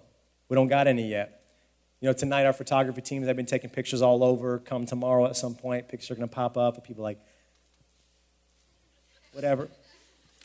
We 0.48 0.54
don't 0.54 0.68
got 0.68 0.86
any 0.86 1.08
yet. 1.08 1.42
You 2.00 2.08
know, 2.08 2.12
tonight 2.12 2.46
our 2.46 2.52
photography 2.52 3.00
teams 3.00 3.26
have 3.26 3.36
been 3.36 3.46
taking 3.46 3.70
pictures 3.70 4.02
all 4.02 4.22
over. 4.22 4.58
Come 4.60 4.86
tomorrow 4.86 5.26
at 5.26 5.36
some 5.36 5.54
point, 5.54 5.88
pictures 5.88 6.12
are 6.12 6.14
going 6.14 6.28
to 6.28 6.34
pop 6.34 6.56
up 6.56 6.76
of 6.76 6.84
people 6.84 7.02
like, 7.02 7.18
whatever, 9.32 9.68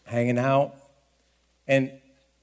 hanging 0.06 0.40
out. 0.40 0.74
And 1.68 1.92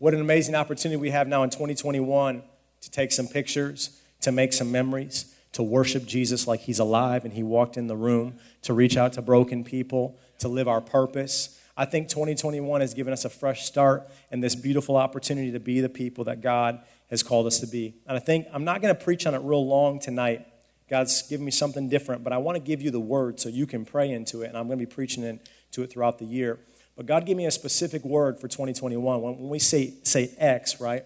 what 0.01 0.15
an 0.15 0.21
amazing 0.21 0.55
opportunity 0.55 0.97
we 0.97 1.11
have 1.11 1.29
now 1.29 1.43
in 1.43 1.51
2021 1.51 2.43
to 2.81 2.91
take 2.91 3.13
some 3.13 3.29
pictures, 3.29 4.01
to 4.23 4.33
make 4.33 4.55
some 4.55 4.73
memories, 4.73 5.35
to 5.53 5.63
worship 5.63 6.07
Jesus 6.07 6.47
like 6.47 6.61
he's 6.61 6.79
alive 6.79 7.27
and 7.27 7.35
he 7.35 7.43
walked 7.43 7.77
in 7.77 7.87
the 7.87 7.95
room, 7.95 8.39
to 8.63 8.73
reach 8.73 8.97
out 8.97 9.13
to 9.13 9.23
broken 9.23 9.63
people, 9.63 10.19
to 10.39 10.49
live 10.49 10.69
our 10.69 10.81
purpose. 10.81 11.61
I 11.77 11.85
think 11.85 12.09
2021 12.09 12.81
has 12.81 12.95
given 12.95 13.13
us 13.13 13.27
a 13.27 13.29
fresh 13.29 13.67
start 13.67 14.11
and 14.31 14.43
this 14.43 14.55
beautiful 14.55 14.97
opportunity 14.97 15.53
to 15.53 15.61
be 15.61 15.83
the 15.83 15.91
people 15.91 16.25
that 16.25 16.41
God 16.41 16.81
has 17.11 17.23
called 17.23 17.47
us 17.47 17.61
to 17.61 17.67
be. 17.67 17.95
And 18.07 18.17
I 18.17 18.21
think 18.21 18.47
I'm 18.55 18.65
not 18.65 18.81
going 18.81 18.97
to 18.97 19.05
preach 19.05 19.27
on 19.27 19.35
it 19.35 19.43
real 19.43 19.67
long 19.67 20.01
tonight. 20.01 20.47
God's 20.89 21.21
given 21.29 21.45
me 21.45 21.53
something 21.53 21.91
different, 21.91 22.25
but 22.25 22.33
I 22.33 22.39
want 22.39 22.57
to 22.57 22.61
give 22.61 22.81
you 22.81 22.91
the 22.91 23.01
word 23.01 23.39
so 23.39 23.51
you 23.51 23.67
can 23.67 23.85
pray 23.85 24.11
into 24.11 24.41
it. 24.41 24.49
And 24.49 24.57
I'm 24.57 24.67
going 24.67 24.79
to 24.79 24.87
be 24.87 24.91
preaching 24.91 25.25
into 25.25 25.83
it 25.83 25.93
throughout 25.93 26.19
the 26.19 26.25
year. 26.25 26.59
But 26.97 27.07
God 27.07 27.27
gave 27.27 27.37
me 27.37 27.47
a 27.47 27.51
specific 27.51 28.05
word 28.05 28.39
for 28.39 28.49
2021. 28.49 29.23
When 29.23 29.49
we 29.49 29.59
say, 29.59 29.95
say 30.03 30.35
X, 30.39 30.81
right? 30.81 31.05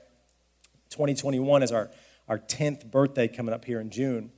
2021 0.90 1.62
is 1.62 1.72
our, 1.72 1.90
our 2.28 2.38
10th 2.38 2.90
birthday 2.90 3.28
coming 3.28 3.54
up 3.54 3.64
here 3.64 3.80
in 3.80 3.90
June. 3.90 4.30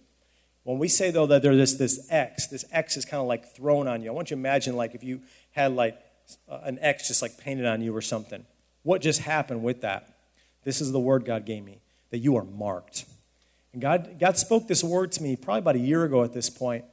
When 0.64 0.78
we 0.78 0.88
say, 0.88 1.10
though, 1.10 1.26
that 1.26 1.42
there's 1.42 1.56
this, 1.56 1.74
this 1.74 2.06
X, 2.10 2.48
this 2.48 2.64
X 2.72 2.96
is 2.96 3.04
kind 3.04 3.20
of 3.20 3.28
like 3.28 3.54
thrown 3.54 3.86
on 3.86 4.02
you. 4.02 4.10
I 4.10 4.12
want 4.12 4.30
you 4.30 4.36
to 4.36 4.40
imagine 4.40 4.76
like 4.76 4.94
if 4.94 5.04
you 5.04 5.20
had 5.52 5.72
like 5.72 5.96
uh, 6.48 6.60
an 6.64 6.78
X 6.80 7.08
just 7.08 7.22
like 7.22 7.38
painted 7.38 7.66
on 7.66 7.80
you 7.80 7.94
or 7.94 8.02
something. 8.02 8.44
What 8.82 9.00
just 9.00 9.20
happened 9.20 9.62
with 9.62 9.82
that? 9.82 10.16
This 10.64 10.80
is 10.80 10.92
the 10.92 11.00
word 11.00 11.24
God 11.24 11.44
gave 11.46 11.64
me 11.64 11.80
that 12.10 12.18
you 12.18 12.36
are 12.36 12.44
marked. 12.44 13.04
And 13.72 13.82
God, 13.82 14.16
God 14.18 14.36
spoke 14.38 14.66
this 14.66 14.82
word 14.82 15.12
to 15.12 15.22
me 15.22 15.36
probably 15.36 15.60
about 15.60 15.76
a 15.76 15.80
year 15.80 16.04
ago 16.04 16.24
at 16.24 16.32
this 16.32 16.50
point, 16.50 16.84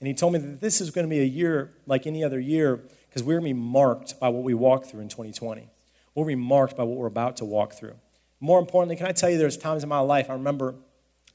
And 0.00 0.06
He 0.06 0.14
told 0.14 0.32
me 0.32 0.38
that 0.40 0.60
this 0.60 0.80
is 0.80 0.90
going 0.90 1.06
to 1.06 1.10
be 1.10 1.20
a 1.20 1.24
year 1.24 1.72
like 1.86 2.06
any 2.06 2.24
other 2.24 2.40
year 2.40 2.80
because 3.14 3.24
we're 3.24 3.38
going 3.38 3.44
to 3.44 3.54
be 3.54 3.60
marked 3.60 4.18
by 4.18 4.28
what 4.28 4.42
we 4.42 4.54
walk 4.54 4.86
through 4.86 4.98
in 4.98 5.08
2020. 5.08 5.70
We'll 6.16 6.26
be 6.26 6.34
marked 6.34 6.76
by 6.76 6.82
what 6.82 6.96
we're 6.96 7.06
about 7.06 7.36
to 7.36 7.44
walk 7.44 7.74
through. 7.74 7.94
More 8.40 8.58
importantly, 8.58 8.96
can 8.96 9.06
I 9.06 9.12
tell 9.12 9.30
you 9.30 9.38
there's 9.38 9.56
times 9.56 9.84
in 9.84 9.88
my 9.88 10.00
life, 10.00 10.28
I 10.28 10.32
remember 10.32 10.74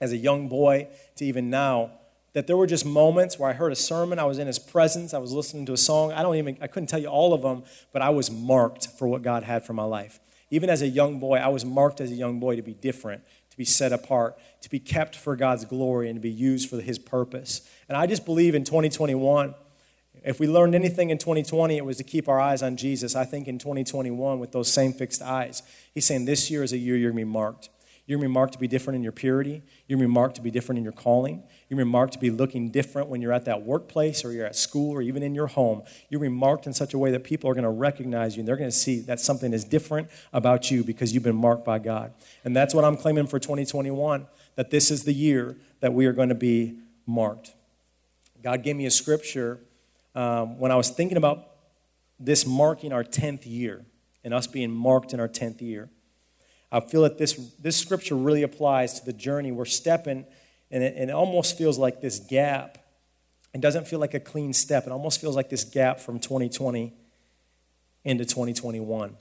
as 0.01 0.11
a 0.11 0.17
young 0.17 0.49
boy 0.49 0.89
to 1.15 1.23
even 1.23 1.49
now, 1.49 1.91
that 2.33 2.47
there 2.47 2.57
were 2.57 2.67
just 2.67 2.85
moments 2.85 3.39
where 3.39 3.49
I 3.49 3.53
heard 3.53 3.71
a 3.71 3.77
sermon, 3.77 4.19
I 4.19 4.25
was 4.25 4.39
in 4.39 4.47
his 4.47 4.59
presence, 4.59 5.13
I 5.13 5.19
was 5.19 5.31
listening 5.31 5.65
to 5.67 5.73
a 5.73 5.77
song. 5.77 6.11
I 6.11 6.21
don't 6.21 6.35
even 6.35 6.57
I 6.59 6.67
couldn't 6.67 6.87
tell 6.87 6.99
you 6.99 7.07
all 7.07 7.33
of 7.33 7.43
them, 7.43 7.63
but 7.93 8.01
I 8.01 8.09
was 8.09 8.29
marked 8.29 8.87
for 8.99 9.07
what 9.07 9.21
God 9.21 9.43
had 9.43 9.65
for 9.65 9.71
my 9.71 9.85
life. 9.85 10.19
Even 10.51 10.69
as 10.69 10.81
a 10.81 10.87
young 10.87 11.17
boy, 11.17 11.37
I 11.37 11.47
was 11.47 11.63
marked 11.63 12.01
as 12.01 12.11
a 12.11 12.15
young 12.15 12.41
boy 12.41 12.57
to 12.57 12.61
be 12.61 12.73
different, 12.73 13.23
to 13.51 13.57
be 13.57 13.65
set 13.65 13.93
apart, 13.93 14.37
to 14.63 14.69
be 14.69 14.79
kept 14.79 15.15
for 15.15 15.37
God's 15.37 15.63
glory 15.63 16.09
and 16.09 16.17
to 16.17 16.21
be 16.21 16.29
used 16.29 16.69
for 16.69 16.81
his 16.81 16.99
purpose. 16.99 17.61
And 17.87 17.97
I 17.97 18.05
just 18.05 18.25
believe 18.25 18.53
in 18.53 18.65
2021 18.65 19.55
if 20.29 20.39
we 20.39 20.47
learned 20.47 20.75
anything 20.75 21.09
in 21.09 21.17
2020, 21.17 21.75
it 21.75 21.83
was 21.83 21.97
to 21.97 22.03
keep 22.03 22.29
our 22.29 22.39
eyes 22.39 22.61
on 22.61 22.77
Jesus. 22.77 23.15
I 23.15 23.25
think 23.25 23.47
in 23.47 23.57
2021, 23.57 24.37
with 24.37 24.51
those 24.51 24.71
same 24.71 24.93
fixed 24.93 25.23
eyes, 25.23 25.63
he's 25.91 26.05
saying 26.05 26.25
this 26.25 26.51
year 26.51 26.61
is 26.61 26.71
a 26.71 26.77
year 26.77 26.95
you're 26.95 27.09
going 27.09 27.23
to 27.23 27.25
be 27.25 27.31
marked. 27.31 27.69
You're 28.05 28.19
going 28.19 28.27
to 28.27 28.29
be 28.29 28.33
marked 28.35 28.53
to 28.53 28.59
be 28.59 28.67
different 28.67 28.97
in 28.97 29.01
your 29.01 29.11
purity. 29.11 29.63
You're 29.87 29.97
going 29.97 30.07
to 30.07 30.11
be 30.11 30.13
marked 30.13 30.35
to 30.35 30.43
be 30.43 30.51
different 30.51 30.77
in 30.77 30.83
your 30.83 30.93
calling. 30.93 31.37
You're 31.67 31.77
going 31.77 31.79
to 31.79 31.85
be 31.85 31.91
marked 31.91 32.13
to 32.13 32.19
be 32.19 32.29
looking 32.29 32.69
different 32.69 33.09
when 33.09 33.23
you're 33.23 33.33
at 33.33 33.45
that 33.45 33.63
workplace 33.63 34.23
or 34.23 34.31
you're 34.31 34.45
at 34.45 34.55
school 34.55 34.91
or 34.91 35.01
even 35.01 35.23
in 35.23 35.33
your 35.33 35.47
home. 35.47 35.81
You're 36.09 36.19
going 36.19 36.29
to 36.29 36.35
be 36.35 36.39
marked 36.39 36.67
in 36.67 36.73
such 36.73 36.93
a 36.93 36.99
way 36.99 37.09
that 37.09 37.23
people 37.23 37.49
are 37.49 37.55
going 37.55 37.63
to 37.63 37.69
recognize 37.71 38.35
you 38.35 38.41
and 38.41 38.47
they're 38.47 38.55
going 38.55 38.69
to 38.69 38.75
see 38.75 38.99
that 39.01 39.19
something 39.19 39.51
is 39.51 39.63
different 39.63 40.11
about 40.31 40.69
you 40.69 40.83
because 40.83 41.11
you've 41.11 41.23
been 41.23 41.35
marked 41.35 41.65
by 41.65 41.79
God. 41.79 42.13
And 42.43 42.55
that's 42.55 42.75
what 42.75 42.85
I'm 42.85 42.97
claiming 42.97 43.25
for 43.25 43.39
2021 43.39 44.27
that 44.57 44.69
this 44.69 44.91
is 44.91 45.05
the 45.05 45.13
year 45.13 45.57
that 45.79 45.93
we 45.93 46.05
are 46.05 46.13
going 46.13 46.29
to 46.29 46.35
be 46.35 46.77
marked. 47.07 47.55
God 48.43 48.61
gave 48.63 48.75
me 48.75 48.85
a 48.85 48.91
scripture 48.91 49.59
um, 50.15 50.59
when 50.59 50.71
I 50.71 50.75
was 50.75 50.89
thinking 50.89 51.17
about 51.17 51.45
this 52.19 52.45
marking 52.45 52.91
our 52.91 53.03
10th 53.03 53.45
year 53.45 53.85
and 54.23 54.33
us 54.33 54.47
being 54.47 54.71
marked 54.71 55.13
in 55.13 55.19
our 55.19 55.29
10th 55.29 55.61
year. 55.61 55.89
I 56.71 56.81
feel 56.81 57.01
that 57.03 57.17
this, 57.17 57.33
this 57.59 57.77
scripture 57.77 58.15
really 58.15 58.43
applies 58.43 58.99
to 58.99 59.05
the 59.05 59.13
journey 59.13 59.51
we're 59.51 59.65
stepping, 59.65 60.25
and 60.69 60.83
it, 60.83 60.95
and 60.97 61.09
it 61.09 61.13
almost 61.13 61.57
feels 61.57 61.77
like 61.77 62.01
this 62.01 62.19
gap. 62.19 62.77
It 63.53 63.61
doesn't 63.61 63.87
feel 63.87 63.99
like 63.99 64.13
a 64.13 64.19
clean 64.19 64.53
step. 64.53 64.85
It 64.85 64.91
almost 64.91 65.19
feels 65.19 65.35
like 65.35 65.49
this 65.49 65.63
gap 65.63 65.99
from 65.99 66.19
2020 66.19 66.93
into 68.03 68.25
2021. 68.25 69.15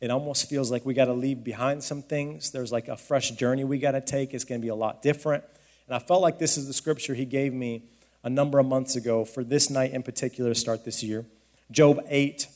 It 0.00 0.10
almost 0.10 0.48
feels 0.48 0.70
like 0.70 0.84
we 0.84 0.94
got 0.94 1.06
to 1.06 1.12
leave 1.12 1.42
behind 1.42 1.82
some 1.82 2.02
things. 2.02 2.50
There's 2.52 2.70
like 2.70 2.88
a 2.88 2.96
fresh 2.96 3.30
journey 3.30 3.64
we 3.64 3.78
got 3.78 3.92
to 3.92 4.00
take. 4.00 4.34
It's 4.34 4.44
going 4.44 4.60
to 4.60 4.62
be 4.62 4.68
a 4.68 4.74
lot 4.74 5.02
different. 5.02 5.42
And 5.86 5.96
I 5.96 5.98
felt 5.98 6.22
like 6.22 6.38
this 6.38 6.56
is 6.56 6.66
the 6.66 6.72
scripture 6.72 7.14
he 7.14 7.24
gave 7.24 7.52
me 7.52 7.84
a 8.24 8.30
number 8.30 8.58
of 8.58 8.66
months 8.66 8.96
ago 8.96 9.24
for 9.24 9.44
this 9.44 9.70
night 9.70 9.92
in 9.92 10.02
particular 10.02 10.52
to 10.52 10.58
start 10.58 10.84
this 10.84 11.02
year. 11.02 11.26
Job 11.70 12.00
8, 12.08 12.48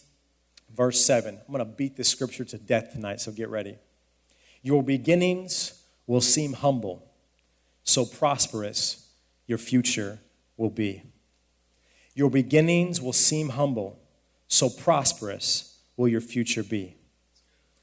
verse 0.74 1.04
7. 1.04 1.34
I'm 1.34 1.54
going 1.54 1.64
to 1.64 1.70
beat 1.70 1.96
this 1.96 2.08
scripture 2.08 2.44
to 2.46 2.58
death 2.58 2.92
tonight, 2.92 3.20
so 3.20 3.30
get 3.30 3.50
ready. 3.50 3.76
Your 4.62 4.82
beginnings 4.82 5.84
will 6.06 6.22
seem 6.22 6.54
humble, 6.54 7.12
so 7.84 8.06
prosperous 8.06 9.10
your 9.46 9.58
future 9.58 10.18
will 10.56 10.70
be. 10.70 11.02
Your 12.14 12.30
beginnings 12.30 13.00
will 13.00 13.12
seem 13.12 13.50
humble, 13.50 14.00
so 14.48 14.70
prosperous 14.70 15.78
will 15.96 16.08
your 16.08 16.22
future 16.22 16.64
be. 16.64 16.96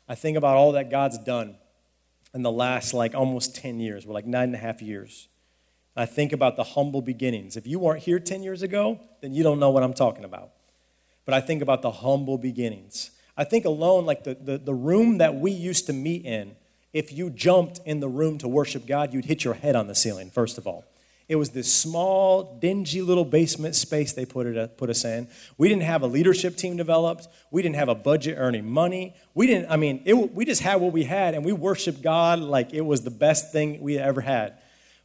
I 0.09 0.15
think 0.15 0.37
about 0.37 0.57
all 0.57 0.71
that 0.73 0.89
God's 0.89 1.19
done 1.19 1.55
in 2.33 2.41
the 2.41 2.51
last 2.51 2.93
like 2.93 3.13
almost 3.13 3.55
10 3.55 3.79
years. 3.79 4.05
We're 4.05 4.13
like 4.13 4.25
nine 4.25 4.49
and 4.49 4.55
a 4.55 4.59
half 4.59 4.81
years. 4.81 5.27
I 5.95 6.05
think 6.05 6.33
about 6.33 6.57
the 6.57 6.63
humble 6.63 7.01
beginnings. 7.01 7.55
If 7.55 7.65
you 7.65 7.79
weren't 7.79 8.03
here 8.03 8.19
10 8.19 8.43
years 8.43 8.61
ago, 8.61 8.99
then 9.21 9.33
you 9.33 9.43
don't 9.43 9.59
know 9.59 9.69
what 9.69 9.83
I'm 9.83 9.93
talking 9.93 10.25
about. 10.25 10.51
But 11.23 11.33
I 11.33 11.41
think 11.41 11.61
about 11.61 11.81
the 11.81 11.91
humble 11.91 12.37
beginnings. 12.37 13.11
I 13.37 13.43
think 13.43 13.65
alone, 13.65 14.05
like 14.05 14.23
the, 14.23 14.35
the, 14.35 14.57
the 14.57 14.73
room 14.73 15.17
that 15.19 15.35
we 15.35 15.51
used 15.51 15.87
to 15.87 15.93
meet 15.93 16.25
in, 16.25 16.55
if 16.93 17.11
you 17.11 17.29
jumped 17.29 17.79
in 17.85 17.99
the 17.99 18.07
room 18.07 18.37
to 18.39 18.47
worship 18.47 18.85
God, 18.85 19.13
you'd 19.13 19.25
hit 19.25 19.43
your 19.43 19.53
head 19.53 19.75
on 19.75 19.87
the 19.87 19.95
ceiling, 19.95 20.31
first 20.31 20.57
of 20.57 20.67
all. 20.67 20.85
It 21.27 21.37
was 21.37 21.49
this 21.49 21.73
small, 21.73 22.57
dingy 22.59 23.01
little 23.01 23.25
basement 23.25 23.75
space 23.75 24.13
they 24.13 24.25
put, 24.25 24.45
it, 24.45 24.57
uh, 24.57 24.67
put 24.67 24.91
us 24.91 25.03
in. 25.03 25.27
We 25.57 25.67
didn't 25.67 25.83
have 25.83 26.03
a 26.03 26.07
leadership 26.07 26.55
team 26.55 26.77
developed. 26.77 27.27
We 27.49 27.63
didn't 27.63 27.77
have 27.77 27.89
a 27.89 27.95
budget 27.95 28.35
earning 28.37 28.69
money. 28.69 29.15
We 29.33 29.47
didn't, 29.47 29.71
I 29.71 29.77
mean, 29.77 30.03
it, 30.05 30.13
we 30.13 30.45
just 30.45 30.61
had 30.61 30.75
what 30.75 30.93
we 30.93 31.03
had, 31.03 31.33
and 31.33 31.43
we 31.43 31.51
worshiped 31.51 32.03
God 32.03 32.39
like 32.39 32.73
it 32.73 32.81
was 32.81 33.01
the 33.01 33.11
best 33.11 33.51
thing 33.51 33.81
we 33.81 33.97
ever 33.97 34.21
had. 34.21 34.53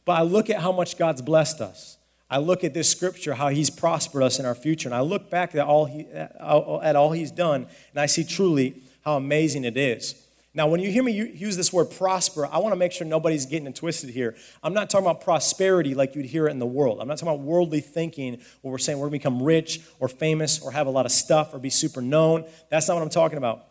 But 0.05 0.13
I 0.13 0.21
look 0.23 0.49
at 0.49 0.61
how 0.61 0.71
much 0.71 0.97
God's 0.97 1.21
blessed 1.21 1.61
us. 1.61 1.97
I 2.29 2.37
look 2.37 2.63
at 2.63 2.73
this 2.73 2.89
scripture, 2.89 3.33
how 3.33 3.49
He's 3.49 3.69
prospered 3.69 4.23
us 4.23 4.39
in 4.39 4.45
our 4.45 4.55
future, 4.55 4.87
and 4.87 4.95
I 4.95 5.01
look 5.01 5.29
back 5.29 5.53
at 5.53 5.65
all, 5.65 5.85
he, 5.85 6.07
at 6.07 6.95
all 6.95 7.11
He's 7.11 7.31
done, 7.31 7.67
and 7.91 7.99
I 7.99 8.05
see 8.05 8.23
truly 8.23 8.81
how 9.03 9.17
amazing 9.17 9.65
it 9.65 9.75
is. 9.75 10.15
Now, 10.53 10.67
when 10.67 10.81
you 10.81 10.91
hear 10.91 11.01
me 11.01 11.13
use 11.13 11.55
this 11.55 11.71
word 11.71 11.91
prosper, 11.91 12.45
I 12.45 12.57
want 12.57 12.73
to 12.73 12.77
make 12.77 12.91
sure 12.91 13.07
nobody's 13.07 13.45
getting 13.45 13.67
it 13.67 13.75
twisted 13.75 14.09
here. 14.09 14.35
I'm 14.61 14.73
not 14.73 14.89
talking 14.89 15.05
about 15.05 15.21
prosperity 15.21 15.95
like 15.95 16.13
you'd 16.13 16.25
hear 16.25 16.47
it 16.47 16.51
in 16.51 16.59
the 16.59 16.65
world. 16.65 16.99
I'm 16.99 17.07
not 17.07 17.17
talking 17.17 17.33
about 17.33 17.45
worldly 17.45 17.79
thinking 17.79 18.41
where 18.61 18.71
we're 18.71 18.77
saying 18.77 18.97
we're 18.97 19.07
going 19.07 19.19
to 19.19 19.29
become 19.29 19.41
rich 19.41 19.79
or 19.99 20.09
famous 20.09 20.61
or 20.61 20.71
have 20.71 20.87
a 20.87 20.89
lot 20.89 21.05
of 21.05 21.13
stuff 21.13 21.53
or 21.53 21.59
be 21.59 21.69
super 21.69 22.01
known. 22.01 22.43
That's 22.69 22.89
not 22.89 22.95
what 22.95 23.03
I'm 23.03 23.09
talking 23.09 23.37
about. 23.37 23.65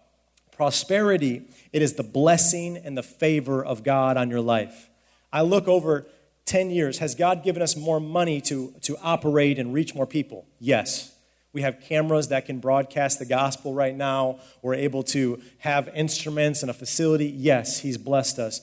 Prosperity, 0.52 1.42
it 1.72 1.82
is 1.82 1.94
the 1.94 2.02
blessing 2.02 2.78
and 2.78 2.96
the 2.96 3.02
favor 3.02 3.62
of 3.62 3.84
God 3.84 4.16
on 4.16 4.30
your 4.30 4.40
life. 4.40 4.88
I 5.30 5.42
look 5.42 5.68
over 5.68 6.06
10 6.46 6.70
years. 6.70 6.98
Has 6.98 7.14
God 7.14 7.44
given 7.44 7.62
us 7.62 7.76
more 7.76 8.00
money 8.00 8.40
to, 8.42 8.74
to 8.82 8.96
operate 9.02 9.58
and 9.58 9.72
reach 9.72 9.94
more 9.94 10.06
people? 10.06 10.46
Yes. 10.58 11.14
We 11.52 11.62
have 11.62 11.80
cameras 11.80 12.28
that 12.28 12.46
can 12.46 12.60
broadcast 12.60 13.18
the 13.18 13.24
gospel 13.24 13.74
right 13.74 13.94
now. 13.94 14.38
We're 14.62 14.74
able 14.74 15.02
to 15.04 15.40
have 15.58 15.88
instruments 15.94 16.62
and 16.62 16.70
a 16.70 16.74
facility. 16.74 17.26
Yes, 17.26 17.80
He's 17.80 17.98
blessed 17.98 18.38
us, 18.38 18.60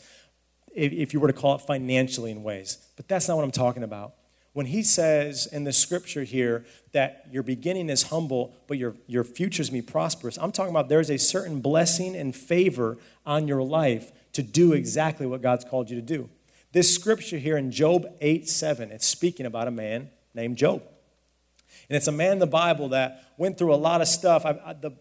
if, 0.73 0.93
if 0.93 1.13
you 1.13 1.19
were 1.19 1.27
to 1.27 1.33
call 1.33 1.55
it 1.55 1.61
financially 1.61 2.31
in 2.31 2.43
ways. 2.43 2.77
But 2.95 3.07
that's 3.07 3.27
not 3.27 3.35
what 3.35 3.43
I'm 3.43 3.51
talking 3.51 3.83
about. 3.83 4.13
When 4.53 4.67
He 4.67 4.83
says 4.83 5.47
in 5.47 5.65
the 5.65 5.73
scripture 5.73 6.23
here 6.23 6.65
that 6.93 7.25
your 7.29 7.43
beginning 7.43 7.89
is 7.89 8.03
humble, 8.03 8.55
but 8.67 8.77
your, 8.77 8.95
your 9.05 9.25
future 9.25 9.61
is 9.61 9.69
be 9.69 9.81
prosperous, 9.81 10.37
I'm 10.37 10.53
talking 10.53 10.71
about 10.71 10.87
there's 10.87 11.09
a 11.09 11.17
certain 11.17 11.59
blessing 11.59 12.15
and 12.15 12.33
favor 12.33 12.97
on 13.25 13.49
your 13.49 13.63
life 13.63 14.11
to 14.33 14.41
do 14.41 14.71
exactly 14.71 15.25
what 15.25 15.41
God's 15.41 15.65
called 15.65 15.89
you 15.89 15.97
to 15.97 16.01
do. 16.01 16.29
This 16.73 16.93
scripture 16.93 17.37
here 17.37 17.57
in 17.57 17.71
Job 17.71 18.05
8 18.21 18.47
7, 18.47 18.91
it's 18.91 19.07
speaking 19.07 19.45
about 19.45 19.67
a 19.67 19.71
man 19.71 20.09
named 20.33 20.57
Job. 20.57 20.83
And 21.89 21.95
it's 21.95 22.07
a 22.07 22.11
man 22.11 22.33
in 22.33 22.39
the 22.39 22.47
Bible 22.47 22.89
that 22.89 23.23
went 23.37 23.57
through 23.57 23.73
a 23.73 23.77
lot 23.77 24.01
of 24.01 24.07
stuff. 24.07 24.45
I, 24.45 24.59
I, 24.65 24.73
the, 24.73 24.91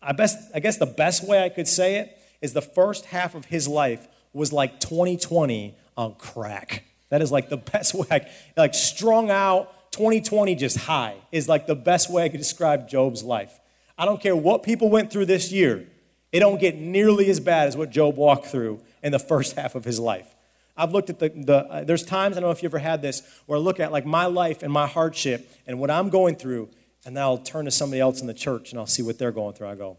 I, 0.00 0.12
best, 0.12 0.38
I 0.54 0.60
guess 0.60 0.78
the 0.78 0.86
best 0.86 1.26
way 1.26 1.44
I 1.44 1.48
could 1.48 1.68
say 1.68 1.96
it 1.96 2.18
is 2.40 2.52
the 2.52 2.62
first 2.62 3.06
half 3.06 3.34
of 3.34 3.44
his 3.44 3.68
life 3.68 4.08
was 4.32 4.52
like 4.52 4.80
2020 4.80 5.76
on 5.96 6.14
crack. 6.16 6.84
That 7.10 7.22
is 7.22 7.30
like 7.30 7.48
the 7.48 7.56
best 7.72 7.94
way, 7.94 8.06
I, 8.10 8.28
like 8.56 8.74
strung 8.74 9.30
out, 9.30 9.92
2020 9.92 10.54
just 10.56 10.78
high 10.78 11.16
is 11.30 11.48
like 11.48 11.66
the 11.66 11.76
best 11.76 12.10
way 12.10 12.24
I 12.24 12.28
could 12.30 12.38
describe 12.38 12.88
Job's 12.88 13.22
life. 13.22 13.60
I 13.96 14.04
don't 14.04 14.20
care 14.20 14.34
what 14.34 14.62
people 14.62 14.88
went 14.90 15.12
through 15.12 15.26
this 15.26 15.52
year, 15.52 15.86
it 16.32 16.40
don't 16.40 16.58
get 16.58 16.78
nearly 16.78 17.28
as 17.30 17.40
bad 17.40 17.68
as 17.68 17.76
what 17.76 17.90
Job 17.90 18.16
walked 18.16 18.46
through 18.46 18.80
in 19.02 19.12
the 19.12 19.18
first 19.18 19.54
half 19.54 19.74
of 19.74 19.84
his 19.84 20.00
life. 20.00 20.31
I've 20.76 20.92
looked 20.92 21.10
at 21.10 21.18
the, 21.18 21.28
the 21.28 21.56
uh, 21.66 21.84
there's 21.84 22.04
times, 22.04 22.36
I 22.36 22.40
don't 22.40 22.48
know 22.48 22.52
if 22.52 22.62
you 22.62 22.68
ever 22.68 22.78
had 22.78 23.02
this, 23.02 23.22
where 23.46 23.58
I 23.58 23.62
look 23.62 23.80
at 23.80 23.92
like 23.92 24.06
my 24.06 24.26
life 24.26 24.62
and 24.62 24.72
my 24.72 24.86
hardship 24.86 25.50
and 25.66 25.78
what 25.78 25.90
I'm 25.90 26.08
going 26.08 26.36
through, 26.36 26.70
and 27.04 27.16
then 27.16 27.22
I'll 27.22 27.38
turn 27.38 27.64
to 27.66 27.70
somebody 27.70 28.00
else 28.00 28.20
in 28.20 28.26
the 28.26 28.34
church 28.34 28.70
and 28.70 28.78
I'll 28.78 28.86
see 28.86 29.02
what 29.02 29.18
they're 29.18 29.32
going 29.32 29.54
through. 29.54 29.68
I 29.68 29.74
go, 29.74 29.98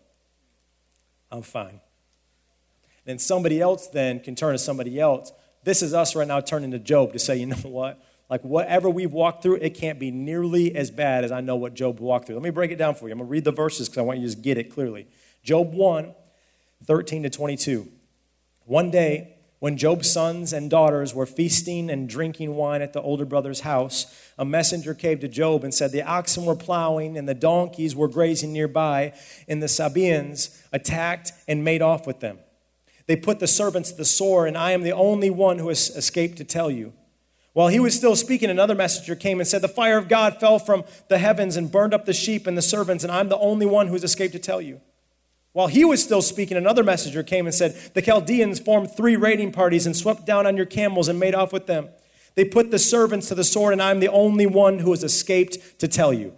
I'm 1.31 1.41
fine. 1.41 1.79
Then 3.05 3.19
somebody 3.19 3.59
else 3.61 3.87
then 3.87 4.19
can 4.19 4.35
turn 4.35 4.53
to 4.53 4.57
somebody 4.57 4.99
else. 4.99 5.31
This 5.63 5.81
is 5.81 5.93
us 5.93 6.15
right 6.15 6.27
now 6.27 6.41
turning 6.41 6.71
to 6.71 6.79
Job 6.79 7.13
to 7.13 7.19
say, 7.19 7.37
you 7.37 7.45
know 7.45 7.55
what? 7.63 8.01
like 8.33 8.41
whatever 8.43 8.89
we've 8.89 9.11
walked 9.11 9.43
through, 9.43 9.57
it 9.57 9.75
can't 9.75 9.99
be 9.99 10.09
nearly 10.09 10.75
as 10.75 10.89
bad 10.89 11.23
as 11.23 11.31
I 11.31 11.41
know 11.41 11.55
what 11.55 11.75
Job 11.75 11.99
walked 11.99 12.25
through. 12.25 12.35
Let 12.35 12.43
me 12.43 12.49
break 12.49 12.71
it 12.71 12.77
down 12.77 12.95
for 12.95 13.07
you. 13.07 13.11
I'm 13.11 13.19
going 13.19 13.27
to 13.27 13.31
read 13.31 13.43
the 13.43 13.51
verses 13.51 13.87
because 13.87 13.99
I 13.99 14.01
want 14.01 14.19
you 14.19 14.25
to 14.25 14.33
just 14.33 14.43
get 14.43 14.57
it 14.57 14.71
clearly. 14.71 15.07
Job 15.43 15.71
1, 15.71 16.15
13 16.85 17.23
to 17.23 17.29
22. 17.29 17.87
One 18.65 18.89
day, 18.89 19.32
when 19.63 19.77
Job's 19.77 20.11
sons 20.11 20.51
and 20.51 20.69
daughters 20.69 21.15
were 21.15 21.25
feasting 21.25 21.89
and 21.89 22.09
drinking 22.09 22.53
wine 22.53 22.81
at 22.81 22.91
the 22.91 23.01
older 23.01 23.23
brother's 23.23 23.61
house, 23.61 24.13
a 24.37 24.43
messenger 24.43 24.93
came 24.93 25.19
to 25.19 25.27
Job 25.29 25.63
and 25.63 25.73
said, 25.73 25.93
The 25.93 26.03
oxen 26.03 26.43
were 26.43 26.53
plowing 26.53 27.17
and 27.17 27.29
the 27.29 27.33
donkeys 27.33 27.95
were 27.95 28.09
grazing 28.09 28.51
nearby, 28.51 29.13
and 29.47 29.63
the 29.63 29.69
Sabaeans 29.69 30.61
attacked 30.73 31.31
and 31.47 31.63
made 31.63 31.81
off 31.81 32.05
with 32.05 32.19
them. 32.19 32.39
They 33.07 33.15
put 33.15 33.39
the 33.39 33.47
servants 33.47 33.91
to 33.91 33.95
the 33.95 34.03
sword, 34.03 34.49
and 34.49 34.57
I 34.57 34.71
am 34.71 34.83
the 34.83 34.91
only 34.91 35.29
one 35.29 35.59
who 35.59 35.69
has 35.69 35.91
escaped 35.91 36.35
to 36.39 36.43
tell 36.43 36.69
you. 36.69 36.91
While 37.53 37.69
he 37.69 37.79
was 37.79 37.95
still 37.95 38.17
speaking, 38.17 38.49
another 38.49 38.75
messenger 38.75 39.15
came 39.15 39.39
and 39.39 39.47
said, 39.47 39.61
The 39.61 39.69
fire 39.69 39.97
of 39.97 40.09
God 40.09 40.41
fell 40.41 40.59
from 40.59 40.83
the 41.07 41.19
heavens 41.19 41.55
and 41.55 41.71
burned 41.71 41.93
up 41.93 42.03
the 42.03 42.11
sheep 42.11 42.47
and 42.47 42.57
the 42.57 42.61
servants, 42.61 43.05
and 43.05 43.13
I'm 43.13 43.29
the 43.29 43.39
only 43.39 43.65
one 43.65 43.87
who 43.87 43.93
has 43.93 44.03
escaped 44.03 44.33
to 44.33 44.39
tell 44.39 44.59
you. 44.59 44.81
While 45.53 45.67
he 45.67 45.85
was 45.85 46.03
still 46.03 46.23
speaking, 46.23 46.57
another 46.57 46.83
messenger 46.83 47.21
came 47.23 47.45
and 47.45 47.53
said, 47.53 47.75
The 47.93 48.01
Chaldeans 48.01 48.59
formed 48.59 48.95
three 48.95 49.15
raiding 49.15 49.51
parties 49.51 49.85
and 49.85 49.95
swept 49.95 50.25
down 50.25 50.47
on 50.47 50.57
your 50.57 50.65
camels 50.65 51.07
and 51.07 51.19
made 51.19 51.35
off 51.35 51.53
with 51.53 51.67
them. 51.67 51.89
They 52.35 52.43
put 52.43 52.71
the 52.71 52.79
servants 52.79 53.27
to 53.27 53.35
the 53.35 53.43
sword, 53.43 53.73
and 53.73 53.81
I'm 53.81 53.99
the 53.99 54.09
only 54.09 54.47
one 54.47 54.79
who 54.79 54.89
has 54.91 55.03
escaped 55.03 55.79
to 55.79 55.87
tell 55.87 56.11
you. 56.11 56.33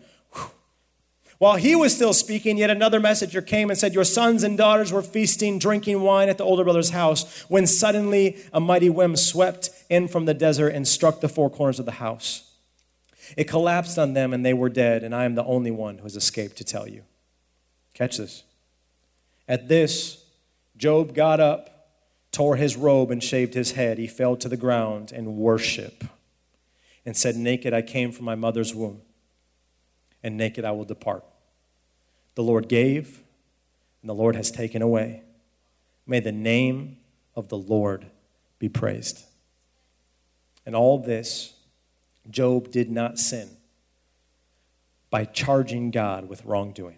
While 1.37 1.55
he 1.57 1.75
was 1.75 1.93
still 1.93 2.13
speaking, 2.13 2.57
yet 2.57 2.69
another 2.69 2.99
messenger 2.99 3.41
came 3.41 3.69
and 3.69 3.77
said, 3.77 3.93
Your 3.93 4.03
sons 4.03 4.43
and 4.43 4.57
daughters 4.57 4.91
were 4.91 5.01
feasting, 5.01 5.59
drinking 5.59 6.01
wine 6.01 6.29
at 6.29 6.37
the 6.37 6.45
older 6.45 6.63
brother's 6.63 6.91
house, 6.91 7.41
when 7.49 7.67
suddenly 7.67 8.37
a 8.53 8.59
mighty 8.59 8.89
wind 8.89 9.19
swept 9.19 9.69
in 9.89 10.07
from 10.07 10.25
the 10.25 10.33
desert 10.33 10.69
and 10.69 10.87
struck 10.87 11.21
the 11.21 11.29
four 11.29 11.49
corners 11.49 11.79
of 11.79 11.85
the 11.85 11.93
house. 11.93 12.53
It 13.35 13.45
collapsed 13.45 13.97
on 13.97 14.13
them, 14.13 14.33
and 14.33 14.45
they 14.45 14.53
were 14.53 14.69
dead, 14.69 15.03
and 15.03 15.15
I 15.15 15.25
am 15.25 15.35
the 15.35 15.43
only 15.43 15.71
one 15.71 15.97
who 15.97 16.03
has 16.03 16.15
escaped 16.15 16.57
to 16.57 16.63
tell 16.63 16.87
you. 16.87 17.03
Catch 17.93 18.17
this. 18.17 18.43
At 19.47 19.67
this, 19.67 20.23
Job 20.77 21.13
got 21.13 21.39
up, 21.39 21.89
tore 22.31 22.55
his 22.55 22.75
robe, 22.75 23.11
and 23.11 23.23
shaved 23.23 23.53
his 23.53 23.73
head. 23.73 23.97
He 23.97 24.07
fell 24.07 24.35
to 24.37 24.49
the 24.49 24.57
ground 24.57 25.11
and 25.11 25.37
worshiped 25.37 26.03
and 27.05 27.15
said, 27.15 27.35
Naked 27.35 27.73
I 27.73 27.81
came 27.81 28.11
from 28.11 28.25
my 28.25 28.35
mother's 28.35 28.73
womb 28.73 29.01
and 30.25 30.37
naked 30.37 30.65
I 30.65 30.71
will 30.71 30.85
depart. 30.85 31.23
The 32.33 32.41
Lord 32.41 32.67
gave, 32.67 33.21
and 34.01 34.09
the 34.09 34.15
Lord 34.15 34.35
has 34.35 34.49
taken 34.49 34.81
away. 34.81 35.21
May 36.07 36.19
the 36.19 36.31
name 36.31 36.97
of 37.35 37.49
the 37.49 37.59
Lord 37.59 38.07
be 38.57 38.67
praised. 38.67 39.23
And 40.65 40.75
all 40.75 40.97
this, 40.97 41.53
Job 42.27 42.71
did 42.71 42.89
not 42.89 43.19
sin 43.19 43.49
by 45.11 45.25
charging 45.25 45.91
God 45.91 46.27
with 46.27 46.43
wrongdoing. 46.43 46.97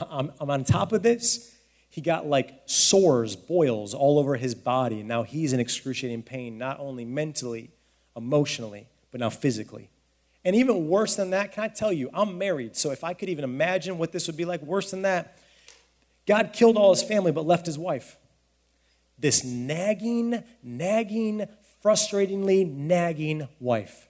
I'm, 0.00 0.32
I'm, 0.40 0.50
on 0.50 0.64
top 0.64 0.92
of 0.92 1.02
this. 1.02 1.54
He 1.90 2.00
got 2.00 2.26
like 2.26 2.62
sores, 2.66 3.36
boils 3.36 3.94
all 3.94 4.18
over 4.18 4.36
his 4.36 4.54
body. 4.54 5.00
And 5.00 5.08
now 5.08 5.22
he's 5.22 5.52
in 5.52 5.60
excruciating 5.60 6.22
pain, 6.22 6.58
not 6.58 6.80
only 6.80 7.04
mentally, 7.04 7.70
emotionally, 8.16 8.88
but 9.10 9.20
now 9.20 9.30
physically. 9.30 9.90
And 10.44 10.54
even 10.56 10.88
worse 10.88 11.16
than 11.16 11.30
that, 11.30 11.52
can 11.52 11.64
I 11.64 11.68
tell 11.68 11.92
you, 11.92 12.10
I'm 12.12 12.36
married, 12.36 12.76
so 12.76 12.90
if 12.90 13.02
I 13.02 13.14
could 13.14 13.28
even 13.28 13.44
imagine 13.44 13.96
what 13.96 14.12
this 14.12 14.26
would 14.26 14.36
be 14.36 14.44
like, 14.44 14.60
worse 14.62 14.90
than 14.90 15.02
that, 15.02 15.38
God 16.26 16.50
killed 16.52 16.76
all 16.76 16.92
his 16.92 17.02
family 17.02 17.32
but 17.32 17.46
left 17.46 17.64
his 17.64 17.78
wife. 17.78 18.16
This 19.18 19.44
nagging, 19.44 20.42
nagging, 20.62 21.46
frustratingly 21.82 22.70
nagging 22.70 23.48
wife. 23.60 24.08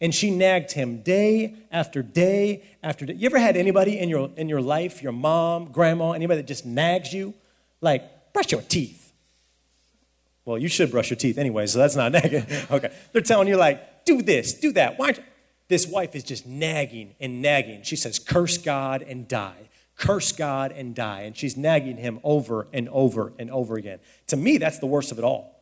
And 0.00 0.14
she 0.14 0.30
nagged 0.30 0.72
him 0.72 1.02
day 1.02 1.56
after 1.72 2.02
day 2.02 2.62
after 2.82 3.04
day. 3.04 3.14
You 3.14 3.26
ever 3.26 3.38
had 3.38 3.56
anybody 3.56 3.98
in 3.98 4.08
your, 4.08 4.30
in 4.36 4.48
your 4.48 4.60
life, 4.60 5.02
your 5.02 5.12
mom, 5.12 5.72
grandma, 5.72 6.12
anybody 6.12 6.40
that 6.40 6.46
just 6.46 6.64
nags 6.64 7.12
you? 7.12 7.34
Like, 7.80 8.32
brush 8.32 8.52
your 8.52 8.62
teeth. 8.62 9.12
Well, 10.44 10.56
you 10.56 10.68
should 10.68 10.90
brush 10.90 11.10
your 11.10 11.16
teeth 11.16 11.36
anyway, 11.36 11.66
so 11.66 11.78
that's 11.78 11.96
not 11.96 12.12
nagging. 12.12 12.46
okay. 12.70 12.92
They're 13.12 13.22
telling 13.22 13.48
you, 13.48 13.56
like, 13.56 14.04
do 14.04 14.22
this, 14.22 14.54
do 14.54 14.72
that. 14.72 14.98
Why 14.98 15.14
this 15.68 15.86
wife 15.86 16.14
is 16.14 16.24
just 16.24 16.46
nagging 16.46 17.14
and 17.20 17.42
nagging. 17.42 17.82
She 17.82 17.96
says, 17.96 18.18
Curse 18.18 18.58
God 18.58 19.02
and 19.02 19.28
die. 19.28 19.68
Curse 19.96 20.32
God 20.32 20.72
and 20.72 20.94
die. 20.94 21.22
And 21.22 21.36
she's 21.36 21.56
nagging 21.56 21.98
him 21.98 22.20
over 22.24 22.66
and 22.72 22.88
over 22.88 23.32
and 23.38 23.50
over 23.50 23.76
again. 23.76 23.98
To 24.28 24.36
me, 24.36 24.58
that's 24.58 24.78
the 24.78 24.86
worst 24.86 25.12
of 25.12 25.18
it 25.18 25.24
all. 25.24 25.57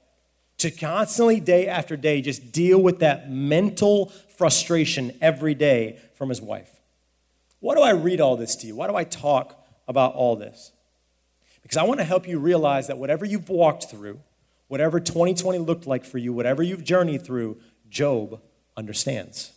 To 0.59 0.71
constantly, 0.71 1.40
day 1.40 1.69
after 1.69 1.97
day, 1.97 2.23
just 2.23 2.53
deal 2.53 2.79
with 2.81 3.01
that 3.01 3.31
mental 3.31 4.07
frustration 4.37 5.16
every 5.21 5.55
day 5.55 5.99
from 6.14 6.29
his 6.29 6.40
wife. 6.40 6.71
Why 7.61 7.75
do 7.75 7.83
I 7.83 7.90
read 7.90 8.21
all 8.21 8.37
this 8.37 8.57
to 8.57 8.66
you? 8.66 8.77
Why 8.77 8.87
do 8.87 8.97
I 8.97 9.05
talk 9.05 9.66
about 9.88 10.14
all 10.14 10.37
this? 10.37 10.73
Because 11.62 11.77
I 11.77 11.83
want 11.83 12.01
to 12.01 12.05
help 12.05 12.29
you 12.29 12.38
realize 12.38 12.87
that 12.87 12.99
whatever 12.99 13.25
you've 13.25 13.49
walked 13.49 13.90
through, 13.90 14.21
whatever 14.69 15.01
2020 15.01 15.59
looked 15.59 15.87
like 15.87 16.05
for 16.05 16.19
you, 16.19 16.33
whatever 16.33 16.62
you've 16.62 16.85
journeyed 16.85 17.25
through, 17.25 17.59
Job 17.90 18.40
understands. 18.77 19.53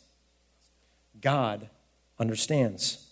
God 1.21 1.69
understands. 2.17 3.05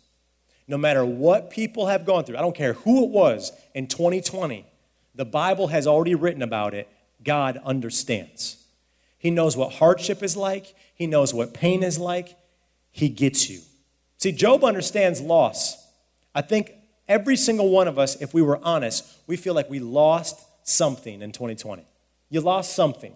No 0.68 0.78
matter 0.78 1.06
what 1.06 1.50
people 1.50 1.88
have 1.88 2.06
gone 2.06 2.24
through, 2.24 2.38
I 2.38 2.42
don't 2.42 2.56
care 2.56 2.74
who 2.74 3.04
it 3.04 3.10
was 3.10 3.52
in 3.74 3.88
2020, 3.88 4.66
the 5.16 5.26
Bible 5.26 5.68
has 5.68 5.88
already 5.88 6.16
written 6.16 6.42
about 6.42 6.74
it. 6.74 6.90
God 7.24 7.60
understands. 7.66 8.64
He 9.18 9.32
knows 9.32 9.58
what 9.58 9.74
hardship 9.74 10.24
is 10.24 10.38
like, 10.38 10.76
He 10.96 11.08
knows 11.08 11.34
what 11.34 11.54
pain 11.54 11.84
is 11.84 12.00
like. 12.00 12.38
He 12.92 13.10
gets 13.10 13.50
you. 13.50 13.60
See, 14.18 14.32
Job 14.32 14.64
understands 14.64 15.22
loss. 15.22 15.78
I 16.34 16.42
think 16.42 16.74
every 17.08 17.36
single 17.36 17.70
one 17.70 17.88
of 17.88 18.00
us, 18.00 18.20
if 18.22 18.34
we 18.34 18.42
were 18.42 18.60
honest, 18.64 19.06
we 19.28 19.38
feel 19.38 19.54
like 19.54 19.70
we 19.70 19.80
lost 19.80 20.40
something 20.64 21.22
in 21.22 21.32
2020. 21.32 21.86
You 22.30 22.42
lost 22.42 22.76
something. 22.76 23.14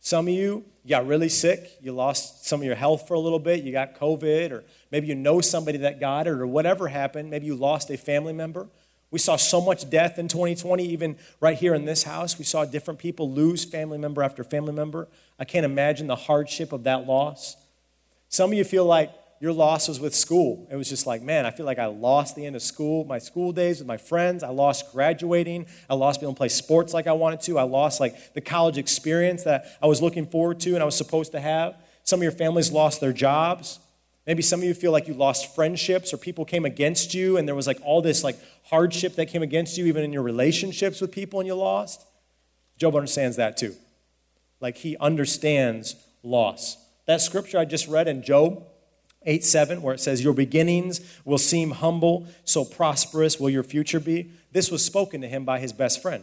Some 0.00 0.28
of 0.28 0.34
you, 0.34 0.64
you 0.84 0.90
got 0.90 1.06
really 1.06 1.28
sick. 1.28 1.70
You 1.82 1.92
lost 1.92 2.46
some 2.46 2.60
of 2.60 2.66
your 2.66 2.76
health 2.76 3.08
for 3.08 3.14
a 3.14 3.18
little 3.18 3.38
bit. 3.38 3.64
You 3.64 3.72
got 3.72 3.98
COVID, 3.98 4.52
or 4.52 4.64
maybe 4.90 5.06
you 5.06 5.14
know 5.14 5.40
somebody 5.40 5.78
that 5.78 6.00
got 6.00 6.26
it, 6.26 6.30
or 6.30 6.46
whatever 6.46 6.88
happened. 6.88 7.30
Maybe 7.30 7.46
you 7.46 7.56
lost 7.56 7.90
a 7.90 7.96
family 7.98 8.32
member. 8.32 8.68
We 9.10 9.18
saw 9.18 9.36
so 9.36 9.60
much 9.60 9.88
death 9.88 10.18
in 10.18 10.28
2020, 10.28 10.84
even 10.84 11.16
right 11.40 11.56
here 11.56 11.74
in 11.74 11.86
this 11.86 12.02
house. 12.02 12.38
We 12.38 12.44
saw 12.44 12.64
different 12.64 13.00
people 13.00 13.30
lose 13.30 13.64
family 13.64 13.98
member 13.98 14.22
after 14.22 14.44
family 14.44 14.72
member. 14.72 15.08
I 15.38 15.44
can't 15.44 15.64
imagine 15.64 16.06
the 16.06 16.16
hardship 16.16 16.72
of 16.72 16.84
that 16.84 17.06
loss. 17.06 17.56
Some 18.28 18.52
of 18.52 18.58
you 18.58 18.64
feel 18.64 18.84
like 18.84 19.10
your 19.40 19.52
loss 19.52 19.88
was 19.88 20.00
with 20.00 20.14
school. 20.14 20.66
It 20.70 20.76
was 20.76 20.88
just 20.88 21.06
like, 21.06 21.22
man, 21.22 21.46
I 21.46 21.50
feel 21.50 21.64
like 21.64 21.78
I 21.78 21.86
lost 21.86 22.34
the 22.34 22.44
end 22.44 22.56
of 22.56 22.62
school, 22.62 23.04
my 23.04 23.18
school 23.18 23.52
days 23.52 23.78
with 23.78 23.86
my 23.86 23.96
friends. 23.96 24.42
I 24.42 24.48
lost 24.48 24.92
graduating. 24.92 25.66
I 25.88 25.94
lost 25.94 26.20
being 26.20 26.28
able 26.28 26.34
to 26.34 26.38
play 26.38 26.48
sports 26.48 26.92
like 26.92 27.06
I 27.06 27.12
wanted 27.12 27.40
to. 27.42 27.58
I 27.58 27.62
lost 27.62 28.00
like 28.00 28.34
the 28.34 28.40
college 28.40 28.78
experience 28.78 29.44
that 29.44 29.78
I 29.80 29.86
was 29.86 30.02
looking 30.02 30.26
forward 30.26 30.60
to 30.60 30.74
and 30.74 30.82
I 30.82 30.86
was 30.86 30.96
supposed 30.96 31.32
to 31.32 31.40
have. 31.40 31.76
Some 32.02 32.18
of 32.18 32.24
your 32.24 32.32
families 32.32 32.72
lost 32.72 33.00
their 33.00 33.12
jobs. 33.12 33.78
Maybe 34.28 34.42
some 34.42 34.60
of 34.60 34.64
you 34.64 34.74
feel 34.74 34.92
like 34.92 35.08
you 35.08 35.14
lost 35.14 35.54
friendships 35.54 36.12
or 36.12 36.18
people 36.18 36.44
came 36.44 36.66
against 36.66 37.14
you 37.14 37.38
and 37.38 37.48
there 37.48 37.54
was 37.54 37.66
like 37.66 37.80
all 37.82 38.02
this 38.02 38.22
like 38.22 38.36
hardship 38.64 39.14
that 39.14 39.26
came 39.26 39.42
against 39.42 39.78
you 39.78 39.86
even 39.86 40.04
in 40.04 40.12
your 40.12 40.22
relationships 40.22 41.00
with 41.00 41.10
people 41.10 41.40
and 41.40 41.46
you 41.46 41.54
lost. 41.54 42.04
Job 42.76 42.94
understands 42.94 43.38
that 43.38 43.56
too. 43.56 43.74
Like 44.60 44.76
he 44.76 44.98
understands 44.98 45.96
loss. 46.22 46.76
That 47.06 47.22
scripture 47.22 47.58
I 47.58 47.64
just 47.64 47.88
read 47.88 48.06
in 48.06 48.22
Job 48.22 48.64
8 49.24 49.42
7, 49.46 49.80
where 49.80 49.94
it 49.94 50.00
says, 50.00 50.22
Your 50.22 50.34
beginnings 50.34 51.00
will 51.24 51.38
seem 51.38 51.70
humble, 51.70 52.26
so 52.44 52.66
prosperous 52.66 53.40
will 53.40 53.48
your 53.48 53.62
future 53.62 53.98
be. 53.98 54.30
This 54.52 54.70
was 54.70 54.84
spoken 54.84 55.22
to 55.22 55.28
him 55.28 55.46
by 55.46 55.58
his 55.58 55.72
best 55.72 56.02
friend. 56.02 56.22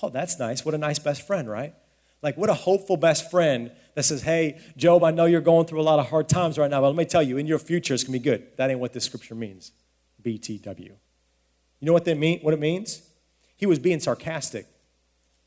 Oh, 0.00 0.08
that's 0.08 0.38
nice. 0.38 0.64
What 0.64 0.74
a 0.74 0.78
nice 0.78 1.00
best 1.00 1.26
friend, 1.26 1.50
right? 1.50 1.74
Like, 2.22 2.36
what 2.36 2.50
a 2.50 2.54
hopeful 2.54 2.96
best 2.96 3.30
friend 3.30 3.70
that 3.94 4.02
says, 4.04 4.22
Hey, 4.22 4.60
Job, 4.76 5.04
I 5.04 5.10
know 5.10 5.26
you're 5.26 5.40
going 5.40 5.66
through 5.66 5.80
a 5.80 5.82
lot 5.82 5.98
of 5.98 6.08
hard 6.08 6.28
times 6.28 6.58
right 6.58 6.70
now, 6.70 6.80
but 6.80 6.88
let 6.88 6.96
me 6.96 7.04
tell 7.04 7.22
you, 7.22 7.36
in 7.36 7.46
your 7.46 7.58
future, 7.58 7.94
it's 7.94 8.04
going 8.04 8.12
to 8.12 8.18
be 8.18 8.24
good. 8.24 8.56
That 8.56 8.70
ain't 8.70 8.80
what 8.80 8.92
this 8.92 9.04
scripture 9.04 9.34
means. 9.34 9.72
BTW. 10.22 10.90
You 11.80 11.86
know 11.86 11.92
what, 11.92 12.04
that 12.06 12.16
mean, 12.16 12.40
what 12.40 12.54
it 12.54 12.60
means? 12.60 13.02
He 13.56 13.66
was 13.66 13.78
being 13.78 14.00
sarcastic. 14.00 14.66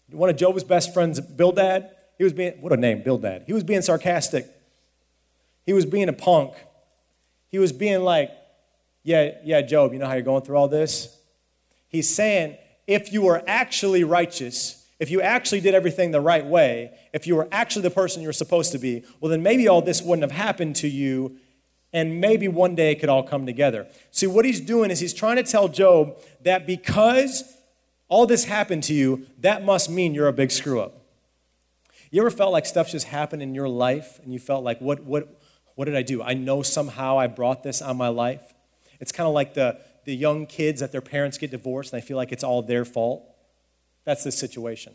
One 0.10 0.30
of 0.30 0.38
Job's 0.38 0.64
best 0.64 0.94
friends, 0.94 1.20
Bildad, 1.20 1.90
he 2.18 2.24
was 2.24 2.34
being, 2.34 2.54
what 2.62 2.72
a 2.72 2.78
name, 2.78 3.02
Bildad. 3.04 3.44
He 3.48 3.54
was 3.54 3.64
being 3.64 3.82
sarcastic. 3.82 4.46
He 5.66 5.74
was 5.74 5.86
being 5.86 6.10
a 6.10 6.14
punk. 6.14 6.54
He 7.48 7.60
was 7.60 7.72
being 7.72 8.04
like, 8.04 8.32
yeah, 9.04 9.32
yeah, 9.44 9.62
Job, 9.62 9.94
you 9.94 10.00
know 10.00 10.06
how 10.06 10.14
you're 10.14 10.22
going 10.22 10.44
through 10.44 10.58
all 10.58 10.68
this? 10.68 11.18
He's 11.88 12.14
saying, 12.14 12.58
if 12.88 13.12
you 13.12 13.24
were 13.24 13.44
actually 13.48 14.04
righteous, 14.04 14.81
if 15.02 15.10
you 15.10 15.20
actually 15.20 15.62
did 15.62 15.74
everything 15.74 16.12
the 16.12 16.22
right 16.22 16.46
way, 16.46 16.92
if 17.12 17.26
you 17.26 17.36
were 17.36 17.48
actually 17.52 17.82
the 17.82 17.90
person 17.90 18.22
you're 18.22 18.32
supposed 18.32 18.72
to 18.74 18.78
be, 18.78 19.04
well, 19.20 19.32
then 19.32 19.42
maybe 19.42 19.68
all 19.68 19.82
this 19.82 20.00
wouldn't 20.00 20.22
have 20.22 20.40
happened 20.40 20.76
to 20.76 20.88
you, 20.88 21.38
and 21.92 22.22
maybe 22.22 22.48
one 22.48 22.76
day 22.76 22.92
it 22.92 23.00
could 23.00 23.10
all 23.10 23.24
come 23.24 23.48
together. 23.48 23.88
See, 24.12 24.28
what 24.28 24.46
he's 24.46 24.62
doing 24.62 24.92
is 24.92 25.00
he's 25.00 25.16
trying 25.16 25.38
to 25.38 25.44
tell 25.44 25.70
Job 25.70 26.20
that 26.44 26.68
because 26.68 27.44
all 28.10 28.28
this 28.28 28.46
happened 28.46 28.84
to 28.84 28.94
you, 28.94 29.26
that 29.40 29.66
must 29.66 29.90
mean 29.90 30.14
you're 30.14 30.28
a 30.28 30.34
big 30.34 30.52
screw 30.52 30.80
up. 30.80 30.94
You 32.12 32.22
ever 32.22 32.30
felt 32.30 32.52
like 32.52 32.68
stuff 32.68 32.92
just 32.92 33.08
happened 33.08 33.42
in 33.42 33.56
your 33.56 33.70
life 33.70 34.20
and 34.24 34.32
you 34.32 34.38
felt 34.38 34.64
like, 34.64 34.80
what, 34.82 35.04
what, 35.04 35.42
what 35.74 35.86
did 35.86 35.96
I 35.96 36.04
do? 36.04 36.22
I 36.22 36.36
know 36.36 36.62
somehow 36.62 37.18
I 37.18 37.26
brought 37.26 37.64
this 37.64 37.82
on 37.82 37.98
my 37.98 38.10
life. 38.10 38.54
It's 39.00 39.12
kind 39.12 39.28
of 39.28 39.34
like 39.34 39.56
the, 39.56 39.80
the 40.06 40.16
young 40.16 40.46
kids 40.46 40.80
that 40.80 40.92
their 40.92 41.02
parents 41.02 41.40
get 41.40 41.50
divorced 41.50 41.92
and 41.92 42.00
they 42.00 42.06
feel 42.06 42.18
like 42.18 42.32
it's 42.32 42.44
all 42.44 42.62
their 42.62 42.86
fault. 42.86 43.30
That's 44.06 44.24
the 44.24 44.32
situation. 44.32 44.94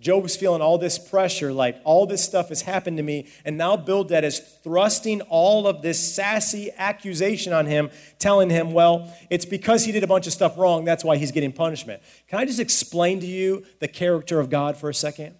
Job 0.00 0.22
was 0.22 0.34
feeling 0.34 0.62
all 0.62 0.78
this 0.78 0.98
pressure, 0.98 1.52
like 1.52 1.78
all 1.84 2.06
this 2.06 2.24
stuff 2.24 2.48
has 2.48 2.62
happened 2.62 2.96
to 2.96 3.02
me, 3.02 3.28
and 3.44 3.58
now 3.58 3.76
Bildad 3.76 4.24
is 4.24 4.38
thrusting 4.38 5.20
all 5.22 5.66
of 5.66 5.82
this 5.82 6.14
sassy 6.14 6.70
accusation 6.78 7.52
on 7.52 7.66
him, 7.66 7.90
telling 8.18 8.48
him, 8.48 8.72
well, 8.72 9.14
it's 9.28 9.44
because 9.44 9.84
he 9.84 9.92
did 9.92 10.02
a 10.02 10.06
bunch 10.06 10.26
of 10.26 10.32
stuff 10.32 10.56
wrong, 10.56 10.86
that's 10.86 11.04
why 11.04 11.18
he's 11.18 11.32
getting 11.32 11.52
punishment. 11.52 12.02
Can 12.28 12.38
I 12.38 12.46
just 12.46 12.60
explain 12.60 13.20
to 13.20 13.26
you 13.26 13.66
the 13.80 13.88
character 13.88 14.40
of 14.40 14.48
God 14.48 14.78
for 14.78 14.88
a 14.88 14.94
second? 14.94 15.34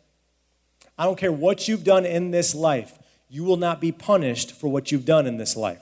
I 0.99 1.05
don't 1.05 1.17
care 1.17 1.33
what 1.33 1.67
you've 1.67 1.85
done 1.85 2.05
in 2.05 2.31
this 2.31 2.55
life, 2.55 2.99
you 3.31 3.45
will 3.45 3.57
not 3.57 3.81
be 3.81 3.93
punished 3.93 4.53
for 4.53 4.69
what 4.69 4.93
you've 4.93 5.07
done 5.07 5.27
in 5.27 5.39
this 5.39 5.57
life. 5.57 5.81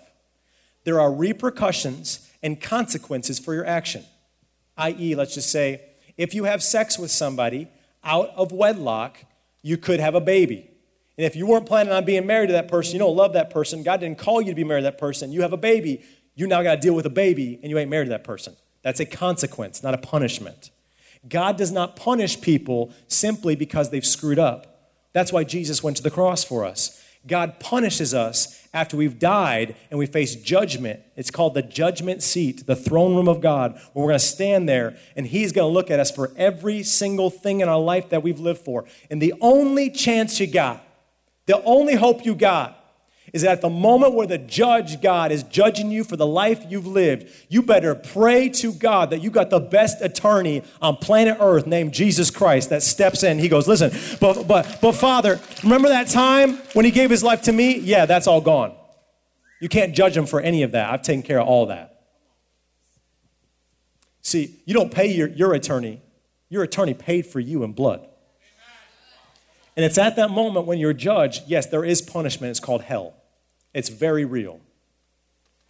There 0.85 1.01
are 1.01 1.13
repercussions 1.13 2.31
and 2.45 2.61
consequences 2.61 3.41
for 3.41 3.55
your 3.55 3.67
action. 3.67 4.05
I.e., 4.77 5.17
let's 5.17 5.35
just 5.35 5.51
say, 5.51 5.81
if 6.19 6.35
you 6.35 6.45
have 6.45 6.63
sex 6.63 6.99
with 6.99 7.11
somebody, 7.11 7.69
out 8.05 8.31
of 8.37 8.53
wedlock, 8.53 9.25
you 9.63 9.79
could 9.79 10.01
have 10.01 10.15
a 10.15 10.21
baby. 10.21 10.71
And 11.17 11.25
if 11.25 11.35
you 11.35 11.47
weren't 11.47 11.67
planning 11.67 11.93
on 11.93 12.05
being 12.05 12.27
married 12.27 12.49
to 12.49 12.53
that 12.53 12.69
person, 12.69 12.93
you 12.93 12.99
don't 12.99 13.17
love 13.17 13.33
that 13.33 13.51
person, 13.51 13.83
God 13.83 14.01
didn't 14.01 14.19
call 14.19 14.43
you 14.43 14.49
to 14.49 14.55
be 14.55 14.65
married 14.65 14.83
to 14.83 14.91
that 14.91 14.99
person, 14.99 15.33
you 15.33 15.43
have 15.43 15.53
a 15.53 15.57
baby, 15.57 16.03
you 16.35 16.47
now 16.47 16.63
got 16.63 16.75
to 16.77 16.81
deal 16.81 16.95
with 16.95 17.07
a 17.07 17.11
baby 17.11 17.59
and 17.63 17.71
you 17.71 17.79
ain't 17.79 17.91
married 17.91 18.07
to 18.07 18.11
that 18.11 18.25
person. 18.25 18.55
That's 18.83 19.01
a 19.01 19.07
consequence, 19.07 19.83
not 19.83 19.95
a 19.95 19.99
punishment. 19.99 20.71
God 21.29 21.57
does 21.57 21.73
not 21.73 21.97
punish 21.97 22.41
people 22.41 22.93
simply 23.09 23.57
because 23.57 23.91
they've 23.91 24.07
screwed 24.07 24.39
up. 24.39 24.93
That's 25.13 25.33
why 25.33 25.45
Jesus 25.45 25.83
went 25.83 25.97
to 25.97 26.03
the 26.03 26.11
cross 26.11 26.45
for 26.45 26.65
us. 26.65 27.03
God 27.27 27.59
punishes 27.59 28.15
us 28.15 28.58
after 28.73 28.97
we've 28.97 29.19
died 29.19 29.75
and 29.91 29.99
we 29.99 30.07
face 30.07 30.35
judgment. 30.35 31.01
It's 31.17 31.31
called 31.31 31.55
the 31.55 31.63
judgment 31.63 32.23
seat, 32.23 32.67
the 32.67 32.77
throne 32.77 33.15
room 33.17 33.29
of 33.29 33.41
God, 33.41 33.73
where 33.93 34.05
we're 34.05 34.11
going 34.11 34.21
to 34.21 34.25
stand 34.25 34.69
there 34.69 34.97
and 35.17 35.27
He's 35.27 35.53
going 35.53 35.69
to 35.69 35.73
look 35.73 35.91
at 35.91 36.01
us 36.01 36.11
for 36.11 36.33
every 36.37 36.83
single 36.83 37.31
thing 37.31 37.61
in 37.61 37.69
our 37.69 37.81
life 37.81 38.11
that 38.11 38.23
we've 38.23 38.41
lived 38.41 38.65
for. 38.65 38.85
And 39.11 39.23
the 39.23 39.35
only 39.41 39.91
chance 39.91 40.39
you 40.41 40.47
got, 40.47 40.85
the 41.47 41.63
only 41.65 41.95
hope 41.95 42.25
you 42.25 42.35
got, 42.35 42.75
is 43.33 43.43
that 43.43 43.53
at 43.53 43.61
the 43.61 43.71
moment 43.71 44.15
where 44.15 44.27
the 44.27 44.39
judge 44.39 45.01
God 45.01 45.33
is 45.33 45.43
judging 45.43 45.91
you 45.91 46.05
for 46.05 46.17
the 46.17 46.27
life 46.27 46.65
you've 46.69 46.87
lived, 46.87 47.31
you 47.49 47.63
better 47.63 47.95
pray 47.95 48.49
to 48.51 48.73
God 48.73 49.11
that 49.11 49.21
you 49.21 49.31
got 49.31 49.51
the 49.51 49.61
best 49.61 50.01
attorney 50.01 50.63
on 50.81 50.97
planet 50.97 51.37
Earth 51.41 51.67
named 51.67 51.93
Jesus 51.93 52.31
Christ 52.31 52.71
that 52.71 52.83
steps 52.83 53.23
in. 53.23 53.39
He 53.39 53.49
goes, 53.49 53.69
Listen, 53.69 53.91
but, 54.21 54.47
but, 54.47 54.79
but 54.81 54.93
Father, 54.93 55.41
remember 55.63 55.89
that 55.89 56.09
time 56.09 56.57
when 56.73 56.85
He 56.85 56.91
gave 56.91 57.11
His 57.11 57.23
life 57.23 57.43
to 57.43 57.53
me? 57.53 57.79
Yeah, 57.79 58.07
that's 58.07 58.27
all 58.27 58.41
gone. 58.41 58.75
You 59.61 59.69
can't 59.69 59.95
judge 59.95 60.17
Him 60.17 60.27
for 60.27 60.41
any 60.41 60.63
of 60.63 60.73
that. 60.73 60.93
I've 60.93 61.03
taken 61.03 61.23
care 61.23 61.41
of 61.41 61.49
all 61.49 61.67
that. 61.67 62.07
See, 64.23 64.57
you 64.65 64.75
don't 64.75 64.93
pay 64.93 65.07
your, 65.13 65.29
your 65.29 65.55
attorney, 65.55 66.03
your 66.49 66.63
attorney 66.63 66.95
paid 66.95 67.27
for 67.27 67.41
you 67.41 67.63
in 67.65 67.73
blood. 67.73 68.07
And 69.77 69.85
it's 69.85 69.97
at 69.97 70.17
that 70.17 70.31
moment 70.31 70.67
when 70.67 70.79
you're 70.79 70.93
judged, 70.93 71.45
yes, 71.47 71.67
there 71.67 71.85
is 71.85 72.03
punishment. 72.03 72.51
It's 72.51 72.59
called 72.59 72.83
hell. 72.83 73.15
It's 73.75 73.89
very 73.89 74.25
real. 74.25 74.61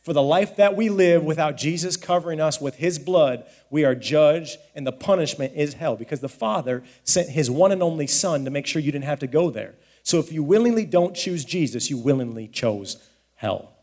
For 0.08 0.12
the 0.14 0.22
life 0.22 0.56
that 0.56 0.74
we 0.74 0.88
live 0.88 1.22
without 1.22 1.56
Jesus 1.56 1.96
covering 1.96 2.40
us 2.40 2.60
with 2.60 2.76
his 2.76 2.98
blood, 2.98 3.44
we 3.68 3.84
are 3.84 3.94
judged, 3.94 4.56
and 4.74 4.86
the 4.86 4.92
punishment 4.92 5.52
is 5.54 5.74
hell 5.74 5.96
because 5.96 6.20
the 6.20 6.28
Father 6.30 6.82
sent 7.04 7.28
his 7.28 7.50
one 7.50 7.72
and 7.72 7.82
only 7.82 8.06
Son 8.06 8.44
to 8.44 8.50
make 8.50 8.66
sure 8.66 8.80
you 8.80 8.90
didn't 8.90 9.04
have 9.04 9.18
to 9.18 9.26
go 9.26 9.50
there. 9.50 9.74
So 10.02 10.18
if 10.18 10.32
you 10.32 10.42
willingly 10.42 10.86
don't 10.86 11.14
choose 11.14 11.44
Jesus, 11.44 11.90
you 11.90 11.98
willingly 11.98 12.48
chose 12.48 12.96
hell. 13.34 13.74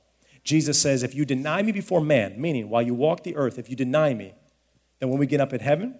Jesus 0.43 0.81
says, 0.81 1.03
If 1.03 1.13
you 1.13 1.25
deny 1.25 1.61
me 1.61 1.71
before 1.71 2.01
man, 2.01 2.41
meaning 2.41 2.69
while 2.69 2.81
you 2.81 2.95
walk 2.95 3.23
the 3.23 3.35
earth, 3.35 3.59
if 3.59 3.69
you 3.69 3.75
deny 3.75 4.13
me, 4.15 4.33
then 4.99 5.09
when 5.09 5.19
we 5.19 5.27
get 5.27 5.41
up 5.41 5.53
in 5.53 5.59
heaven, 5.59 5.95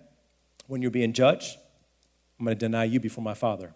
when 0.66 0.82
you're 0.82 0.90
being 0.90 1.14
judged, 1.14 1.58
I'm 2.40 2.46
going 2.46 2.58
to 2.58 2.60
deny 2.60 2.86
you 2.86 3.00
before 3.00 3.24
my 3.24 3.36
Father. 3.36 3.74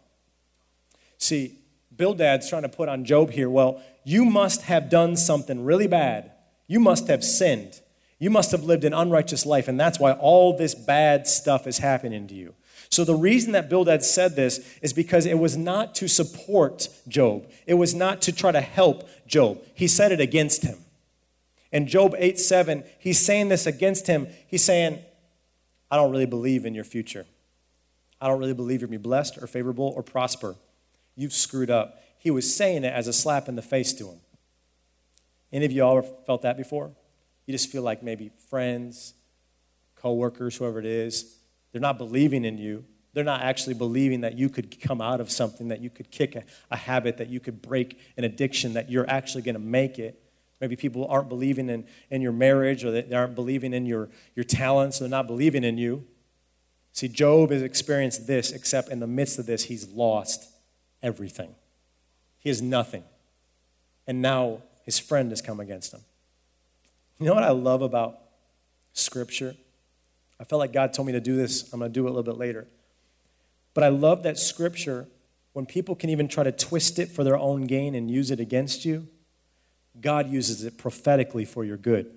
See, 1.20 1.59
Bildad's 2.00 2.50
trying 2.50 2.62
to 2.62 2.70
put 2.70 2.88
on 2.88 3.04
Job 3.04 3.30
here, 3.30 3.50
well, 3.50 3.82
you 4.06 4.24
must 4.24 4.64
have 4.64 4.90
done 4.90 5.18
something 5.18 5.66
really 5.66 5.86
bad. 5.86 6.32
You 6.66 6.80
must 6.80 7.08
have 7.10 7.24
sinned. 7.26 7.82
You 8.20 8.30
must 8.30 8.52
have 8.52 8.64
lived 8.64 8.86
an 8.86 8.94
unrighteous 8.94 9.46
life, 9.46 9.68
and 9.68 9.78
that's 9.78 10.00
why 10.00 10.14
all 10.14 10.58
this 10.58 10.74
bad 10.74 11.28
stuff 11.28 11.68
is 11.68 11.80
happening 11.80 12.26
to 12.28 12.34
you. 12.34 12.56
So, 12.90 13.04
the 13.04 13.16
reason 13.16 13.52
that 13.52 13.70
Bildad 13.70 14.04
said 14.04 14.36
this 14.36 14.66
is 14.82 14.94
because 14.94 15.26
it 15.26 15.38
was 15.38 15.58
not 15.58 15.94
to 15.96 16.08
support 16.08 16.88
Job, 17.08 17.48
it 17.68 17.76
was 17.76 17.94
not 17.94 18.22
to 18.24 18.32
try 18.32 18.52
to 18.52 18.62
help 18.62 19.08
Job. 19.28 19.62
He 19.76 19.88
said 19.88 20.12
it 20.14 20.22
against 20.22 20.64
him. 20.64 20.78
In 21.72 21.86
Job 21.86 22.16
8 22.18 22.40
7, 22.40 22.84
he's 22.98 23.24
saying 23.24 23.50
this 23.50 23.66
against 23.68 24.08
him. 24.08 24.28
He's 24.48 24.64
saying, 24.64 25.00
I 25.92 25.98
don't 25.98 26.12
really 26.12 26.26
believe 26.26 26.66
in 26.66 26.74
your 26.74 26.86
future. 26.86 27.26
I 28.22 28.28
don't 28.28 28.40
really 28.40 28.54
believe 28.54 28.82
you're 28.82 28.88
going 28.88 29.00
to 29.00 29.04
be 29.04 29.10
blessed 29.10 29.38
or 29.38 29.48
favorable 29.48 29.94
or 29.96 30.02
prosper. 30.02 30.56
You've 31.20 31.34
screwed 31.34 31.70
up. 31.70 32.02
He 32.18 32.32
was 32.32 32.56
saying 32.56 32.86
it 32.86 32.94
as 32.94 33.10
a 33.10 33.12
slap 33.12 33.50
in 33.50 33.58
the 33.58 33.62
face 33.62 33.92
to 33.92 34.08
him. 34.08 34.22
Any 35.52 35.66
of 35.66 35.72
you 35.74 35.84
all 35.84 36.02
felt 36.02 36.44
that 36.44 36.56
before? 36.56 36.92
You 37.46 37.52
just 37.52 37.70
feel 37.70 37.82
like 37.82 38.02
maybe 38.02 38.32
friends, 38.50 39.16
coworkers, 39.98 40.56
whoever 40.56 40.80
it 40.80 40.86
is, 40.86 41.36
they're 41.74 41.82
not 41.82 41.98
believing 41.98 42.46
in 42.46 42.58
you. 42.58 42.86
They're 43.12 43.26
not 43.26 43.42
actually 43.42 43.74
believing 43.74 44.22
that 44.22 44.38
you 44.38 44.48
could 44.48 44.80
come 44.80 45.02
out 45.02 45.20
of 45.20 45.30
something, 45.30 45.68
that 45.68 45.82
you 45.82 45.90
could 45.90 46.10
kick 46.10 46.38
a, 46.38 46.44
a 46.72 46.78
habit, 46.78 47.18
that 47.18 47.28
you 47.28 47.42
could 47.42 47.62
break 47.62 48.00
an 48.16 48.24
addiction, 48.24 48.72
that 48.76 48.90
you're 48.90 49.10
actually 49.10 49.42
going 49.42 49.56
to 49.56 49.60
make 49.60 50.00
it. 50.00 50.24
Maybe 50.62 50.78
people 50.78 51.06
aren't 51.08 51.28
believing 51.28 51.68
in, 51.68 51.86
in 52.10 52.22
your 52.22 52.32
marriage 52.32 52.86
or 52.86 52.92
they 52.92 53.14
aren't 53.14 53.36
believing 53.36 53.74
in 53.74 53.86
your, 53.86 54.10
your 54.36 54.46
talents, 54.46 55.00
they're 55.00 55.10
not 55.10 55.28
believing 55.28 55.66
in 55.66 55.78
you. 55.78 56.06
See, 56.94 57.10
Job 57.10 57.52
has 57.52 57.62
experienced 57.62 58.26
this, 58.26 58.54
except 58.54 58.88
in 58.88 59.02
the 59.02 59.08
midst 59.08 59.38
of 59.38 59.48
this, 59.48 59.66
he's 59.66 59.90
lost 59.90 60.50
everything. 61.02 61.56
He 62.40 62.50
has 62.50 62.62
nothing. 62.62 63.04
And 64.08 64.22
now 64.22 64.64
his 64.86 65.00
friend 65.00 65.30
has 65.32 65.42
come 65.42 65.60
against 65.60 65.94
him. 65.94 66.02
You 67.20 67.28
know 67.28 67.34
what 67.34 67.44
I 67.44 67.52
love 67.52 67.82
about 67.82 68.18
Scripture? 68.94 69.56
I 70.40 70.46
felt 70.46 70.60
like 70.60 70.72
God 70.72 70.94
told 70.94 71.06
me 71.06 71.12
to 71.14 71.20
do 71.20 71.36
this. 71.36 71.72
I'm 71.74 71.80
going 71.80 71.92
to 71.92 71.94
do 71.94 72.06
it 72.06 72.10
a 72.10 72.14
little 72.14 72.24
bit 72.24 72.38
later. 72.38 72.68
But 73.74 73.84
I 73.84 73.90
love 73.90 74.24
that 74.24 74.40
Scripture, 74.40 75.08
when 75.54 75.66
people 75.66 75.96
can 75.96 76.10
even 76.10 76.28
try 76.28 76.44
to 76.44 76.52
twist 76.52 76.98
it 76.98 77.10
for 77.10 77.24
their 77.24 77.38
own 77.38 77.66
gain 77.66 77.94
and 77.94 78.10
use 78.10 78.32
it 78.32 78.40
against 78.40 78.86
you, 78.86 79.08
God 80.00 80.30
uses 80.30 80.64
it 80.64 80.78
prophetically 80.78 81.46
for 81.46 81.66
your 81.66 81.78
good. 81.78 82.14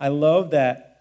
I 0.00 0.08
love 0.08 0.50
that 0.50 0.95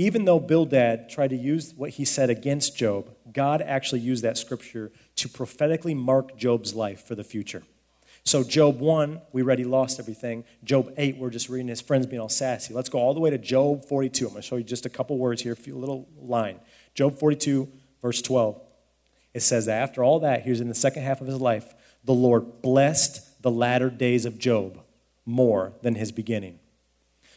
even 0.00 0.24
though 0.24 0.40
Bildad 0.40 1.10
tried 1.10 1.28
to 1.28 1.36
use 1.36 1.74
what 1.76 1.90
he 1.90 2.06
said 2.06 2.30
against 2.30 2.74
Job, 2.74 3.14
God 3.30 3.60
actually 3.60 4.00
used 4.00 4.24
that 4.24 4.38
scripture 4.38 4.90
to 5.16 5.28
prophetically 5.28 5.92
mark 5.92 6.38
Job's 6.38 6.74
life 6.74 7.06
for 7.06 7.14
the 7.14 7.22
future. 7.22 7.62
So, 8.24 8.42
Job 8.42 8.78
1, 8.78 9.20
we 9.32 9.42
read 9.42 9.58
he 9.58 9.66
lost 9.66 10.00
everything. 10.00 10.44
Job 10.64 10.90
8, 10.96 11.18
we're 11.18 11.28
just 11.28 11.50
reading 11.50 11.68
his 11.68 11.82
friends 11.82 12.06
being 12.06 12.20
all 12.20 12.30
sassy. 12.30 12.72
Let's 12.72 12.88
go 12.88 12.98
all 12.98 13.12
the 13.12 13.20
way 13.20 13.28
to 13.28 13.36
Job 13.36 13.84
42. 13.84 14.24
I'm 14.24 14.30
going 14.30 14.40
to 14.40 14.48
show 14.48 14.56
you 14.56 14.64
just 14.64 14.86
a 14.86 14.88
couple 14.88 15.18
words 15.18 15.42
here, 15.42 15.54
a 15.54 15.70
little 15.70 16.08
line. 16.18 16.60
Job 16.94 17.18
42, 17.18 17.68
verse 18.00 18.22
12. 18.22 18.58
It 19.34 19.40
says 19.40 19.66
that 19.66 19.82
after 19.82 20.02
all 20.02 20.20
that, 20.20 20.44
here's 20.44 20.62
in 20.62 20.68
the 20.68 20.74
second 20.74 21.02
half 21.02 21.20
of 21.20 21.26
his 21.26 21.40
life, 21.40 21.74
the 22.04 22.14
Lord 22.14 22.62
blessed 22.62 23.42
the 23.42 23.50
latter 23.50 23.90
days 23.90 24.24
of 24.24 24.38
Job 24.38 24.80
more 25.26 25.74
than 25.82 25.94
his 25.94 26.10
beginning. 26.10 26.59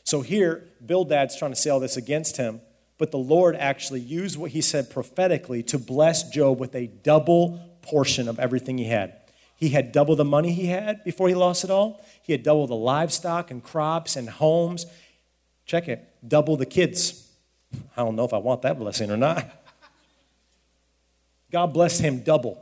So 0.03 0.21
here, 0.21 0.67
Bildad's 0.85 1.37
trying 1.37 1.51
to 1.51 1.55
say 1.55 1.69
all 1.69 1.79
this 1.79 1.97
against 1.97 2.37
him, 2.37 2.61
but 2.97 3.11
the 3.11 3.17
Lord 3.17 3.55
actually 3.55 4.01
used 4.01 4.37
what 4.37 4.51
he 4.51 4.61
said 4.61 4.89
prophetically 4.89 5.63
to 5.63 5.77
bless 5.77 6.29
Job 6.29 6.59
with 6.59 6.75
a 6.75 6.87
double 6.87 7.59
portion 7.81 8.27
of 8.27 8.39
everything 8.39 8.77
he 8.77 8.85
had. 8.85 9.15
He 9.55 9.69
had 9.69 9.91
double 9.91 10.15
the 10.15 10.25
money 10.25 10.51
he 10.51 10.67
had 10.67 11.03
before 11.03 11.29
he 11.29 11.35
lost 11.35 11.63
it 11.63 11.69
all. 11.69 12.03
He 12.21 12.33
had 12.33 12.43
double 12.43 12.67
the 12.67 12.75
livestock 12.75 13.49
and 13.49 13.63
crops 13.63 14.15
and 14.15 14.29
homes. 14.29 14.85
Check 15.65 15.87
it, 15.87 16.05
double 16.27 16.57
the 16.57 16.65
kids. 16.65 17.31
I 17.95 18.03
don't 18.03 18.15
know 18.15 18.25
if 18.25 18.33
I 18.33 18.37
want 18.37 18.61
that 18.63 18.77
blessing 18.77 19.09
or 19.09 19.17
not. 19.17 19.45
God 21.51 21.67
blessed 21.67 22.01
him 22.01 22.23
double. 22.23 22.61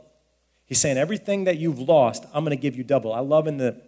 He's 0.64 0.80
saying, 0.80 0.96
everything 0.96 1.44
that 1.44 1.58
you've 1.58 1.80
lost, 1.80 2.24
I'm 2.32 2.44
going 2.44 2.56
to 2.56 2.60
give 2.60 2.76
you 2.76 2.84
double. 2.84 3.12
I 3.12 3.20
love 3.20 3.46
in 3.46 3.56
the 3.56 3.80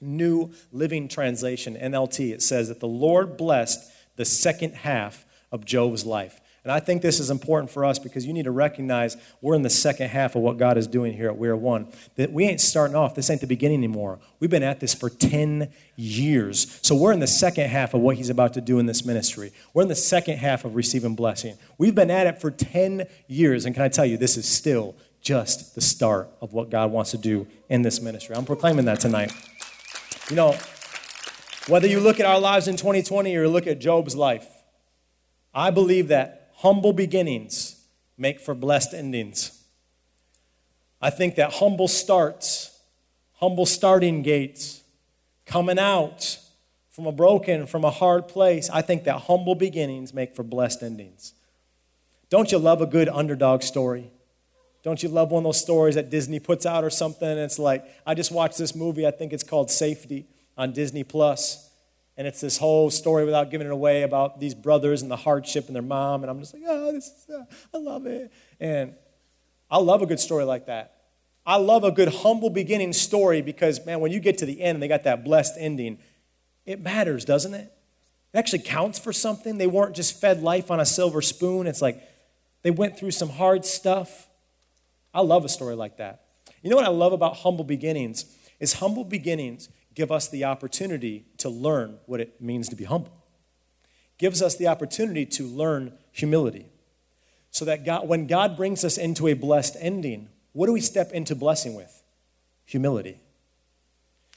New 0.00 0.52
Living 0.72 1.08
Translation, 1.08 1.76
NLT, 1.76 2.32
it 2.32 2.42
says 2.42 2.68
that 2.68 2.80
the 2.80 2.88
Lord 2.88 3.36
blessed 3.36 3.90
the 4.16 4.24
second 4.24 4.74
half 4.74 5.24
of 5.50 5.64
Job's 5.64 6.04
life. 6.04 6.40
And 6.64 6.72
I 6.74 6.80
think 6.80 7.00
this 7.00 7.18
is 7.18 7.30
important 7.30 7.70
for 7.70 7.84
us 7.84 7.98
because 7.98 8.26
you 8.26 8.32
need 8.34 8.44
to 8.44 8.50
recognize 8.50 9.16
we're 9.40 9.54
in 9.54 9.62
the 9.62 9.70
second 9.70 10.08
half 10.08 10.34
of 10.34 10.42
what 10.42 10.58
God 10.58 10.76
is 10.76 10.86
doing 10.86 11.14
here 11.14 11.28
at 11.28 11.38
We're 11.38 11.56
One. 11.56 11.88
That 12.16 12.30
we 12.30 12.44
ain't 12.44 12.60
starting 12.60 12.94
off, 12.94 13.14
this 13.14 13.30
ain't 13.30 13.40
the 13.40 13.46
beginning 13.46 13.78
anymore. 13.78 14.18
We've 14.38 14.50
been 14.50 14.62
at 14.62 14.78
this 14.78 14.92
for 14.92 15.08
10 15.08 15.72
years. 15.96 16.78
So 16.82 16.94
we're 16.94 17.12
in 17.12 17.20
the 17.20 17.26
second 17.26 17.70
half 17.70 17.94
of 17.94 18.02
what 18.02 18.16
He's 18.16 18.28
about 18.28 18.52
to 18.54 18.60
do 18.60 18.78
in 18.78 18.84
this 18.86 19.04
ministry. 19.04 19.52
We're 19.72 19.82
in 19.82 19.88
the 19.88 19.94
second 19.94 20.38
half 20.38 20.66
of 20.66 20.74
receiving 20.74 21.14
blessing. 21.14 21.56
We've 21.78 21.94
been 21.94 22.10
at 22.10 22.26
it 22.26 22.38
for 22.38 22.50
10 22.50 23.06
years. 23.28 23.64
And 23.64 23.74
can 23.74 23.84
I 23.84 23.88
tell 23.88 24.04
you, 24.04 24.18
this 24.18 24.36
is 24.36 24.46
still 24.46 24.94
just 25.22 25.74
the 25.74 25.80
start 25.80 26.28
of 26.40 26.52
what 26.52 26.70
God 26.70 26.90
wants 26.90 27.12
to 27.12 27.18
do 27.18 27.46
in 27.68 27.82
this 27.82 28.00
ministry. 28.00 28.36
I'm 28.36 28.44
proclaiming 28.44 28.84
that 28.84 29.00
tonight. 29.00 29.32
You 30.30 30.36
know, 30.36 30.56
whether 31.68 31.86
you 31.86 32.00
look 32.00 32.20
at 32.20 32.26
our 32.26 32.38
lives 32.38 32.68
in 32.68 32.76
2020 32.76 33.34
or 33.36 33.48
look 33.48 33.66
at 33.66 33.78
Job's 33.78 34.14
life, 34.14 34.46
I 35.54 35.70
believe 35.70 36.08
that 36.08 36.50
humble 36.56 36.92
beginnings 36.92 37.82
make 38.18 38.40
for 38.40 38.54
blessed 38.54 38.92
endings. 38.92 39.62
I 41.00 41.10
think 41.10 41.36
that 41.36 41.54
humble 41.54 41.88
starts, 41.88 42.78
humble 43.34 43.64
starting 43.64 44.22
gates, 44.22 44.82
coming 45.46 45.78
out 45.78 46.38
from 46.90 47.06
a 47.06 47.12
broken, 47.12 47.66
from 47.66 47.84
a 47.84 47.90
hard 47.90 48.26
place, 48.26 48.68
I 48.68 48.82
think 48.82 49.04
that 49.04 49.20
humble 49.22 49.54
beginnings 49.54 50.12
make 50.12 50.34
for 50.34 50.42
blessed 50.42 50.82
endings. 50.82 51.32
Don't 52.28 52.50
you 52.50 52.58
love 52.58 52.82
a 52.82 52.86
good 52.86 53.08
underdog 53.08 53.62
story? 53.62 54.10
Don't 54.82 55.02
you 55.02 55.08
love 55.08 55.30
one 55.30 55.40
of 55.40 55.44
those 55.44 55.60
stories 55.60 55.96
that 55.96 56.08
Disney 56.08 56.38
puts 56.40 56.64
out 56.64 56.84
or 56.84 56.90
something? 56.90 57.28
It's 57.28 57.58
like, 57.58 57.84
I 58.06 58.14
just 58.14 58.30
watched 58.30 58.58
this 58.58 58.74
movie, 58.74 59.06
I 59.06 59.10
think 59.10 59.32
it's 59.32 59.42
called 59.42 59.70
Safety 59.70 60.26
on 60.56 60.72
Disney 60.72 61.04
Plus, 61.04 61.70
And 62.18 62.26
it's 62.26 62.40
this 62.40 62.58
whole 62.58 62.90
story 62.90 63.24
without 63.24 63.48
giving 63.48 63.68
it 63.68 63.72
away 63.72 64.02
about 64.02 64.40
these 64.40 64.52
brothers 64.52 65.02
and 65.02 65.10
the 65.10 65.16
hardship 65.16 65.68
and 65.68 65.76
their 65.76 65.82
mom. 65.82 66.24
And 66.24 66.30
I'm 66.30 66.40
just 66.40 66.52
like, 66.52 66.64
oh, 66.66 66.92
this 66.92 67.06
is, 67.06 67.30
uh, 67.32 67.44
I 67.72 67.78
love 67.78 68.06
it. 68.06 68.32
And 68.58 68.94
I 69.70 69.78
love 69.78 70.02
a 70.02 70.06
good 70.06 70.18
story 70.18 70.42
like 70.44 70.66
that. 70.66 70.96
I 71.46 71.56
love 71.56 71.84
a 71.84 71.92
good 71.92 72.08
humble 72.08 72.50
beginning 72.50 72.92
story 72.92 73.40
because, 73.40 73.86
man, 73.86 74.00
when 74.00 74.10
you 74.10 74.18
get 74.18 74.38
to 74.38 74.46
the 74.46 74.60
end 74.60 74.76
and 74.76 74.82
they 74.82 74.88
got 74.88 75.04
that 75.04 75.24
blessed 75.24 75.54
ending, 75.58 75.98
it 76.66 76.80
matters, 76.80 77.24
doesn't 77.24 77.54
it? 77.54 77.72
It 78.34 78.38
actually 78.38 78.60
counts 78.60 78.98
for 78.98 79.12
something. 79.12 79.56
They 79.56 79.68
weren't 79.68 79.94
just 79.94 80.20
fed 80.20 80.42
life 80.42 80.70
on 80.70 80.80
a 80.80 80.84
silver 80.84 81.22
spoon. 81.22 81.66
It's 81.66 81.80
like 81.80 82.02
they 82.62 82.70
went 82.70 82.98
through 82.98 83.12
some 83.12 83.30
hard 83.30 83.64
stuff 83.64 84.27
I 85.12 85.20
love 85.20 85.44
a 85.44 85.48
story 85.48 85.74
like 85.74 85.96
that. 85.98 86.24
You 86.62 86.70
know 86.70 86.76
what 86.76 86.84
I 86.84 86.90
love 86.90 87.12
about 87.12 87.38
humble 87.38 87.64
beginnings 87.64 88.24
is 88.60 88.74
humble 88.74 89.04
beginnings 89.04 89.68
give 89.94 90.12
us 90.12 90.28
the 90.28 90.44
opportunity 90.44 91.26
to 91.38 91.48
learn 91.48 91.98
what 92.06 92.20
it 92.20 92.40
means 92.40 92.68
to 92.68 92.76
be 92.76 92.84
humble. 92.84 93.12
Gives 94.16 94.42
us 94.42 94.56
the 94.56 94.68
opportunity 94.68 95.26
to 95.26 95.44
learn 95.46 95.92
humility. 96.12 96.66
So 97.50 97.64
that 97.64 97.84
God, 97.84 98.06
when 98.06 98.26
God 98.26 98.56
brings 98.56 98.84
us 98.84 98.98
into 98.98 99.26
a 99.28 99.34
blessed 99.34 99.76
ending, 99.80 100.28
what 100.52 100.66
do 100.66 100.72
we 100.72 100.80
step 100.80 101.12
into 101.12 101.34
blessing 101.34 101.74
with? 101.74 102.02
Humility. 102.66 103.20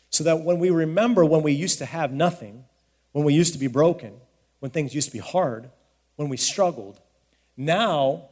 So 0.09 0.23
that 0.23 0.41
when 0.41 0.59
we 0.59 0.69
remember 0.69 1.25
when 1.25 1.43
we 1.43 1.51
used 1.51 1.77
to 1.79 1.85
have 1.85 2.11
nothing, 2.11 2.65
when 3.11 3.25
we 3.25 3.33
used 3.33 3.53
to 3.53 3.59
be 3.59 3.67
broken, 3.67 4.13
when 4.59 4.71
things 4.71 4.95
used 4.95 5.09
to 5.09 5.13
be 5.13 5.19
hard, 5.19 5.69
when 6.15 6.29
we 6.29 6.37
struggled, 6.37 6.99
now 7.57 8.29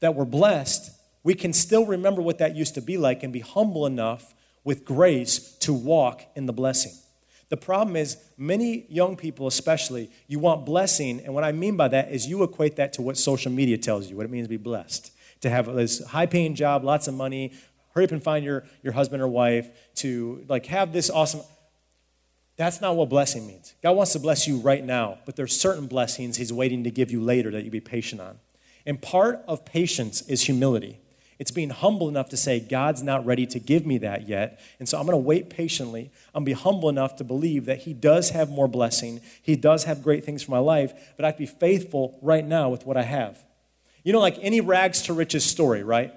that 0.00 0.14
we're 0.14 0.24
blessed, 0.24 0.90
we 1.24 1.34
can 1.34 1.52
still 1.52 1.86
remember 1.86 2.22
what 2.22 2.38
that 2.38 2.54
used 2.54 2.74
to 2.74 2.82
be 2.82 2.96
like 2.96 3.22
and 3.22 3.32
be 3.32 3.40
humble 3.40 3.86
enough 3.86 4.34
with 4.62 4.84
grace 4.84 5.56
to 5.58 5.72
walk 5.72 6.24
in 6.36 6.46
the 6.46 6.52
blessing. 6.52 6.92
The 7.48 7.56
problem 7.56 7.96
is, 7.96 8.16
many 8.36 8.86
young 8.88 9.16
people, 9.16 9.46
especially, 9.46 10.10
you 10.26 10.38
want 10.38 10.64
blessing, 10.64 11.20
and 11.24 11.34
what 11.34 11.44
I 11.44 11.52
mean 11.52 11.76
by 11.76 11.88
that 11.88 12.10
is 12.10 12.26
you 12.26 12.42
equate 12.42 12.76
that 12.76 12.92
to 12.94 13.02
what 13.02 13.16
social 13.16 13.52
media 13.52 13.78
tells 13.78 14.08
you, 14.08 14.16
what 14.16 14.24
it 14.24 14.30
means 14.30 14.46
to 14.46 14.50
be 14.50 14.56
blessed. 14.56 15.12
To 15.42 15.50
have 15.50 15.66
this 15.74 16.04
high 16.06 16.26
paying 16.26 16.54
job, 16.54 16.84
lots 16.84 17.06
of 17.06 17.14
money, 17.14 17.52
hurry 17.94 18.04
up 18.04 18.12
and 18.12 18.22
find 18.22 18.44
your, 18.44 18.64
your 18.82 18.92
husband 18.92 19.22
or 19.22 19.28
wife, 19.28 19.68
to 19.96 20.44
like 20.48 20.66
have 20.66 20.92
this 20.92 21.10
awesome. 21.10 21.42
That's 22.56 22.80
not 22.80 22.96
what 22.96 23.08
blessing 23.08 23.46
means. 23.46 23.74
God 23.82 23.92
wants 23.92 24.12
to 24.12 24.18
bless 24.18 24.48
you 24.48 24.58
right 24.58 24.84
now, 24.84 25.18
but 25.26 25.36
there's 25.36 25.58
certain 25.58 25.86
blessings 25.86 26.36
He's 26.36 26.52
waiting 26.52 26.84
to 26.84 26.90
give 26.90 27.10
you 27.10 27.20
later 27.20 27.50
that 27.50 27.64
you 27.64 27.70
be 27.70 27.80
patient 27.80 28.20
on. 28.20 28.38
And 28.86 29.00
part 29.00 29.42
of 29.46 29.64
patience 29.64 30.22
is 30.22 30.42
humility. 30.42 30.98
It's 31.38 31.50
being 31.50 31.70
humble 31.70 32.08
enough 32.08 32.28
to 32.30 32.36
say, 32.36 32.60
God's 32.60 33.02
not 33.02 33.26
ready 33.26 33.46
to 33.46 33.58
give 33.58 33.84
me 33.84 33.98
that 33.98 34.28
yet. 34.28 34.60
And 34.78 34.88
so 34.88 34.98
I'm 34.98 35.06
going 35.06 35.14
to 35.14 35.18
wait 35.18 35.50
patiently. 35.50 36.10
I'm 36.34 36.44
going 36.44 36.56
to 36.56 36.60
be 36.60 36.62
humble 36.62 36.88
enough 36.88 37.16
to 37.16 37.24
believe 37.24 37.66
that 37.66 37.80
He 37.80 37.92
does 37.92 38.30
have 38.30 38.50
more 38.50 38.68
blessing. 38.68 39.20
He 39.42 39.56
does 39.56 39.84
have 39.84 40.02
great 40.02 40.24
things 40.24 40.42
for 40.42 40.52
my 40.52 40.58
life, 40.58 40.92
but 41.16 41.24
I 41.24 41.28
have 41.28 41.36
to 41.36 41.40
be 41.40 41.46
faithful 41.46 42.18
right 42.22 42.44
now 42.44 42.68
with 42.68 42.86
what 42.86 42.96
I 42.96 43.02
have. 43.02 43.44
You 44.04 44.12
know, 44.12 44.20
like 44.20 44.38
any 44.40 44.60
rags 44.60 45.02
to 45.02 45.12
riches 45.12 45.44
story, 45.44 45.82
right? 45.82 46.12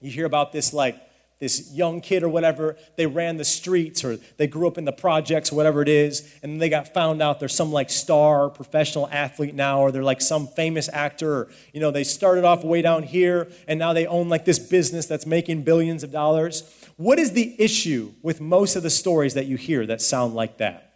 You 0.00 0.10
hear 0.10 0.26
about 0.26 0.52
this, 0.52 0.72
like, 0.72 1.00
this 1.38 1.72
young 1.72 2.00
kid 2.00 2.22
or 2.22 2.28
whatever, 2.28 2.76
they 2.96 3.06
ran 3.06 3.36
the 3.36 3.44
streets 3.44 4.04
or 4.04 4.18
they 4.38 4.46
grew 4.46 4.66
up 4.66 4.78
in 4.78 4.84
the 4.84 4.92
projects, 4.92 5.52
whatever 5.52 5.82
it 5.82 5.88
is, 5.88 6.34
and 6.42 6.60
they 6.60 6.68
got 6.68 6.94
found 6.94 7.20
out 7.20 7.40
they're 7.40 7.48
some 7.48 7.72
like 7.72 7.90
star 7.90 8.48
professional 8.48 9.08
athlete 9.10 9.54
now, 9.54 9.80
or 9.80 9.92
they're 9.92 10.02
like 10.02 10.22
some 10.22 10.46
famous 10.46 10.88
actor, 10.92 11.32
or, 11.32 11.48
you 11.72 11.80
know, 11.80 11.90
they 11.90 12.04
started 12.04 12.44
off 12.44 12.64
way 12.64 12.80
down 12.80 13.02
here 13.02 13.48
and 13.68 13.78
now 13.78 13.92
they 13.92 14.06
own 14.06 14.28
like 14.28 14.44
this 14.44 14.58
business 14.58 15.06
that's 15.06 15.26
making 15.26 15.62
billions 15.62 16.02
of 16.02 16.10
dollars. 16.10 16.62
What 16.96 17.18
is 17.18 17.32
the 17.32 17.54
issue 17.60 18.12
with 18.22 18.40
most 18.40 18.74
of 18.74 18.82
the 18.82 18.90
stories 18.90 19.34
that 19.34 19.46
you 19.46 19.56
hear 19.56 19.84
that 19.86 20.00
sound 20.00 20.34
like 20.34 20.56
that? 20.58 20.86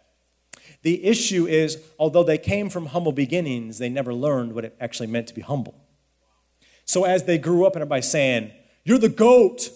The 0.81 1.05
issue 1.05 1.45
is, 1.45 1.77
although 1.99 2.23
they 2.23 2.39
came 2.39 2.69
from 2.69 2.87
humble 2.87 3.11
beginnings, 3.11 3.77
they 3.77 3.89
never 3.89 4.13
learned 4.13 4.53
what 4.53 4.65
it 4.65 4.75
actually 4.79 5.07
meant 5.07 5.27
to 5.27 5.35
be 5.35 5.41
humble. 5.41 5.75
So 6.85 7.03
as 7.03 7.23
they 7.23 7.37
grew 7.37 7.65
up 7.65 7.75
and 7.75 7.81
everybody 7.81 8.01
saying, 8.01 8.51
You're 8.83 8.97
the 8.97 9.09
GOAT, 9.09 9.69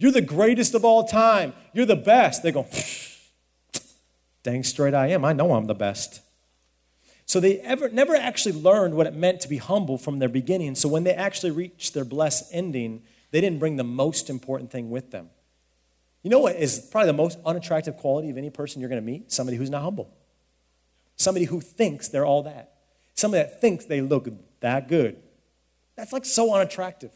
you're 0.00 0.10
the 0.10 0.22
greatest 0.22 0.74
of 0.74 0.82
all 0.82 1.04
time. 1.04 1.52
You're 1.74 1.84
the 1.84 1.94
best. 1.94 2.42
They 2.42 2.52
go, 2.52 2.66
dang 4.42 4.64
straight 4.64 4.94
I 4.94 5.08
am. 5.08 5.26
I 5.26 5.34
know 5.34 5.52
I'm 5.52 5.66
the 5.66 5.74
best. 5.74 6.22
So 7.26 7.38
they 7.38 7.58
ever, 7.58 7.90
never 7.90 8.16
actually 8.16 8.54
learned 8.60 8.94
what 8.94 9.06
it 9.06 9.14
meant 9.14 9.40
to 9.42 9.48
be 9.48 9.58
humble 9.58 9.98
from 9.98 10.18
their 10.18 10.30
beginning. 10.30 10.74
So 10.74 10.88
when 10.88 11.04
they 11.04 11.12
actually 11.12 11.50
reached 11.50 11.92
their 11.92 12.06
blessed 12.06 12.48
ending, 12.50 13.02
they 13.30 13.42
didn't 13.42 13.58
bring 13.58 13.76
the 13.76 13.84
most 13.84 14.30
important 14.30 14.70
thing 14.70 14.88
with 14.88 15.10
them. 15.10 15.28
You 16.22 16.30
know 16.30 16.40
what 16.40 16.56
is 16.56 16.80
probably 16.80 17.08
the 17.08 17.12
most 17.12 17.38
unattractive 17.44 17.98
quality 17.98 18.30
of 18.30 18.38
any 18.38 18.48
person 18.48 18.80
you're 18.80 18.88
going 18.88 19.02
to 19.02 19.06
meet? 19.06 19.30
Somebody 19.30 19.58
who's 19.58 19.70
not 19.70 19.82
humble. 19.82 20.16
Somebody 21.16 21.44
who 21.44 21.60
thinks 21.60 22.08
they're 22.08 22.24
all 22.24 22.44
that. 22.44 22.72
Somebody 23.14 23.42
that 23.42 23.60
thinks 23.60 23.84
they 23.84 24.00
look 24.00 24.28
that 24.60 24.88
good. 24.88 25.18
That's 25.94 26.14
like 26.14 26.24
so 26.24 26.54
unattractive. 26.54 27.12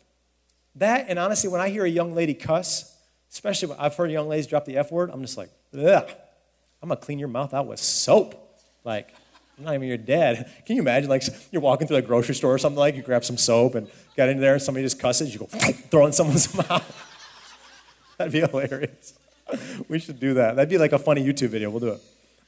That, 0.77 1.07
and 1.09 1.19
honestly, 1.19 1.49
when 1.49 1.61
I 1.61 1.69
hear 1.69 1.85
a 1.85 1.89
young 1.89 2.15
lady 2.15 2.35
cuss, 2.35 2.95
especially 3.33 3.69
when 3.69 3.79
I've 3.79 3.95
heard 3.95 4.11
young 4.11 4.29
ladies 4.29 4.47
drop 4.47 4.65
the 4.65 4.77
F 4.77 4.91
word, 4.91 5.11
I'm 5.13 5.21
just 5.21 5.37
like, 5.37 5.51
ugh, 5.79 6.09
I'm 6.83 6.89
gonna 6.89 7.01
clean 7.01 7.19
your 7.19 7.29
mouth 7.29 7.55
out 7.55 7.67
with 7.67 7.81
soap. 7.81 8.41
Like, 8.85 9.15
I'm 9.57 9.65
not 9.65 9.75
even 9.75 9.87
your 9.87 9.97
dad. 9.97 10.51
Can 10.67 10.77
you 10.77 10.83
imagine, 10.83 11.09
like, 11.09 11.23
you're 11.53 11.63
walking 11.63 11.87
through 11.87 11.99
a 11.99 12.03
grocery 12.03 12.35
store 12.35 12.55
or 12.55 12.59
something 12.59 12.79
like, 12.79 12.97
you 12.97 13.03
grab 13.03 13.25
some 13.25 13.37
soap 13.37 13.77
and 13.77 13.89
get 14.17 14.29
in 14.29 14.41
there 14.41 14.55
and 14.55 14.63
somebody 14.63 14.85
just 14.85 14.99
cusses, 14.99 15.33
you 15.33 15.41
go, 15.41 15.47
throw 15.91 16.07
in 16.07 16.13
someone's 16.13 16.53
mouth. 16.69 17.11
That'd 18.19 18.33
be 18.33 18.41
hilarious. 18.41 19.15
we 19.89 19.99
should 19.99 20.19
do 20.19 20.35
that. 20.35 20.57
That'd 20.57 20.71
be 20.71 20.79
like 20.79 20.93
a 20.93 20.99
funny 20.99 21.25
YouTube 21.25 21.49
video. 21.49 21.71
We'll 21.71 21.81
do 21.81 21.89
it. 21.91 22.01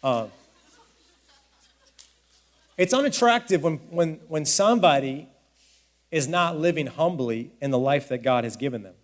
Uh, 0.03 0.27
it's 2.77 2.93
unattractive 2.93 3.63
when, 3.63 3.77
when, 3.91 4.21
when 4.29 4.45
somebody 4.45 5.29
is 6.11 6.29
not 6.29 6.59
living 6.59 6.87
humbly 6.87 7.53
in 7.61 7.71
the 7.71 7.79
life 7.79 8.09
that 8.09 8.23
God 8.23 8.45
has 8.45 8.57
given 8.57 8.83
them. 8.83 8.95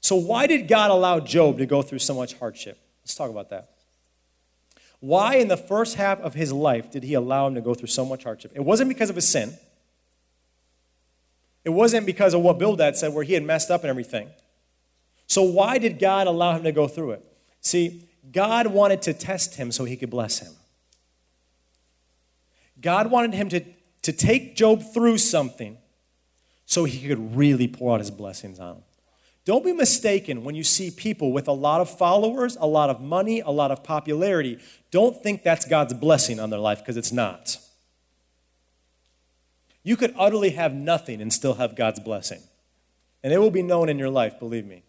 So, 0.00 0.16
why 0.16 0.46
did 0.46 0.68
God 0.68 0.90
allow 0.90 1.20
Job 1.20 1.58
to 1.58 1.66
go 1.66 1.82
through 1.82 1.98
so 1.98 2.14
much 2.14 2.34
hardship? 2.34 2.78
Let's 3.02 3.14
talk 3.14 3.30
about 3.30 3.50
that. 3.50 3.70
Why, 5.00 5.36
in 5.36 5.48
the 5.48 5.56
first 5.56 5.96
half 5.96 6.20
of 6.20 6.34
his 6.34 6.52
life, 6.52 6.90
did 6.90 7.02
he 7.02 7.14
allow 7.14 7.46
him 7.46 7.54
to 7.54 7.60
go 7.60 7.74
through 7.74 7.88
so 7.88 8.04
much 8.04 8.24
hardship? 8.24 8.52
It 8.54 8.64
wasn't 8.64 8.88
because 8.88 9.10
of 9.10 9.16
his 9.16 9.28
sin. 9.28 9.56
It 11.64 11.70
wasn't 11.70 12.06
because 12.06 12.34
of 12.34 12.42
what 12.42 12.58
Bildad 12.58 12.96
said, 12.96 13.12
where 13.12 13.24
he 13.24 13.34
had 13.34 13.42
messed 13.42 13.70
up 13.70 13.82
and 13.82 13.90
everything. 13.90 14.30
So, 15.26 15.42
why 15.42 15.78
did 15.78 15.98
God 15.98 16.26
allow 16.26 16.56
him 16.56 16.62
to 16.62 16.72
go 16.72 16.88
through 16.88 17.12
it? 17.12 17.24
See, 17.60 18.08
God 18.30 18.68
wanted 18.68 19.02
to 19.02 19.12
test 19.12 19.56
him 19.56 19.72
so 19.72 19.84
he 19.84 19.96
could 19.96 20.10
bless 20.10 20.38
him. 20.38 20.52
God 22.80 23.10
wanted 23.10 23.34
him 23.34 23.48
to, 23.48 23.60
to 24.02 24.12
take 24.12 24.54
Job 24.56 24.82
through 24.82 25.18
something 25.18 25.78
so 26.66 26.84
he 26.84 27.06
could 27.06 27.36
really 27.36 27.68
pour 27.68 27.94
out 27.94 28.00
his 28.00 28.10
blessings 28.10 28.58
on 28.58 28.74
them. 28.74 28.82
Don't 29.46 29.64
be 29.64 29.72
mistaken 29.72 30.42
when 30.42 30.56
you 30.56 30.64
see 30.64 30.90
people 30.90 31.32
with 31.32 31.46
a 31.46 31.52
lot 31.52 31.80
of 31.80 31.88
followers, 31.88 32.56
a 32.60 32.66
lot 32.66 32.90
of 32.90 33.00
money, 33.00 33.40
a 33.40 33.50
lot 33.50 33.70
of 33.70 33.84
popularity. 33.84 34.58
Don't 34.90 35.22
think 35.22 35.44
that's 35.44 35.64
God's 35.64 35.94
blessing 35.94 36.40
on 36.40 36.50
their 36.50 36.58
life 36.58 36.80
because 36.80 36.96
it's 36.96 37.12
not. 37.12 37.58
You 39.84 39.96
could 39.96 40.12
utterly 40.18 40.50
have 40.50 40.74
nothing 40.74 41.22
and 41.22 41.32
still 41.32 41.54
have 41.54 41.76
God's 41.76 42.00
blessing. 42.00 42.42
And 43.22 43.32
it 43.32 43.38
will 43.38 43.52
be 43.52 43.62
known 43.62 43.88
in 43.88 44.00
your 44.00 44.10
life, 44.10 44.36
believe 44.40 44.66
me. 44.66 44.82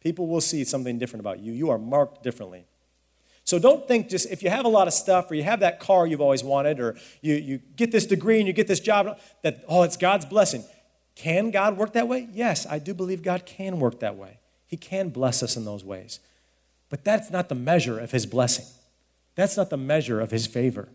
People 0.00 0.26
will 0.26 0.42
see 0.42 0.62
something 0.64 0.98
different 0.98 1.20
about 1.20 1.38
you. 1.40 1.52
You 1.52 1.70
are 1.70 1.78
marked 1.78 2.22
differently. 2.22 2.66
So 3.44 3.58
don't 3.58 3.88
think 3.88 4.10
just 4.10 4.30
if 4.30 4.42
you 4.42 4.50
have 4.50 4.66
a 4.66 4.68
lot 4.68 4.88
of 4.88 4.92
stuff 4.92 5.30
or 5.30 5.34
you 5.34 5.42
have 5.42 5.60
that 5.60 5.80
car 5.80 6.06
you've 6.06 6.20
always 6.20 6.44
wanted 6.44 6.80
or 6.80 6.96
you, 7.22 7.34
you 7.34 7.58
get 7.76 7.92
this 7.92 8.04
degree 8.04 8.38
and 8.38 8.46
you 8.46 8.52
get 8.52 8.68
this 8.68 8.80
job, 8.80 9.18
that, 9.42 9.64
oh, 9.68 9.84
it's 9.84 9.96
God's 9.96 10.26
blessing. 10.26 10.64
Can 11.14 11.50
God 11.50 11.76
work 11.76 11.92
that 11.92 12.08
way? 12.08 12.28
Yes, 12.32 12.66
I 12.68 12.78
do 12.78 12.94
believe 12.94 13.22
God 13.22 13.44
can 13.46 13.78
work 13.78 14.00
that 14.00 14.16
way. 14.16 14.38
He 14.66 14.76
can 14.76 15.10
bless 15.10 15.42
us 15.42 15.56
in 15.56 15.64
those 15.64 15.84
ways. 15.84 16.20
But 16.88 17.04
that's 17.04 17.30
not 17.30 17.48
the 17.48 17.54
measure 17.54 17.98
of 17.98 18.10
his 18.10 18.26
blessing. 18.26 18.66
That's 19.34 19.56
not 19.56 19.70
the 19.70 19.76
measure 19.76 20.20
of 20.20 20.30
his 20.30 20.46
favor. 20.46 20.88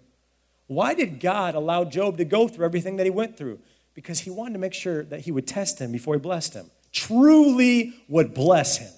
Why 0.68 0.94
did 0.94 1.20
God 1.20 1.56
allow 1.56 1.86
Job 1.86 2.18
to 2.18 2.26
go 2.26 2.48
through 2.48 2.66
everything 2.66 2.98
that 2.98 3.06
he 3.06 3.10
went 3.10 3.38
through? 3.38 3.60
Because 3.94 4.20
he 4.20 4.30
wanted 4.30 4.54
to 4.54 4.60
make 4.60 4.74
sure 4.74 5.04
that 5.06 5.22
he 5.22 5.32
would 5.32 5.48
test 5.48 5.80
him 5.80 5.92
before 5.92 6.16
he 6.16 6.20
blessed 6.20 6.54
him. 6.54 6.70
truly 6.92 7.94
would 8.08 8.34
bless 8.34 8.78
him. 8.78 8.92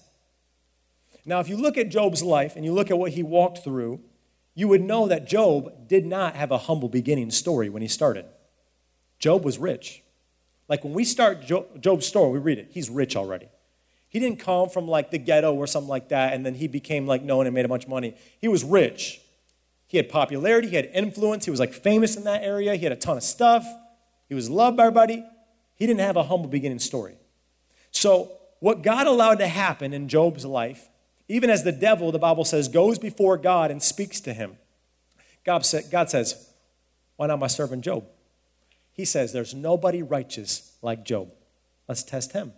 Now, 1.26 1.40
if 1.40 1.50
you 1.50 1.58
look 1.58 1.78
at 1.78 1.90
Job's 1.90 2.24
life 2.24 2.56
and 2.56 2.66
you 2.66 2.74
look 2.74 2.90
at 2.90 2.98
what 2.98 3.12
he 3.12 3.24
walked 3.24 3.64
through, 3.64 4.00
you 4.56 4.68
would 4.68 4.82
know 4.82 5.08
that 5.08 5.28
Job 5.28 5.88
did 5.88 6.06
not 6.06 6.36
have 6.36 6.52
a 6.52 6.58
humble 6.58 6.90
beginning 6.90 7.32
story 7.32 7.70
when 7.70 7.82
he 7.82 7.88
started. 7.88 8.26
Job 9.20 9.44
was 9.44 9.58
rich. 9.58 10.02
Like 10.70 10.84
when 10.84 10.94
we 10.94 11.04
start 11.04 11.42
Job's 11.46 12.06
story, 12.06 12.32
we 12.32 12.40
read 12.40 12.60
it, 12.60 12.70
he's 12.72 12.90
rich 12.90 13.16
already. 13.16 13.50
He 14.08 14.20
didn't 14.20 14.40
come 14.40 14.70
from 14.70 14.88
like 14.88 15.12
the 15.12 15.18
ghetto 15.18 15.54
or 15.54 15.68
something 15.68 15.90
like 15.90 16.10
that, 16.10 16.34
and 16.34 16.46
then 16.46 16.56
he 16.56 16.68
became 16.68 17.06
like 17.06 17.24
known 17.24 17.46
and 17.46 17.54
made 17.54 17.66
a 17.66 17.68
bunch 17.68 17.84
of 17.84 17.90
money. 17.90 18.16
He 18.40 18.48
was 18.48 18.64
rich. 18.64 19.22
He 19.88 19.98
had 19.98 20.08
popularity, 20.08 20.70
he 20.70 20.76
had 20.76 20.90
influence, 20.94 21.46
he 21.46 21.52
was 21.52 21.60
like 21.60 21.74
famous 21.74 22.16
in 22.16 22.24
that 22.26 22.44
area, 22.44 22.76
he 22.76 22.84
had 22.84 22.92
a 22.92 22.96
ton 22.96 23.18
of 23.18 23.24
stuff, 23.24 23.66
he 24.28 24.36
was 24.36 24.48
loved 24.48 24.78
by 24.78 24.84
everybody. 24.84 25.26
He 25.76 25.88
didn't 25.88 26.02
have 26.02 26.16
a 26.16 26.24
humble 26.24 26.50
beginning 26.50 26.80
story. 26.80 27.16
So, 27.90 28.32
what 28.60 28.84
God 28.84 29.08
allowed 29.08 29.40
to 29.40 29.48
happen 29.48 29.94
in 29.94 30.08
Job's 30.10 30.46
life, 30.46 30.90
even 31.28 31.50
as 31.50 31.64
the 31.64 31.72
devil, 31.72 32.12
the 32.12 32.20
Bible 32.20 32.46
says, 32.46 32.68
goes 32.68 33.00
before 33.00 33.38
God 33.38 33.72
and 33.72 33.82
speaks 33.82 34.20
to 34.22 34.34
him, 34.34 34.58
God, 35.46 35.66
said, 35.66 35.86
God 35.90 36.10
says, 36.10 36.52
Why 37.16 37.28
not 37.28 37.40
my 37.40 37.48
servant 37.48 37.84
Job? 37.84 38.04
He 38.94 39.06
says, 39.06 39.34
There's 39.34 39.54
nobody 39.54 40.02
righteous 40.02 40.78
like 40.82 41.06
Job. 41.06 41.32
Let's 41.88 42.04
test 42.04 42.34
him. 42.34 42.54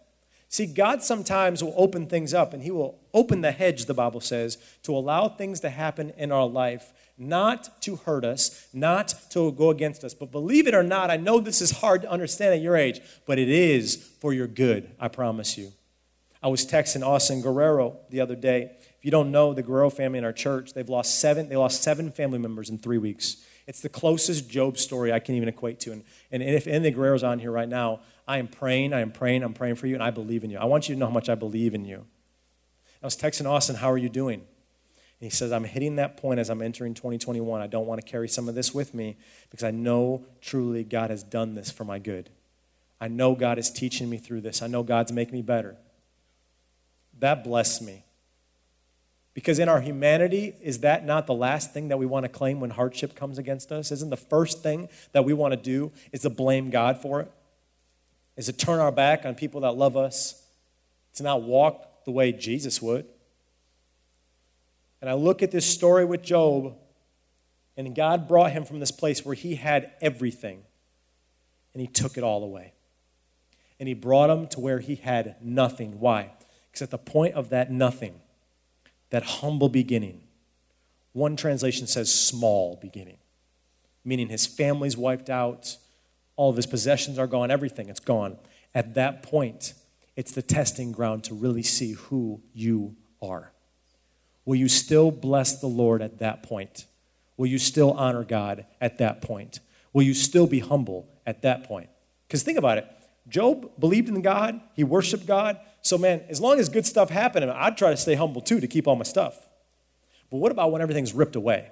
See, 0.52 0.66
God 0.66 1.02
sometimes 1.02 1.64
will 1.64 1.74
open 1.78 2.08
things 2.08 2.34
up 2.34 2.54
and 2.54 2.62
He 2.62 2.72
will 2.72 3.00
open 3.14 3.40
the 3.40 3.54
hedge, 3.54 3.86
the 3.86 3.94
Bible 3.94 4.20
says, 4.20 4.58
to 4.84 4.94
allow 4.94 5.30
things 5.30 5.62
to 5.62 5.70
happen 5.70 6.10
in 6.18 6.30
our 6.30 6.46
life, 6.46 6.92
not 7.18 7.82
to 7.84 7.96
hurt 7.96 8.26
us, 8.26 8.68
not 8.74 9.16
to 9.30 9.54
go 9.54 9.70
against 9.70 10.04
us. 10.04 10.14
But 10.14 10.34
believe 10.34 10.68
it 10.68 10.76
or 10.76 10.84
not, 10.84 11.10
I 11.10 11.16
know 11.16 11.40
this 11.40 11.62
is 11.62 11.72
hard 11.72 12.02
to 12.02 12.12
understand 12.12 12.54
at 12.54 12.60
your 12.60 12.76
age, 12.76 13.00
but 13.26 13.40
it 13.40 13.48
is 13.48 13.96
for 14.20 14.34
your 14.34 14.48
good, 14.48 14.92
I 15.00 15.08
promise 15.08 15.58
you. 15.58 15.72
I 16.44 16.50
was 16.50 16.66
texting 16.66 17.06
Austin 17.06 17.42
Guerrero 17.42 18.00
the 18.10 18.20
other 18.20 18.36
day. 18.36 18.72
If 18.98 19.06
you 19.06 19.12
don't 19.12 19.32
know 19.32 19.54
the 19.54 19.64
Guerrero 19.64 19.90
family 19.90 20.20
in 20.20 20.26
our 20.26 20.34
church, 20.34 20.74
they've 20.74 20.90
lost 20.90 21.18
seven, 21.18 21.48
they 21.48 21.56
lost 21.56 21.82
seven 21.82 22.12
family 22.12 22.40
members 22.40 22.70
in 22.70 22.78
three 22.78 22.98
weeks. 22.98 23.38
It's 23.68 23.82
the 23.82 23.90
closest 23.90 24.50
Job 24.50 24.78
story 24.78 25.14
I 25.14 25.20
can 25.20 25.36
even 25.36 25.48
equate 25.48 25.80
to. 25.82 25.92
And, 25.92 26.04
and 26.32 26.44
if 26.44 26.68
any 26.68 26.92
Guerreros 26.92 27.28
on 27.28 27.40
here 27.40 27.52
right 27.52 27.70
now, 27.70 28.02
I 28.28 28.38
am 28.38 28.48
praying, 28.48 28.94
I 28.94 29.02
am 29.02 29.12
praying, 29.12 29.44
I'm 29.44 29.54
praying 29.54 29.76
for 29.76 29.88
you, 29.88 29.94
and 29.94 30.04
I 30.04 30.12
believe 30.12 30.44
in 30.44 30.50
you. 30.50 30.58
I 30.58 30.66
want 30.66 30.90
you 30.90 30.96
to 30.96 31.00
know 31.00 31.08
how 31.08 31.12
much 31.12 31.30
I 31.30 31.36
believe 31.36 31.74
in 31.74 31.86
you. 31.86 32.06
I 33.02 33.08
was 33.08 33.18
texting 33.18 33.50
Austin, 33.50 33.78
How 33.78 33.92
are 33.92 33.98
you 33.98 34.10
doing? 34.10 34.42
And 35.22 35.30
he 35.30 35.30
says, 35.30 35.52
I'm 35.52 35.66
hitting 35.66 35.98
that 35.98 36.18
point 36.18 36.40
as 36.40 36.50
I'm 36.50 36.62
entering 36.62 36.96
2021. 36.96 37.62
I 37.62 37.68
don't 37.68 37.86
want 37.86 38.04
to 38.04 38.08
carry 38.08 38.28
some 38.28 38.50
of 38.50 38.56
this 38.56 38.74
with 38.74 38.94
me 38.94 39.18
because 39.52 39.64
I 39.64 39.70
know 39.70 40.26
truly 40.42 40.84
God 40.84 41.12
has 41.12 41.24
done 41.24 41.54
this 41.54 41.70
for 41.70 41.84
my 41.84 42.00
good. 42.00 42.32
I 43.00 43.08
know 43.08 43.36
God 43.36 43.60
is 43.60 43.70
teaching 43.70 44.10
me 44.10 44.18
through 44.18 44.42
this. 44.42 44.62
I 44.62 44.68
know 44.68 44.82
God's 44.82 45.12
making 45.12 45.34
me 45.34 45.42
better. 45.44 45.78
That 47.20 47.44
blessed 47.44 47.84
me. 47.84 48.04
Because 49.34 49.60
in 49.60 49.70
our 49.70 49.80
humanity, 49.80 50.56
is 50.62 50.80
that 50.80 51.06
not 51.06 51.26
the 51.26 51.34
last 51.34 51.74
thing 51.74 51.88
that 51.88 51.98
we 51.98 52.06
want 52.06 52.26
to 52.26 52.30
claim 52.30 52.60
when 52.60 52.72
hardship 52.72 53.16
comes 53.16 53.38
against 53.38 53.72
us? 53.72 53.92
Isn't 53.92 54.10
the 54.10 54.18
first 54.18 54.62
thing 54.62 54.90
that 55.14 55.24
we 55.24 55.34
want 55.34 55.54
to 55.54 55.58
do 55.58 55.92
is 56.12 56.22
to 56.22 56.30
blame 56.30 56.70
God 56.70 57.02
for 57.02 57.22
it? 57.22 57.32
is 58.42 58.46
to 58.48 58.54
turn 58.54 58.80
our 58.80 58.92
back 58.92 59.26
on 59.26 59.36
people 59.36 59.62
that 59.62 59.74
love 59.74 59.98
us, 59.98 60.44
to 61.16 61.24
not 61.24 61.44
walk 61.44 62.06
the 62.06 62.12
way 62.12 62.32
Jesus 62.32 62.82
would. 62.82 63.06
And 65.02 65.10
I 65.10 65.14
look 65.14 65.42
at 65.44 65.52
this 65.52 65.66
story 65.66 66.06
with 66.06 66.22
Job, 66.22 66.76
and 67.76 67.96
God 67.96 68.28
brought 68.28 68.52
him 68.52 68.66
from 68.66 68.80
this 68.80 68.92
place 68.92 69.26
where 69.26 69.36
he 69.36 69.56
had 69.56 69.92
everything, 70.02 70.64
and 71.74 71.82
he 71.82 71.88
took 71.88 72.18
it 72.18 72.24
all 72.24 72.44
away. 72.44 72.74
And 73.80 73.88
he 73.88 73.94
brought 73.94 74.30
him 74.30 74.48
to 74.48 74.60
where 74.60 74.80
he 74.80 74.96
had 74.96 75.36
nothing. 75.42 76.00
Why? 76.00 76.32
Because 76.72 76.84
at 76.84 76.92
the 76.92 76.98
point 76.98 77.34
of 77.34 77.50
that 77.50 77.72
nothing, 77.72 78.22
that 79.12 79.24
humble 79.24 79.70
beginning, 79.70 80.22
one 81.14 81.36
translation 81.36 81.88
says 81.88 82.14
small 82.14 82.78
beginning, 82.82 83.18
meaning 84.04 84.30
his 84.30 84.46
family's 84.46 84.98
wiped 84.98 85.30
out, 85.30 85.78
all 86.36 86.50
of 86.50 86.56
his 86.56 86.66
possessions 86.66 87.20
are 87.20 87.28
gone, 87.28 87.52
everything, 87.52 87.90
it's 87.90 88.00
gone. 88.00 88.38
At 88.74 88.96
that 88.96 89.22
point, 89.22 89.74
it's 90.16 90.32
the 90.32 90.42
testing 90.42 90.92
ground 90.92 91.24
to 91.26 91.36
really 91.36 91.64
see 91.64 91.94
who 91.94 92.42
you 92.54 92.96
are. 93.22 93.52
Will 94.46 94.56
you 94.56 94.70
still 94.70 95.12
bless 95.12 95.60
the 95.60 95.68
Lord 95.68 96.02
at 96.02 96.20
that 96.20 96.44
point? 96.44 96.86
Will 97.38 97.48
you 97.48 97.60
still 97.60 97.92
honor 97.92 98.24
God 98.24 98.66
at 98.80 98.98
that 98.98 99.22
point? 99.22 99.60
Will 99.94 100.04
you 100.04 100.14
still 100.14 100.48
be 100.48 100.60
humble 100.60 101.08
at 101.26 101.42
that 101.42 101.66
point? 101.66 101.90
Because 102.28 102.44
think 102.44 102.58
about 102.58 102.78
it. 102.78 102.88
Job 103.28 103.80
believed 103.80 104.10
in 104.10 104.22
God, 104.22 104.60
he 104.74 104.84
worshiped 104.84 105.26
God. 105.26 105.60
So, 105.82 105.98
man, 105.98 106.24
as 106.30 106.42
long 106.42 106.60
as 106.60 106.70
good 106.70 106.86
stuff 106.86 107.10
happened, 107.10 107.50
I'd 107.50 107.78
try 107.78 107.92
to 107.92 107.98
stay 107.98 108.16
humble 108.16 108.42
too 108.42 108.60
to 108.60 108.68
keep 108.68 108.88
all 108.88 108.96
my 108.96 109.04
stuff. 109.04 109.48
But 110.30 110.38
what 110.38 110.52
about 110.52 110.72
when 110.72 110.82
everything's 110.82 111.14
ripped 111.14 111.36
away? 111.36 111.72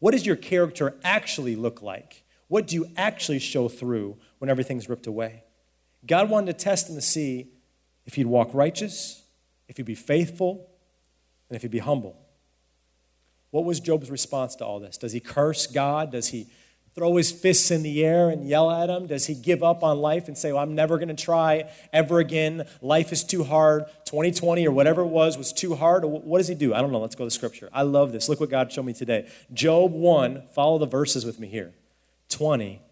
What 0.00 0.12
does 0.12 0.26
your 0.26 0.36
character 0.36 0.96
actually 1.02 1.56
look 1.56 1.82
like? 1.82 2.24
What 2.48 2.66
do 2.66 2.76
you 2.76 2.88
actually 2.96 3.38
show 3.38 3.68
through 3.68 4.16
when 4.38 4.48
everything's 4.48 4.88
ripped 4.88 5.06
away? 5.06 5.44
God 6.06 6.30
wanted 6.30 6.58
to 6.58 6.64
test 6.64 6.88
him 6.88 6.94
to 6.94 7.00
see 7.00 7.48
if 8.06 8.14
he'd 8.14 8.26
walk 8.26 8.50
righteous, 8.54 9.22
if 9.68 9.76
he'd 9.76 9.86
be 9.86 9.94
faithful, 9.94 10.68
and 11.48 11.56
if 11.56 11.62
he'd 11.62 11.70
be 11.70 11.78
humble. 11.78 12.16
What 13.50 13.64
was 13.64 13.80
Job's 13.80 14.10
response 14.10 14.54
to 14.56 14.64
all 14.64 14.80
this? 14.80 14.96
Does 14.98 15.12
he 15.12 15.20
curse 15.20 15.66
God? 15.66 16.12
Does 16.12 16.28
he 16.28 16.46
throw 16.98 17.14
his 17.14 17.30
fists 17.30 17.70
in 17.70 17.84
the 17.84 18.04
air 18.04 18.28
and 18.28 18.48
yell 18.48 18.72
at 18.72 18.90
him? 18.90 19.06
Does 19.06 19.26
he 19.26 19.34
give 19.34 19.62
up 19.62 19.84
on 19.84 19.98
life 19.98 20.26
and 20.26 20.36
say, 20.36 20.52
well, 20.52 20.60
I'm 20.60 20.74
never 20.74 20.98
going 20.98 21.14
to 21.14 21.14
try 21.14 21.70
ever 21.92 22.18
again? 22.18 22.66
Life 22.82 23.12
is 23.12 23.22
too 23.22 23.44
hard. 23.44 23.84
2020 24.06 24.66
or 24.66 24.72
whatever 24.72 25.02
it 25.02 25.06
was 25.06 25.38
was 25.38 25.52
too 25.52 25.76
hard. 25.76 26.04
What 26.04 26.38
does 26.38 26.48
he 26.48 26.56
do? 26.56 26.74
I 26.74 26.80
don't 26.80 26.90
know. 26.90 26.98
Let's 26.98 27.14
go 27.14 27.24
to 27.24 27.30
scripture. 27.30 27.70
I 27.72 27.82
love 27.82 28.10
this. 28.10 28.28
Look 28.28 28.40
what 28.40 28.50
God 28.50 28.72
showed 28.72 28.84
me 28.84 28.94
today. 28.94 29.28
Job 29.52 29.92
1, 29.92 30.48
follow 30.52 30.78
the 30.78 30.86
verses 30.86 31.24
with 31.24 31.38
me 31.38 31.46
here. 31.46 31.72
20, 32.30 32.82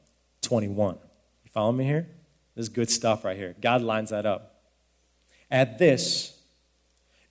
21. 0.41 0.95
You 0.95 1.51
follow 1.51 1.73
me 1.73 1.85
here? 1.85 2.07
This 2.55 2.65
is 2.65 2.69
good 2.69 2.89
stuff 2.89 3.25
right 3.25 3.37
here. 3.37 3.57
God 3.61 3.83
lines 3.83 4.11
that 4.11 4.25
up. 4.25 4.63
At 5.51 5.79
this, 5.79 6.39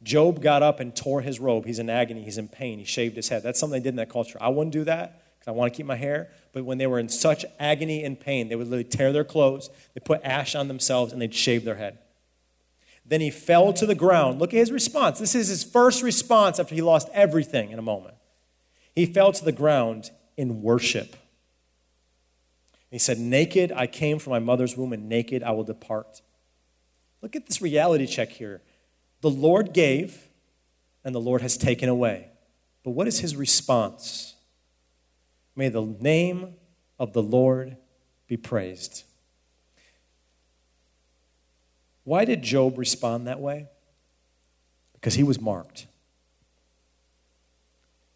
Job 0.04 0.42
got 0.42 0.62
up 0.62 0.82
and 0.82 0.94
tore 0.94 1.22
his 1.22 1.40
robe. 1.40 1.66
He's 1.66 1.80
in 1.80 1.90
agony. 1.90 2.24
He's 2.24 2.38
in 2.38 2.50
pain. 2.50 2.80
He 2.80 2.86
shaved 2.86 3.16
his 3.16 3.30
head. 3.30 3.44
That's 3.44 3.62
something 3.62 3.80
they 3.80 3.84
did 3.84 3.94
in 3.94 3.96
that 3.96 4.10
culture. 4.10 4.38
I 4.42 4.50
wouldn't 4.50 4.74
do 4.74 4.84
that 4.84 5.22
because 5.46 5.56
I 5.56 5.58
want 5.58 5.72
to 5.72 5.78
keep 5.78 5.86
my 5.86 5.96
hair. 5.96 6.30
But 6.54 6.66
when 6.66 6.78
they 6.78 6.88
were 6.88 7.00
in 7.00 7.10
such 7.10 7.46
agony 7.60 8.04
and 8.04 8.20
pain, 8.20 8.50
they 8.50 8.56
would 8.56 8.68
literally 8.68 8.84
tear 8.84 9.12
their 9.12 9.24
clothes, 9.24 9.70
they 9.94 10.02
put 10.02 10.22
ash 10.24 10.56
on 10.56 10.68
themselves, 10.68 11.14
and 11.14 11.22
they'd 11.22 11.34
shave 11.34 11.66
their 11.66 11.76
head. 11.76 12.00
Then 13.06 13.22
he 13.22 13.30
fell 13.30 13.72
to 13.74 13.86
the 13.86 13.96
ground. 13.96 14.40
Look 14.40 14.54
at 14.54 14.58
his 14.58 14.72
response. 14.72 15.20
This 15.20 15.36
is 15.36 15.48
his 15.48 15.64
first 15.64 16.02
response 16.02 16.60
after 16.60 16.74
he 16.74 16.82
lost 16.82 17.08
everything 17.14 17.70
in 17.70 17.78
a 17.78 17.84
moment. 17.84 18.16
He 18.96 19.06
fell 19.06 19.32
to 19.32 19.46
the 19.46 19.52
ground 19.52 20.10
in 20.36 20.64
worship. 20.64 21.16
He 22.90 22.98
said, 22.98 23.20
Naked 23.20 23.72
I 23.72 23.86
came 23.86 24.18
from 24.18 24.32
my 24.32 24.40
mother's 24.40 24.76
womb, 24.76 24.94
and 24.94 25.08
naked 25.08 25.44
I 25.44 25.52
will 25.52 25.64
depart. 25.64 26.22
Look 27.22 27.36
at 27.36 27.46
this 27.46 27.62
reality 27.62 28.08
check 28.08 28.30
here. 28.30 28.62
The 29.22 29.30
Lord 29.30 29.74
gave, 29.74 30.30
and 31.04 31.14
the 31.14 31.22
Lord 31.22 31.42
has 31.42 31.58
taken 31.58 31.90
away. 31.90 32.30
But 32.84 32.92
what 32.92 33.08
is 33.08 33.20
his 33.20 33.36
response? 33.36 34.35
May 35.56 35.70
the 35.70 35.84
name 35.84 36.56
of 37.00 37.14
the 37.14 37.24
Lord 37.24 37.78
be 38.28 38.38
praised. 38.38 39.04
Why 42.04 42.26
did 42.26 42.42
Job 42.42 42.78
respond 42.78 43.28
that 43.28 43.40
way? 43.40 43.68
Because 44.94 45.16
he 45.16 45.24
was 45.24 45.40
marked. 45.40 45.88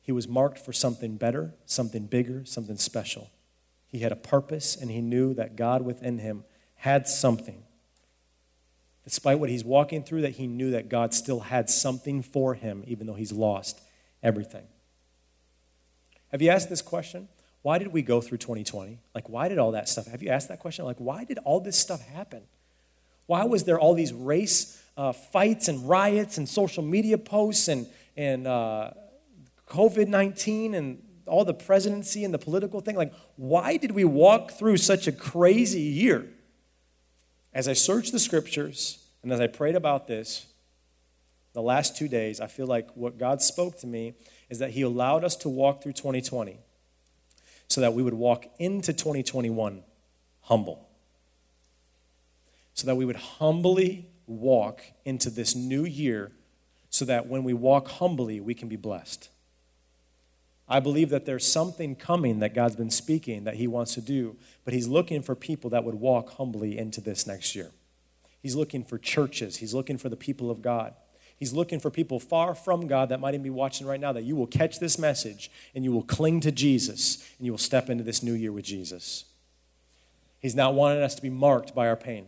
He 0.01 0.11
was 0.11 0.27
marked 0.27 0.59
for 0.59 0.73
something 0.73 1.17
better, 1.17 1.53
something 1.65 2.05
bigger, 2.05 2.43
something 2.45 2.77
special. 2.77 3.29
He 3.87 3.99
had 3.99 4.11
a 4.11 4.15
purpose, 4.15 4.75
and 4.75 4.91
he 4.91 5.01
knew 5.01 5.33
that 5.33 5.55
God 5.55 5.81
within 5.83 6.19
him 6.19 6.43
had 6.77 7.07
something. 7.07 7.63
Despite 9.03 9.39
what 9.39 9.49
he's 9.49 9.63
walking 9.63 10.03
through, 10.03 10.21
that 10.21 10.33
he 10.33 10.45
knew 10.45 10.71
that 10.71 10.89
God 10.89 11.13
still 11.13 11.41
had 11.41 11.69
something 11.69 12.21
for 12.21 12.53
him, 12.53 12.83
even 12.85 13.07
though 13.07 13.15
he's 13.15 13.31
lost 13.31 13.81
everything. 14.21 14.67
Have 16.31 16.41
you 16.41 16.49
asked 16.49 16.69
this 16.69 16.81
question? 16.81 17.27
Why 17.61 17.77
did 17.77 17.89
we 17.89 18.01
go 18.01 18.21
through 18.21 18.37
2020? 18.37 18.99
Like, 19.13 19.27
why 19.29 19.49
did 19.49 19.57
all 19.57 19.71
that 19.71 19.89
stuff? 19.89 20.07
Have 20.07 20.23
you 20.23 20.29
asked 20.29 20.47
that 20.47 20.59
question? 20.59 20.85
Like, 20.85 20.97
why 20.97 21.25
did 21.25 21.37
all 21.39 21.59
this 21.59 21.77
stuff 21.77 22.05
happen? 22.07 22.43
Why 23.25 23.43
was 23.43 23.65
there 23.65 23.79
all 23.79 23.93
these 23.93 24.13
race 24.13 24.81
uh, 24.99 25.13
fights 25.13 25.67
and 25.69 25.87
riots 25.87 26.37
and 26.37 26.47
social 26.47 26.83
media 26.83 27.17
posts 27.17 27.69
and, 27.69 27.87
and 28.17 28.45
uh, 28.45 28.91
COVID 29.69 30.07
19 30.07 30.75
and 30.75 31.01
all 31.25 31.45
the 31.45 31.53
presidency 31.53 32.25
and 32.25 32.33
the 32.33 32.39
political 32.39 32.81
thing. 32.81 32.95
Like, 32.95 33.13
why 33.37 33.77
did 33.77 33.91
we 33.91 34.03
walk 34.03 34.51
through 34.51 34.77
such 34.77 35.07
a 35.07 35.11
crazy 35.11 35.81
year? 35.81 36.25
As 37.53 37.67
I 37.67 37.73
searched 37.73 38.11
the 38.11 38.19
scriptures 38.19 39.05
and 39.23 39.31
as 39.31 39.39
I 39.39 39.47
prayed 39.47 39.75
about 39.75 40.07
this, 40.07 40.47
the 41.53 41.61
last 41.61 41.97
two 41.97 42.07
days, 42.07 42.39
I 42.39 42.47
feel 42.47 42.67
like 42.67 42.89
what 42.95 43.17
God 43.17 43.41
spoke 43.41 43.79
to 43.79 43.87
me 43.87 44.13
is 44.49 44.59
that 44.59 44.71
He 44.71 44.81
allowed 44.81 45.23
us 45.23 45.35
to 45.37 45.49
walk 45.49 45.81
through 45.81 45.93
2020 45.93 46.59
so 47.67 47.81
that 47.81 47.93
we 47.93 48.03
would 48.03 48.13
walk 48.13 48.45
into 48.57 48.93
2021 48.93 49.83
humble. 50.41 50.89
so 52.73 52.87
that 52.87 52.95
we 52.95 53.05
would 53.05 53.17
humbly 53.17 54.07
walk 54.25 54.81
into 55.05 55.29
this 55.29 55.53
new 55.55 55.83
year 55.85 56.31
so 56.89 57.05
that 57.05 57.27
when 57.27 57.43
we 57.43 57.53
walk 57.53 57.87
humbly, 57.87 58.39
we 58.39 58.53
can 58.53 58.67
be 58.67 58.75
blessed. 58.75 59.29
I 60.67 60.79
believe 60.79 61.09
that 61.09 61.25
there's 61.25 61.45
something 61.45 61.95
coming 61.95 62.39
that 62.39 62.53
God's 62.53 62.75
been 62.75 62.91
speaking 62.91 63.43
that 63.43 63.55
He 63.55 63.67
wants 63.67 63.93
to 63.95 64.01
do, 64.01 64.37
but 64.65 64.73
He's 64.73 64.87
looking 64.87 65.21
for 65.21 65.35
people 65.35 65.69
that 65.71 65.83
would 65.83 65.95
walk 65.95 66.33
humbly 66.33 66.77
into 66.77 67.01
this 67.01 67.27
next 67.27 67.55
year. 67.55 67.71
He's 68.41 68.55
looking 68.55 68.83
for 68.83 68.97
churches, 68.97 69.57
He's 69.57 69.73
looking 69.73 69.97
for 69.97 70.09
the 70.09 70.15
people 70.15 70.49
of 70.49 70.61
God. 70.61 70.93
He's 71.39 71.53
looking 71.53 71.79
for 71.79 71.89
people 71.89 72.19
far 72.19 72.53
from 72.53 72.85
God 72.87 73.07
that 73.09 73.21
might 73.21 73.33
even 73.33 73.43
be 73.43 73.49
watching 73.49 73.87
right 73.87 73.99
now 73.99 74.11
that 74.11 74.25
you 74.25 74.35
will 74.35 74.45
catch 74.45 74.79
this 74.79 74.99
message 74.99 75.49
and 75.73 75.85
you 75.85 75.93
will 75.93 76.03
cling 76.03 76.41
to 76.41 76.51
Jesus 76.51 77.25
and 77.37 77.45
you 77.45 77.53
will 77.53 77.57
step 77.57 77.89
into 77.89 78.03
this 78.03 78.21
new 78.21 78.33
year 78.33 78.51
with 78.51 78.65
Jesus. 78.65 79.23
He's 80.39 80.55
not 80.55 80.73
wanting 80.73 81.01
us 81.01 81.15
to 81.15 81.21
be 81.21 81.29
marked 81.29 81.73
by 81.73 81.87
our 81.87 81.95
pain, 81.95 82.25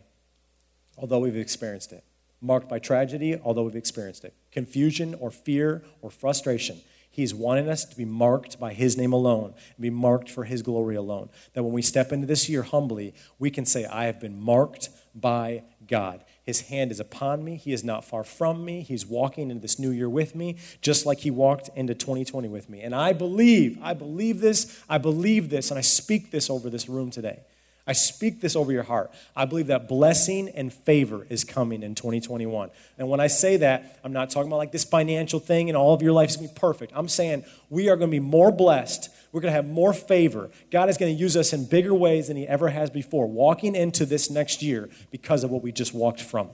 although 0.98 1.20
we've 1.20 1.36
experienced 1.36 1.92
it. 1.92 2.06
Marked 2.40 2.70
by 2.70 2.80
tragedy, 2.80 3.38
although 3.44 3.64
we've 3.64 3.76
experienced 3.76 4.24
it. 4.24 4.34
Confusion 4.50 5.14
or 5.20 5.30
fear 5.30 5.84
or 6.02 6.10
frustration. 6.10 6.80
He's 7.12 7.36
wanting 7.36 7.68
us 7.68 7.84
to 7.84 7.96
be 7.96 8.06
marked 8.06 8.58
by 8.58 8.74
His 8.74 8.98
name 8.98 9.12
alone 9.12 9.54
be 9.78 9.90
marked 9.90 10.30
for 10.30 10.46
His 10.46 10.62
glory 10.62 10.96
alone. 10.96 11.30
That 11.54 11.64
when 11.64 11.74
we 11.74 11.82
step 11.82 12.14
into 12.14 12.26
this 12.26 12.48
year 12.48 12.64
humbly, 12.64 13.14
we 13.38 13.52
can 13.52 13.66
say, 13.66 13.86
I 13.86 14.06
have 14.06 14.22
been 14.22 14.42
marked 14.42 14.90
by 15.14 15.64
God. 15.86 16.24
His 16.44 16.62
hand 16.62 16.92
is 16.92 17.00
upon 17.00 17.44
me. 17.44 17.56
He 17.56 17.72
is 17.72 17.84
not 17.84 18.04
far 18.04 18.24
from 18.24 18.66
me. 18.66 18.82
He's 18.82 19.06
walking 19.06 19.52
into 19.52 19.62
this 19.62 19.78
new 19.78 19.92
year 19.92 20.10
with 20.10 20.36
me, 20.36 20.58
just 20.82 21.06
like 21.06 21.20
He 21.20 21.32
walked 21.32 21.70
into 21.76 21.94
2020 21.94 22.48
with 22.48 22.70
me. 22.70 22.82
And 22.82 22.96
I 22.96 23.14
believe, 23.14 23.78
I 23.82 23.94
believe 23.94 24.42
this, 24.42 24.84
I 24.90 24.98
believe 24.98 25.50
this, 25.50 25.70
and 25.70 25.78
I 25.78 25.82
speak 25.82 26.32
this 26.32 26.50
over 26.50 26.70
this 26.70 26.90
room 26.90 27.12
today 27.12 27.42
I 27.88 27.94
speak 27.94 28.42
this 28.42 28.56
over 28.56 28.72
your 28.72 28.84
heart. 28.84 29.12
I 29.36 29.46
believe 29.46 29.68
that 29.68 29.88
blessing 29.88 30.50
and 30.50 30.72
favor 30.72 31.26
is 31.30 31.44
coming 31.44 31.84
in 31.84 31.96
2021. 31.96 32.70
And 32.98 33.10
when 33.10 33.20
I 33.20 33.28
say 33.28 33.58
that, 33.58 34.00
I'm 34.04 34.14
not 34.14 34.30
talking 34.30 34.48
about 34.48 34.58
like 34.58 34.72
this 34.72 34.86
financial 34.86 35.40
thing 35.40 35.70
and 35.70 35.76
all 35.76 35.94
of 35.94 36.02
your 36.02 36.14
life 36.14 36.30
is 36.30 36.38
going 36.38 36.50
to 36.50 36.54
be 36.54 36.60
perfect. 36.60 36.94
I'm 36.96 37.10
saying 37.10 37.44
we 37.70 37.90
are 37.90 37.98
to 37.98 38.08
be 38.08 38.20
more 38.20 38.52
blessed. 38.52 39.10
We're 39.32 39.42
going 39.42 39.52
to 39.52 39.56
have 39.56 39.68
more 39.68 39.94
favor. 39.94 40.50
God 40.72 40.90
is 40.90 40.98
going 40.98 41.16
to 41.16 41.20
use 41.20 41.38
us 41.38 41.54
in 41.54 41.66
bigger 41.66 41.94
ways 41.94 42.28
than 42.28 42.38
He 42.38 42.48
ever 42.48 42.70
has 42.70 42.90
before, 42.90 43.28
walking 43.28 43.76
into 43.76 44.06
this 44.06 44.30
next 44.30 44.62
year 44.62 44.90
because 45.10 45.44
of 45.44 45.52
what 45.52 45.64
we 45.64 45.72
just 45.72 45.94
walked 45.94 46.22
from. 46.22 46.50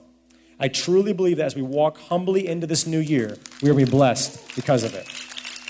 I 0.59 0.67
truly 0.67 1.13
believe 1.13 1.37
that 1.37 1.45
as 1.45 1.55
we 1.55 1.61
walk 1.61 1.97
humbly 1.97 2.47
into 2.47 2.67
this 2.67 2.87
new 2.87 2.99
year, 2.99 3.37
we 3.61 3.69
will 3.69 3.77
be 3.77 3.85
blessed 3.85 4.55
because 4.55 4.83
of 4.83 4.93
it. 4.95 5.07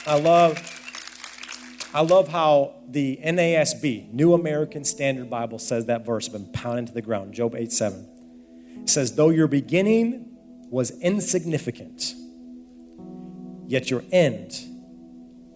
I 0.05 0.17
love 0.19 0.73
I 1.93 2.01
love 2.01 2.27
how 2.27 2.75
the 2.87 3.17
NASB, 3.23 4.13
New 4.13 4.33
American 4.33 4.83
Standard 4.83 5.29
Bible, 5.29 5.57
says 5.57 5.85
that 5.85 6.05
verse, 6.05 6.27
been 6.27 6.45
pounded 6.51 6.79
into 6.79 6.93
the 6.93 7.01
ground, 7.01 7.33
Job 7.33 7.55
8 7.55 7.71
7. 7.71 8.07
It 8.83 8.89
says, 8.89 9.15
Though 9.15 9.29
your 9.29 9.47
beginning 9.47 10.37
was 10.69 10.91
insignificant, 11.01 12.13
yet 13.65 13.89
your 13.89 14.03
end 14.11 14.53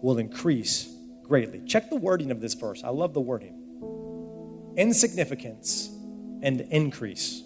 will 0.02 0.18
increase 0.18 0.91
greatly. 1.32 1.62
Check 1.66 1.88
the 1.88 1.96
wording 1.96 2.30
of 2.30 2.40
this 2.40 2.52
verse. 2.52 2.84
I 2.84 2.90
love 2.90 3.14
the 3.14 3.20
wording. 3.20 4.74
Insignificance 4.76 5.88
and 6.42 6.60
increase. 6.60 7.42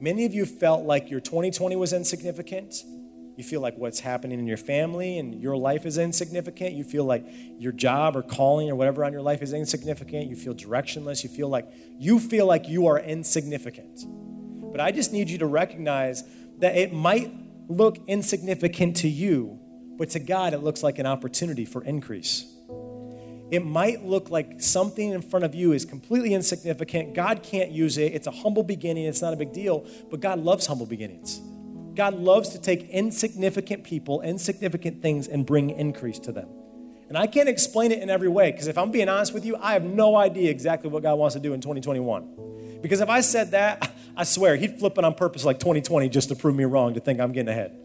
Many 0.00 0.24
of 0.24 0.32
you 0.32 0.46
felt 0.46 0.84
like 0.84 1.10
your 1.10 1.20
2020 1.20 1.76
was 1.76 1.92
insignificant 1.92 2.74
you 3.36 3.42
feel 3.42 3.60
like 3.60 3.76
what's 3.76 3.98
happening 3.98 4.38
in 4.38 4.46
your 4.46 4.56
family 4.56 5.18
and 5.18 5.40
your 5.40 5.56
life 5.56 5.86
is 5.86 5.98
insignificant. 5.98 6.74
You 6.74 6.84
feel 6.84 7.04
like 7.04 7.26
your 7.58 7.72
job 7.72 8.16
or 8.16 8.22
calling 8.22 8.70
or 8.70 8.76
whatever 8.76 9.04
on 9.04 9.12
your 9.12 9.22
life 9.22 9.42
is 9.42 9.52
insignificant. 9.52 10.28
You 10.28 10.36
feel 10.36 10.54
directionless. 10.54 11.24
You 11.24 11.30
feel 11.30 11.48
like 11.48 11.66
you 11.98 12.20
feel 12.20 12.46
like 12.46 12.68
you 12.68 12.86
are 12.86 12.98
insignificant. 12.98 14.04
But 14.70 14.80
I 14.80 14.92
just 14.92 15.12
need 15.12 15.30
you 15.30 15.38
to 15.38 15.46
recognize 15.46 16.22
that 16.58 16.76
it 16.76 16.92
might 16.92 17.32
look 17.68 17.98
insignificant 18.06 18.98
to 18.98 19.08
you, 19.08 19.58
but 19.96 20.10
to 20.10 20.18
God 20.18 20.54
it 20.54 20.58
looks 20.58 20.82
like 20.82 20.98
an 20.98 21.06
opportunity 21.06 21.64
for 21.64 21.82
increase. 21.84 22.46
It 23.50 23.64
might 23.64 24.04
look 24.04 24.30
like 24.30 24.60
something 24.60 25.10
in 25.10 25.22
front 25.22 25.44
of 25.44 25.54
you 25.54 25.72
is 25.72 25.84
completely 25.84 26.34
insignificant. 26.34 27.14
God 27.14 27.42
can't 27.42 27.70
use 27.70 27.98
it. 27.98 28.14
It's 28.14 28.26
a 28.26 28.30
humble 28.30 28.62
beginning. 28.62 29.04
It's 29.04 29.22
not 29.22 29.32
a 29.32 29.36
big 29.36 29.52
deal, 29.52 29.86
but 30.10 30.20
God 30.20 30.40
loves 30.40 30.66
humble 30.66 30.86
beginnings. 30.86 31.40
God 31.94 32.14
loves 32.14 32.48
to 32.50 32.60
take 32.60 32.88
insignificant 32.88 33.84
people, 33.84 34.22
insignificant 34.22 35.02
things, 35.02 35.28
and 35.28 35.46
bring 35.46 35.70
increase 35.70 36.18
to 36.20 36.32
them. 36.32 36.48
And 37.08 37.18
I 37.18 37.26
can't 37.26 37.48
explain 37.48 37.92
it 37.92 38.02
in 38.02 38.10
every 38.10 38.28
way 38.28 38.50
because 38.50 38.66
if 38.66 38.78
I'm 38.78 38.90
being 38.90 39.08
honest 39.08 39.34
with 39.34 39.44
you, 39.44 39.56
I 39.56 39.74
have 39.74 39.84
no 39.84 40.16
idea 40.16 40.50
exactly 40.50 40.90
what 40.90 41.02
God 41.02 41.16
wants 41.16 41.34
to 41.34 41.40
do 41.40 41.52
in 41.52 41.60
2021. 41.60 42.80
Because 42.82 43.00
if 43.00 43.08
I 43.08 43.20
said 43.20 43.52
that, 43.52 43.94
I 44.16 44.24
swear 44.24 44.56
he'd 44.56 44.78
flip 44.78 44.96
it 44.98 45.04
on 45.04 45.14
purpose 45.14 45.44
like 45.44 45.58
2020 45.58 46.08
just 46.08 46.28
to 46.30 46.36
prove 46.36 46.56
me 46.56 46.64
wrong 46.64 46.94
to 46.94 47.00
think 47.00 47.20
I'm 47.20 47.32
getting 47.32 47.50
ahead. 47.50 47.78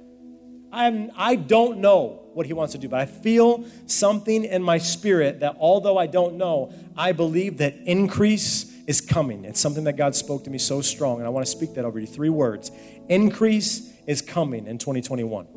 I'm, 0.71 1.11
I 1.15 1.35
don't 1.35 1.79
know 1.79 2.21
what 2.33 2.45
he 2.45 2.53
wants 2.53 2.73
to 2.73 2.77
do, 2.77 2.87
but 2.87 2.99
I 2.99 3.05
feel 3.05 3.65
something 3.85 4.45
in 4.45 4.61
my 4.61 4.77
spirit 4.77 5.39
that 5.39 5.57
although 5.59 5.97
I 5.97 6.07
don't 6.07 6.35
know, 6.35 6.73
I 6.95 7.11
believe 7.11 7.57
that 7.57 7.75
increase 7.85 8.71
is 8.85 9.01
coming. 9.01 9.45
It's 9.45 9.59
something 9.59 9.83
that 9.85 9.97
God 9.97 10.15
spoke 10.15 10.43
to 10.45 10.49
me 10.49 10.57
so 10.57 10.81
strong, 10.81 11.17
and 11.17 11.25
I 11.25 11.29
want 11.29 11.45
to 11.45 11.51
speak 11.51 11.73
that 11.75 11.85
over 11.85 11.99
you. 11.99 12.07
Three 12.07 12.29
words 12.29 12.71
increase 13.07 13.91
is 14.05 14.21
coming 14.21 14.67
in 14.67 14.77
2021. 14.77 15.47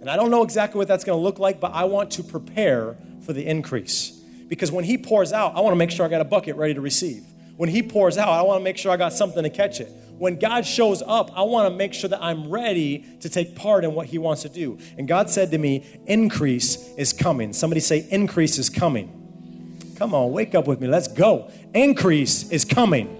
And 0.00 0.10
I 0.10 0.16
don't 0.16 0.30
know 0.30 0.42
exactly 0.42 0.78
what 0.78 0.88
that's 0.88 1.04
going 1.04 1.18
to 1.18 1.22
look 1.22 1.38
like, 1.38 1.60
but 1.60 1.72
I 1.72 1.84
want 1.84 2.10
to 2.12 2.24
prepare 2.24 2.96
for 3.20 3.32
the 3.32 3.46
increase. 3.46 4.10
Because 4.48 4.72
when 4.72 4.84
He 4.84 4.98
pours 4.98 5.32
out, 5.32 5.54
I 5.54 5.60
want 5.60 5.72
to 5.72 5.76
make 5.76 5.90
sure 5.90 6.04
I 6.04 6.08
got 6.08 6.20
a 6.20 6.24
bucket 6.24 6.56
ready 6.56 6.74
to 6.74 6.80
receive. 6.80 7.24
When 7.62 7.68
He 7.68 7.80
pours 7.80 8.18
out, 8.18 8.28
I 8.28 8.42
want 8.42 8.58
to 8.58 8.64
make 8.64 8.76
sure 8.76 8.90
I 8.90 8.96
got 8.96 9.12
something 9.12 9.44
to 9.44 9.48
catch 9.48 9.80
it. 9.80 9.86
When 10.18 10.36
God 10.36 10.66
shows 10.66 11.00
up, 11.00 11.30
I 11.38 11.42
want 11.42 11.70
to 11.70 11.76
make 11.76 11.94
sure 11.94 12.10
that 12.10 12.20
I'm 12.20 12.50
ready 12.50 13.06
to 13.20 13.28
take 13.28 13.54
part 13.54 13.84
in 13.84 13.94
what 13.94 14.08
He 14.08 14.18
wants 14.18 14.42
to 14.42 14.48
do. 14.48 14.78
And 14.98 15.06
God 15.06 15.30
said 15.30 15.52
to 15.52 15.58
me, 15.58 15.86
Increase 16.06 16.76
is 16.96 17.12
coming. 17.12 17.52
Somebody 17.52 17.78
say, 17.78 18.04
Increase 18.10 18.58
is 18.58 18.68
coming. 18.68 19.94
Come 19.96 20.12
on, 20.12 20.32
wake 20.32 20.56
up 20.56 20.66
with 20.66 20.80
me. 20.80 20.88
Let's 20.88 21.06
go. 21.06 21.52
Increase 21.72 22.50
is 22.50 22.64
coming. 22.64 23.16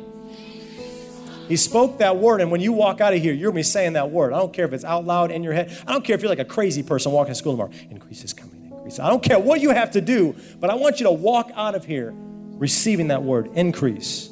He 1.46 1.54
spoke 1.54 1.98
that 1.98 2.16
word, 2.16 2.40
and 2.40 2.50
when 2.50 2.60
you 2.60 2.72
walk 2.72 3.00
out 3.00 3.14
of 3.14 3.22
here, 3.22 3.32
you're 3.32 3.52
going 3.52 3.62
to 3.62 3.68
be 3.68 3.70
saying 3.70 3.92
that 3.92 4.10
word. 4.10 4.32
I 4.32 4.40
don't 4.40 4.52
care 4.52 4.64
if 4.64 4.72
it's 4.72 4.82
out 4.82 5.04
loud 5.04 5.30
in 5.30 5.44
your 5.44 5.52
head. 5.52 5.70
I 5.86 5.92
don't 5.92 6.04
care 6.04 6.16
if 6.16 6.20
you're 6.20 6.28
like 6.28 6.40
a 6.40 6.44
crazy 6.44 6.82
person 6.82 7.12
walking 7.12 7.30
to 7.30 7.38
school 7.38 7.52
tomorrow. 7.52 7.70
Increase 7.90 8.24
is 8.24 8.32
coming, 8.32 8.72
increase. 8.72 8.98
I 8.98 9.08
don't 9.08 9.22
care 9.22 9.38
what 9.38 9.60
you 9.60 9.70
have 9.70 9.92
to 9.92 10.00
do, 10.00 10.34
but 10.58 10.68
I 10.68 10.74
want 10.74 10.98
you 10.98 11.06
to 11.06 11.12
walk 11.12 11.52
out 11.54 11.76
of 11.76 11.84
here 11.84 12.12
receiving 12.12 13.06
that 13.08 13.22
word. 13.22 13.48
Increase 13.54 14.31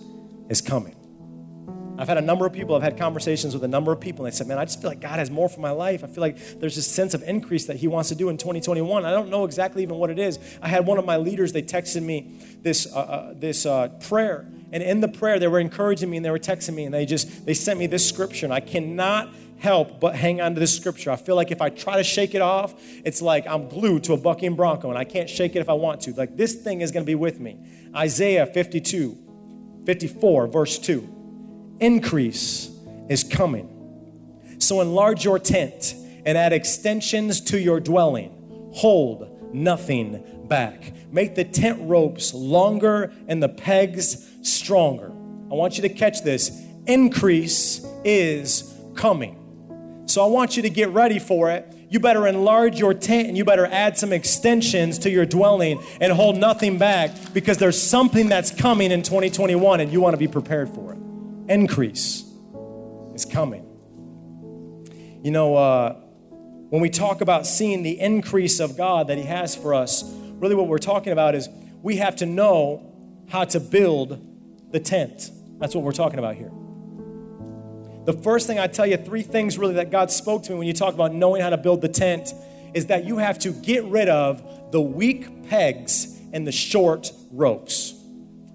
is 0.51 0.61
coming. 0.61 0.97
I've 1.99 2.09
had 2.09 2.19
a 2.19 2.23
number 2.23 2.47
of 2.47 2.53
people, 2.53 2.75
I've 2.75 2.83
had 2.83 2.97
conversations 2.97 3.55
with 3.55 3.63
a 3.63 3.69
number 3.69 3.93
of 3.93 4.01
people, 4.01 4.25
and 4.25 4.33
they 4.33 4.37
said, 4.37 4.47
Man, 4.47 4.59
I 4.59 4.65
just 4.65 4.81
feel 4.81 4.91
like 4.91 5.01
God 5.01 5.19
has 5.19 5.31
more 5.31 5.49
for 5.49 5.61
my 5.61 5.71
life. 5.71 6.05
I 6.05 6.07
feel 6.07 6.23
like 6.23 6.59
there's 6.59 6.77
this 6.77 6.87
sense 6.87 7.15
of 7.15 7.23
increase 7.23 7.67
that 7.67 7.77
He 7.77 7.89
wants 7.89 8.09
to 8.09 8.15
do 8.15 8.29
in 8.29 8.37
2021. 8.37 9.05
I 9.05 9.11
don't 9.11 9.29
know 9.29 9.45
exactly 9.45 9.83
even 9.83 9.97
what 9.97 10.11
it 10.11 10.19
is. 10.19 10.39
I 10.61 10.69
had 10.69 10.87
one 10.87 10.99
of 10.99 11.05
my 11.05 11.17
leaders, 11.17 11.53
they 11.53 11.63
texted 11.63 12.03
me 12.03 12.39
this, 12.63 12.87
uh, 12.87 12.99
uh, 12.99 13.35
this 13.35 13.65
uh, 13.65 13.89
prayer 13.89 14.47
and 14.73 14.83
in 14.83 15.01
the 15.01 15.09
prayer, 15.09 15.39
they 15.39 15.49
were 15.49 15.61
encouraging 15.61 16.11
me 16.11 16.17
and 16.17 16.25
they 16.25 16.31
were 16.31 16.39
texting 16.39 16.75
me 16.75 16.85
and 16.85 16.95
they 16.95 17.07
just, 17.07 17.45
they 17.45 17.55
sent 17.55 17.79
me 17.79 17.87
this 17.87 18.09
scripture. 18.09 18.47
And 18.47 18.53
I 18.53 18.61
cannot 18.61 19.31
help 19.59 20.01
but 20.01 20.15
hang 20.15 20.41
on 20.41 20.55
to 20.55 20.61
this 20.61 20.75
scripture. 20.75 21.11
I 21.11 21.17
feel 21.17 21.37
like 21.37 21.51
if 21.51 21.61
I 21.61 21.71
try 21.71 21.97
to 21.97 22.05
shake 22.05 22.35
it 22.35 22.41
off, 22.41 22.75
it's 23.05 23.21
like 23.21 23.47
I'm 23.47 23.69
glued 23.69 24.05
to 24.05 24.15
a 24.15 24.17
bucking 24.17 24.55
bronco 24.55 24.89
and 24.89 24.99
I 24.99 25.05
can't 25.05 25.29
shake 25.29 25.57
it 25.57 25.59
if 25.59 25.69
I 25.69 25.75
want 25.75 26.03
to. 26.03 26.13
Like 26.13 26.37
this 26.37 26.55
thing 26.55 26.81
is 26.81 26.93
going 26.93 27.05
to 27.05 27.07
be 27.07 27.17
with 27.17 27.41
me. 27.41 27.59
Isaiah 27.95 28.47
52, 28.47 29.19
54, 29.87 30.47
verse 30.49 30.79
2. 30.79 31.77
Increase 31.81 32.71
is 33.09 33.25
coming. 33.25 34.57
So 34.59 34.81
enlarge 34.81 35.25
your 35.25 35.39
tent 35.39 35.95
and 36.25 36.37
add 36.37 36.53
extensions 36.53 37.41
to 37.43 37.59
your 37.59 37.81
dwelling. 37.81 38.71
Hold 38.75 39.55
nothing 39.55 40.23
back. 40.47 40.93
Make 41.13 41.35
the 41.35 41.45
tent 41.45 41.81
ropes 41.83 42.35
longer 42.35 43.13
and 43.27 43.43
the 43.43 43.49
pegs 43.49 44.29
stronger. 44.43 45.11
I 45.51 45.55
want 45.55 45.77
you 45.77 45.83
to 45.83 45.89
catch 45.89 46.23
this. 46.23 46.51
Increase 46.87 47.85
is 48.05 48.75
coming. 48.95 50.05
So 50.07 50.25
I 50.25 50.29
want 50.29 50.57
you 50.57 50.63
to 50.63 50.71
get 50.71 50.91
ready 50.91 51.19
for 51.19 51.51
it. 51.51 51.75
You 51.91 51.99
better 51.99 52.29
enlarge 52.29 52.79
your 52.79 52.95
tent 52.95 53.27
and 53.27 53.37
you 53.37 53.45
better 53.45 53.67
add 53.67 53.99
some 53.99 54.13
extensions 54.13 54.97
to 55.01 55.11
your 55.11 55.27
dwelling 55.27 55.83
and 56.01 56.13
hold 56.13 56.37
nothing 56.37 56.79
back 56.79 57.11
because 57.35 57.59
there's 57.59 57.83
something 57.83 58.29
that's 58.29 58.53
coming 58.53 58.93
in 58.93 59.03
2021 59.03 59.81
and 59.81 59.93
you 59.93 60.01
want 60.01 60.15
to 60.15 60.17
be 60.17 60.29
prepared 60.29 60.69
for 60.69 60.93
it. 60.93 60.99
Increase 61.49 62.23
is 63.13 63.25
coming. 63.25 63.67
You 65.25 65.33
know, 65.33 65.57
uh, 65.57 65.95
when 66.69 66.81
we 66.81 66.91
talk 66.91 67.23
about 67.23 67.45
seeing 67.45 67.83
the 67.83 67.99
increase 67.99 68.61
of 68.61 68.77
God 68.77 69.09
that 69.09 69.19
He 69.19 69.25
has 69.25 69.57
for 69.57 69.75
us, 69.75 70.05
really 70.35 70.55
what 70.55 70.69
we're 70.69 70.79
talking 70.79 71.13
about 71.13 71.35
is 71.35 71.49
we 71.83 71.97
have 71.97 72.15
to 72.17 72.27
know 72.27 72.95
how 73.29 73.45
to 73.47 73.59
build 73.59 74.71
the 74.71 74.79
tent. 74.79 75.29
That's 75.59 75.75
what 75.75 75.83
we're 75.83 75.91
talking 75.91 76.21
about 76.21 76.37
here. 76.37 76.53
The 78.11 78.21
first 78.23 78.49
thing 78.49 78.59
I 78.59 78.67
tell 78.67 78.89
you, 78.89 78.97
three 78.97 79.23
things 79.23 79.57
really 79.57 79.75
that 79.75 79.93
God 79.93 80.11
spoke 80.11 80.43
to 80.43 80.51
me 80.51 80.59
when 80.59 80.67
you 80.67 80.73
talk 80.73 80.95
about 80.95 81.15
knowing 81.15 81.43
how 81.43 81.51
to 81.51 81.57
build 81.57 81.81
the 81.81 81.89
tent, 81.89 82.35
is 82.75 82.87
that 82.87 83.05
you 83.05 83.19
have 83.19 83.39
to 83.39 83.53
get 83.53 83.85
rid 83.85 84.09
of 84.09 84.73
the 84.73 84.81
weak 84.81 85.49
pegs 85.49 86.19
and 86.33 86.45
the 86.45 86.51
short 86.51 87.13
ropes. 87.31 87.95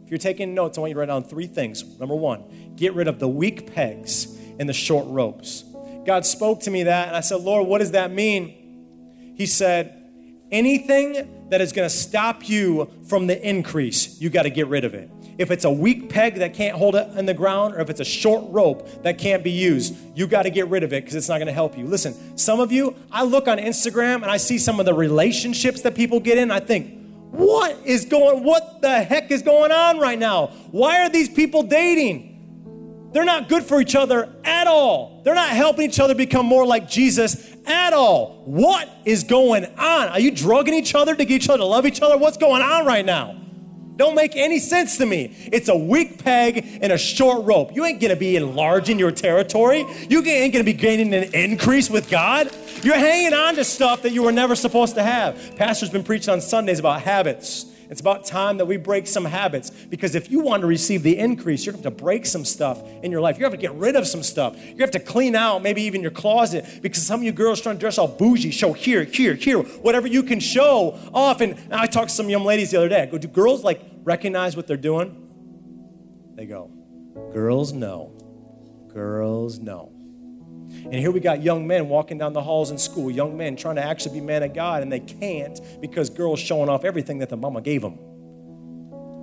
If 0.03 0.09
you're 0.11 0.17
taking 0.17 0.53
notes, 0.55 0.77
I 0.77 0.81
want 0.81 0.89
you 0.89 0.95
to 0.95 0.99
write 0.99 1.05
down 1.05 1.23
three 1.23 1.47
things. 1.47 1.85
Number 2.01 2.15
one, 2.15 2.73
get 2.75 2.95
rid 2.95 3.07
of 3.07 3.17
the 3.17 3.29
weak 3.29 3.73
pegs 3.73 4.37
and 4.59 4.67
the 4.67 4.73
short 4.73 5.07
ropes. 5.07 5.63
God 6.05 6.25
spoke 6.25 6.59
to 6.63 6.69
me 6.69 6.83
that, 6.83 7.07
and 7.07 7.15
I 7.15 7.21
said, 7.21 7.39
Lord, 7.39 7.65
what 7.65 7.77
does 7.77 7.91
that 7.91 8.11
mean? 8.11 9.35
He 9.37 9.45
said, 9.45 10.03
anything 10.51 11.47
that 11.49 11.61
is 11.61 11.71
going 11.71 11.87
to 11.87 11.95
stop 11.95 12.49
you 12.49 12.91
from 13.07 13.27
the 13.27 13.41
increase, 13.41 14.19
you 14.19 14.29
got 14.29 14.43
to 14.43 14.49
get 14.49 14.67
rid 14.67 14.83
of 14.83 14.93
it. 14.93 15.09
If 15.37 15.51
it's 15.51 15.65
a 15.65 15.71
weak 15.71 16.09
peg 16.09 16.35
that 16.35 16.53
can't 16.53 16.77
hold 16.77 16.95
it 16.95 17.09
in 17.17 17.25
the 17.25 17.33
ground, 17.33 17.75
or 17.75 17.81
if 17.81 17.89
it's 17.89 17.99
a 17.99 18.05
short 18.05 18.45
rope 18.51 19.03
that 19.03 19.17
can't 19.17 19.43
be 19.43 19.51
used, 19.51 19.95
you 20.15 20.27
got 20.27 20.43
to 20.43 20.49
get 20.49 20.69
rid 20.69 20.83
of 20.83 20.93
it 20.93 21.03
because 21.03 21.15
it's 21.15 21.27
not 21.27 21.37
going 21.37 21.47
to 21.47 21.53
help 21.53 21.77
you. 21.77 21.85
Listen, 21.85 22.37
some 22.37 22.59
of 22.59 22.71
you, 22.71 22.95
I 23.11 23.23
look 23.23 23.47
on 23.47 23.57
Instagram 23.57 24.15
and 24.15 24.25
I 24.25 24.37
see 24.37 24.57
some 24.57 24.79
of 24.79 24.85
the 24.85 24.93
relationships 24.93 25.81
that 25.81 25.93
people 25.93 26.19
get 26.19 26.37
in. 26.37 26.51
I 26.51 26.61
think, 26.61 27.01
what 27.31 27.77
is 27.85 28.05
going, 28.05 28.45
what 28.45 28.81
the 28.81 29.03
heck 29.03 29.29
is 29.29 29.41
going 29.41 29.71
on 29.71 29.99
right 29.99 30.17
now? 30.17 30.47
Why 30.71 31.01
are 31.01 31.09
these 31.09 31.27
people 31.27 31.63
dating? 31.63 32.31
They're 33.11 33.25
not 33.25 33.49
good 33.49 33.63
for 33.63 33.79
each 33.81 33.95
other 33.95 34.29
at 34.43 34.67
all. 34.67 35.21
They're 35.23 35.35
not 35.35 35.49
helping 35.49 35.89
each 35.89 35.99
other 35.99 36.15
become 36.15 36.45
more 36.45 36.65
like 36.65 36.89
Jesus 36.89 37.55
at 37.65 37.93
all. 37.93 38.41
What 38.45 38.89
is 39.05 39.23
going 39.23 39.65
on? 39.65 40.07
Are 40.09 40.19
you 40.19 40.31
drugging 40.31 40.73
each 40.73 40.95
other 40.95 41.15
to 41.15 41.25
get 41.25 41.43
each 41.43 41.49
other 41.49 41.59
to 41.59 41.65
love 41.65 41.85
each 41.85 42.01
other? 42.01 42.17
What's 42.17 42.37
going 42.37 42.61
on 42.61 42.85
right 42.85 43.05
now? 43.05 43.41
Don't 43.97 44.15
make 44.15 44.35
any 44.35 44.59
sense 44.59 44.97
to 44.97 45.05
me. 45.05 45.33
It's 45.51 45.69
a 45.69 45.75
weak 45.75 46.23
peg 46.23 46.79
and 46.81 46.91
a 46.91 46.97
short 46.97 47.45
rope. 47.45 47.75
You 47.75 47.85
ain't 47.85 48.01
gonna 48.01 48.15
be 48.15 48.35
enlarging 48.35 48.99
your 48.99 49.11
territory. 49.11 49.85
You 50.09 50.23
ain't 50.23 50.53
gonna 50.53 50.65
be 50.65 50.73
gaining 50.73 51.13
an 51.13 51.33
increase 51.33 51.89
with 51.89 52.09
God. 52.09 52.51
You're 52.83 52.95
hanging 52.95 53.33
on 53.33 53.55
to 53.55 53.63
stuff 53.63 54.01
that 54.01 54.11
you 54.11 54.23
were 54.23 54.31
never 54.31 54.55
supposed 54.55 54.95
to 54.95 55.03
have. 55.03 55.55
Pastor's 55.55 55.89
been 55.89 56.03
preaching 56.03 56.33
on 56.33 56.41
Sundays 56.41 56.79
about 56.79 57.01
habits. 57.01 57.65
It's 57.89 58.01
about 58.01 58.25
time 58.25 58.57
that 58.57 58.65
we 58.65 58.77
break 58.77 59.07
some 59.07 59.25
habits 59.25 59.69
because 59.69 60.15
if 60.15 60.31
you 60.31 60.39
want 60.39 60.61
to 60.61 60.67
receive 60.67 61.03
the 61.03 61.17
increase, 61.17 61.65
you're 61.65 61.73
going 61.73 61.83
to 61.83 61.89
have 61.89 61.97
to 61.97 62.03
break 62.03 62.25
some 62.25 62.45
stuff 62.45 62.81
in 63.03 63.11
your 63.11 63.21
life. 63.21 63.37
You 63.37 63.45
have 63.45 63.53
to 63.53 63.57
get 63.57 63.73
rid 63.73 63.95
of 63.95 64.07
some 64.07 64.23
stuff. 64.23 64.57
You 64.65 64.77
have 64.79 64.91
to 64.91 64.99
clean 64.99 65.35
out 65.35 65.61
maybe 65.61 65.81
even 65.83 66.01
your 66.01 66.11
closet 66.11 66.65
because 66.81 67.05
some 67.05 67.21
of 67.21 67.23
you 67.23 67.31
girls 67.31 67.61
trying 67.61 67.75
to 67.75 67.79
dress 67.79 67.97
all 67.97 68.07
bougie, 68.07 68.51
show 68.51 68.73
here, 68.73 69.03
here, 69.03 69.35
here, 69.35 69.59
whatever 69.59 70.07
you 70.07 70.23
can 70.23 70.39
show 70.39 70.99
off. 71.13 71.41
And 71.41 71.57
I 71.71 71.87
talked 71.87 72.09
to 72.09 72.15
some 72.15 72.29
young 72.29 72.43
ladies 72.43 72.71
the 72.71 72.77
other 72.77 72.89
day. 72.89 73.03
I 73.03 73.05
go, 73.05 73.17
do 73.17 73.27
girls 73.27 73.63
like 73.63 73.81
recognize 74.03 74.55
what 74.55 74.67
they're 74.67 74.77
doing? 74.77 75.21
They 76.35 76.45
go, 76.45 76.71
girls 77.31 77.73
know. 77.73 78.11
Girls 78.93 79.59
know. 79.59 79.94
And 80.85 80.93
here 80.93 81.09
we 81.09 81.19
got 81.19 81.41
young 81.41 81.65
men 81.65 81.89
walking 81.89 82.19
down 82.19 82.33
the 82.33 82.41
halls 82.41 82.69
in 82.69 82.77
school, 82.77 83.09
young 83.09 83.35
men 83.35 83.55
trying 83.55 83.75
to 83.75 83.83
actually 83.83 84.19
be 84.19 84.25
men 84.25 84.43
of 84.43 84.53
God, 84.53 84.83
and 84.83 84.91
they 84.91 84.99
can't 84.99 85.59
because 85.81 86.11
girls 86.11 86.39
showing 86.39 86.69
off 86.69 86.85
everything 86.85 87.17
that 87.19 87.29
the 87.29 87.37
mama 87.37 87.59
gave 87.61 87.81
them. 87.81 87.97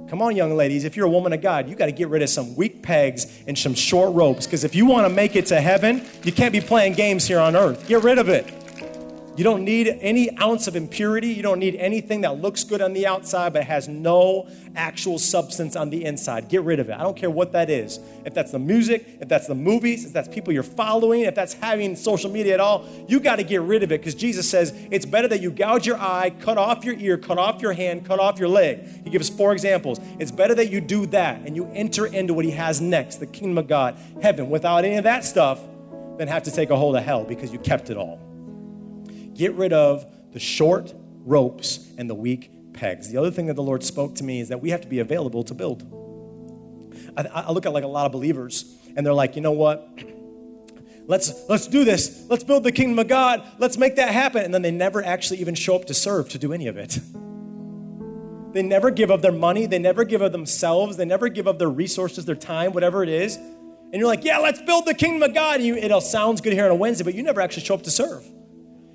Come 0.09 0.21
on, 0.21 0.37
young 0.37 0.57
ladies, 0.57 0.85
if 0.85 0.97
you're 0.97 1.07
a 1.07 1.11
woman 1.11 1.33
of 1.33 1.41
God, 1.41 1.69
you 1.69 1.75
got 1.75 1.87
to 1.87 1.93
get 1.93 2.09
rid 2.09 2.21
of 2.21 2.29
some 2.29 2.55
weak 2.57 2.83
pegs 2.83 3.43
and 3.47 3.57
some 3.57 3.75
short 3.75 4.15
ropes 4.15 4.45
because 4.45 4.65
if 4.65 4.75
you 4.75 4.85
want 4.85 5.07
to 5.07 5.13
make 5.15 5.37
it 5.37 5.47
to 5.47 5.61
heaven, 5.61 6.05
you 6.25 6.33
can't 6.33 6.53
be 6.53 6.61
playing 6.61 6.93
games 6.93 7.27
here 7.27 7.39
on 7.39 7.57
earth. 7.57 7.89
Get 7.89 8.03
rid 8.03 8.19
of 8.19 8.29
it. 8.29 8.62
You 9.35 9.45
don't 9.45 9.65
need 9.65 9.89
any 9.89 10.37
ounce 10.39 10.67
of 10.67 10.77
impurity. 10.77 11.29
You 11.29 11.43
don't 11.43 11.59
need 11.59 11.77
anything 11.77 12.21
that 12.21 12.43
looks 12.43 12.65
good 12.65 12.83
on 12.83 12.93
the 12.93 13.07
outside 13.07 13.55
but 13.55 13.65
has 13.65 13.89
no 13.89 14.47
actual 14.77 15.19
substance 15.19 15.75
on 15.75 15.89
the 15.89 16.05
inside. 16.05 16.51
Get 16.51 16.63
rid 16.65 16.79
of 16.81 16.91
it. 16.91 16.93
I 16.93 17.03
don't 17.03 17.17
care 17.17 17.31
what 17.31 17.53
that 17.53 17.71
is. 17.71 17.99
If 18.27 18.35
that's 18.35 18.53
the 18.53 18.59
music, 18.59 19.07
if 19.21 19.29
that's 19.29 19.47
the 19.47 19.55
movies, 19.55 20.05
if 20.05 20.13
that's 20.13 20.29
people 20.29 20.53
you're 20.53 20.63
following, 20.63 21.23
if 21.23 21.35
that's 21.35 21.55
having 21.55 21.97
social 21.97 22.31
media 22.31 22.53
at 22.53 22.61
all, 22.61 22.87
you 23.09 23.21
got 23.21 23.37
to 23.37 23.43
get 23.43 23.63
rid 23.63 23.83
of 23.83 23.91
it 23.91 24.03
because 24.03 24.15
Jesus 24.15 24.49
says 24.51 24.75
it's 24.91 25.07
better 25.07 25.29
that 25.29 25.41
you 25.41 25.51
gouge 25.51 25.87
your 25.87 25.97
eye, 25.97 26.31
cut 26.41 26.59
off 26.59 26.85
your 26.85 26.95
ear, 26.99 27.17
cut 27.17 27.39
off 27.39 27.63
your 27.63 27.73
hand, 27.73 28.05
cut 28.05 28.21
off 28.21 28.39
your 28.39 28.49
leg. 28.49 28.87
He 29.03 29.09
gives 29.09 29.31
four 29.31 29.53
examples. 29.53 29.99
It's 30.19 30.31
better 30.31 30.55
that 30.57 30.71
you 30.71 30.83
do 30.83 31.07
that 31.07 31.41
and 31.47 31.57
you 31.57 31.71
enter 31.73 32.05
into 32.05 32.35
what 32.35 32.45
he 32.45 32.51
has 32.51 32.83
next, 32.83 33.17
the 33.17 33.27
kingdom 33.27 33.57
of 33.57 33.67
God, 33.67 33.97
heaven, 34.21 34.51
without 34.51 34.85
any 34.85 34.97
of 34.97 35.05
that 35.05 35.25
stuff, 35.25 35.59
than 36.19 36.29
have 36.29 36.43
to 36.43 36.51
take 36.51 36.69
a 36.69 36.77
hold 36.77 36.97
of 36.97 37.03
hell 37.03 37.25
because 37.25 37.51
you 37.51 37.59
kept 37.59 37.89
it 37.89 37.97
all. 37.97 38.21
Get 39.43 39.55
rid 39.55 39.73
of 39.73 40.07
the 40.31 40.39
short 40.39 40.95
ropes 41.25 41.91
and 41.99 42.09
the 42.09 42.15
weak 42.15 42.49
pegs. 42.75 43.11
The 43.11 43.19
other 43.19 43.33
thing 43.33 43.47
that 43.47 43.55
the 43.55 43.63
Lord 43.65 43.83
spoke 43.83 44.15
to 44.15 44.23
me 44.23 44.39
is 44.39 44.51
that 44.51 44.63
we 44.63 44.71
have 44.71 44.83
to 44.83 44.87
be 44.87 45.01
available 45.01 45.43
to 45.43 45.53
build. 45.53 45.83
I, 47.17 47.23
I 47.23 47.51
look 47.51 47.67
at 47.67 47.73
like 47.73 47.83
a 47.83 47.89
lot 47.89 48.07
of 48.07 48.13
believers, 48.13 48.73
and 48.95 49.05
they're 49.05 49.13
like, 49.13 49.35
you 49.35 49.43
know 49.43 49.51
what? 49.51 49.99
Let's 51.09 51.49
let's 51.49 51.67
do 51.67 51.85
this. 51.85 52.25
Let's 52.29 52.45
build 52.45 52.63
the 52.63 52.71
kingdom 52.71 53.01
of 53.01 53.09
God. 53.09 53.43
Let's 53.59 53.77
make 53.77 53.97
that 53.97 54.11
happen. 54.11 54.45
And 54.45 54.55
then 54.55 54.63
they 54.63 54.71
never 54.71 55.05
actually 55.05 55.41
even 55.41 55.57
show 55.57 55.75
up 55.75 55.87
to 55.87 55.95
serve 55.95 56.29
to 56.29 56.39
do 56.39 56.53
any 56.53 56.69
of 56.69 56.77
it. 56.77 57.01
They 58.53 58.63
never 58.63 58.91
give 58.91 59.11
of 59.11 59.23
their 59.23 59.33
money. 59.33 59.65
They 59.65 59.79
never 59.79 60.05
give 60.05 60.21
of 60.21 60.31
themselves. 60.31 60.99
They 60.99 61.07
never 61.07 61.31
give 61.31 61.49
of 61.49 61.59
their 61.59 61.71
resources, 61.71 62.27
their 62.27 62.37
time, 62.37 62.75
whatever 62.75 63.03
it 63.03 63.09
is. 63.09 63.37
And 63.37 63.95
you're 63.95 64.07
like, 64.07 64.25
yeah, 64.25 64.39
let's 64.39 64.61
build 64.61 64.85
the 64.85 64.93
kingdom 64.93 65.23
of 65.23 65.35
God. 65.35 65.57
And 65.57 65.65
you, 65.65 65.75
it 65.75 65.91
all 65.91 66.03
sounds 66.03 66.43
good 66.43 66.53
here 66.53 66.67
on 66.67 66.71
a 66.71 66.75
Wednesday, 66.75 67.03
but 67.03 67.15
you 67.15 67.23
never 67.23 67.41
actually 67.41 67.65
show 67.65 67.75
up 67.75 67.83
to 67.85 67.91
serve. 67.91 68.31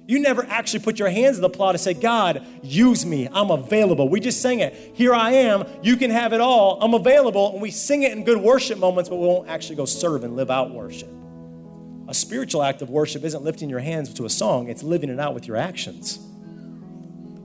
You 0.08 0.20
never 0.20 0.46
actually 0.46 0.80
put 0.80 0.98
your 0.98 1.10
hands 1.10 1.36
in 1.36 1.42
the 1.42 1.50
plow 1.50 1.74
to 1.74 1.78
say, 1.78 1.94
God, 1.94 2.46
use 2.64 3.06
me. 3.06 3.28
I'm 3.30 3.52
available. 3.52 4.08
We 4.08 4.22
just 4.22 4.42
sang 4.42 4.62
it. 4.62 4.94
Here 4.94 5.14
I 5.14 5.32
am. 5.32 5.66
You 5.84 5.98
can 5.98 6.12
have 6.12 6.32
it 6.32 6.40
all. 6.40 6.82
I'm 6.82 6.94
available. 6.94 7.52
And 7.52 7.62
we 7.62 7.72
sing 7.72 8.04
it 8.04 8.14
in 8.14 8.24
good 8.24 8.38
worship 8.38 8.80
moments, 8.80 9.10
but 9.10 9.18
we 9.18 9.28
won't 9.28 9.50
actually 9.50 9.76
go 9.76 9.84
serve 9.84 10.24
and 10.24 10.38
live 10.38 10.50
out 10.50 10.72
worship. 10.72 11.10
A 12.08 12.14
spiritual 12.14 12.64
act 12.64 12.82
of 12.82 12.90
worship 12.90 13.26
isn't 13.26 13.44
lifting 13.44 13.70
your 13.70 13.82
hands 13.82 14.14
to 14.14 14.26
a 14.26 14.30
song, 14.30 14.70
it's 14.70 14.82
living 14.82 15.10
it 15.10 15.20
out 15.20 15.34
with 15.34 15.46
your 15.46 15.58
actions. 15.58 16.16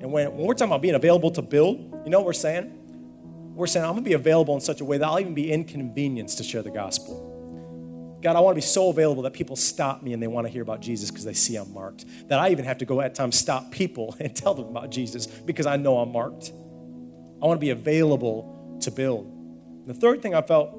And 0.00 0.12
when, 0.12 0.30
when 0.36 0.46
we're 0.46 0.54
talking 0.54 0.70
about 0.70 0.82
being 0.82 0.94
available 0.94 1.32
to 1.32 1.42
build, 1.42 1.78
you 2.04 2.10
know 2.10 2.18
what 2.18 2.26
we're 2.26 2.32
saying? 2.32 2.78
We're 3.54 3.66
saying, 3.66 3.84
I'm 3.84 3.92
going 3.92 4.04
to 4.04 4.08
be 4.08 4.14
available 4.14 4.54
in 4.54 4.60
such 4.60 4.80
a 4.80 4.84
way 4.84 4.98
that 4.98 5.04
I'll 5.04 5.18
even 5.18 5.34
be 5.34 5.50
inconvenienced 5.50 6.38
to 6.38 6.44
share 6.44 6.62
the 6.62 6.70
gospel. 6.70 7.32
God, 8.23 8.37
I 8.37 8.41
want 8.41 8.55
to 8.55 8.57
be 8.57 8.66
so 8.66 8.89
available 8.89 9.25
that 9.25 9.33
people 9.33 9.57
stop 9.57 10.01
me 10.01 10.12
and 10.12 10.23
they 10.23 10.29
want 10.29 10.47
to 10.47 10.53
hear 10.53 10.62
about 10.62 10.81
Jesus 10.81 11.11
because 11.11 11.25
they 11.25 11.33
see 11.33 11.57
I'm 11.57 11.75
marked. 11.75 12.05
That 12.29 12.39
I 12.39 12.51
even 12.51 12.64
have 12.64 12.79
to 12.79 12.85
go 12.85 13.01
at 13.01 13.16
times 13.16 13.37
stop 13.37 13.73
people 13.73 14.16
and 14.20 14.35
tell 14.35 14.55
them 14.55 14.66
about 14.66 14.91
Jesus 14.91 15.27
because 15.27 15.66
I 15.66 15.77
know 15.77 15.99
I'm 15.99 16.12
marked. 16.12 16.53
I 17.43 17.47
want 17.47 17.59
to 17.59 17.64
be 17.64 17.70
available 17.70 18.79
to 18.83 18.91
build. 18.93 19.87
The 19.87 19.95
third 19.95 20.23
thing 20.23 20.35
I 20.35 20.43
felt 20.43 20.79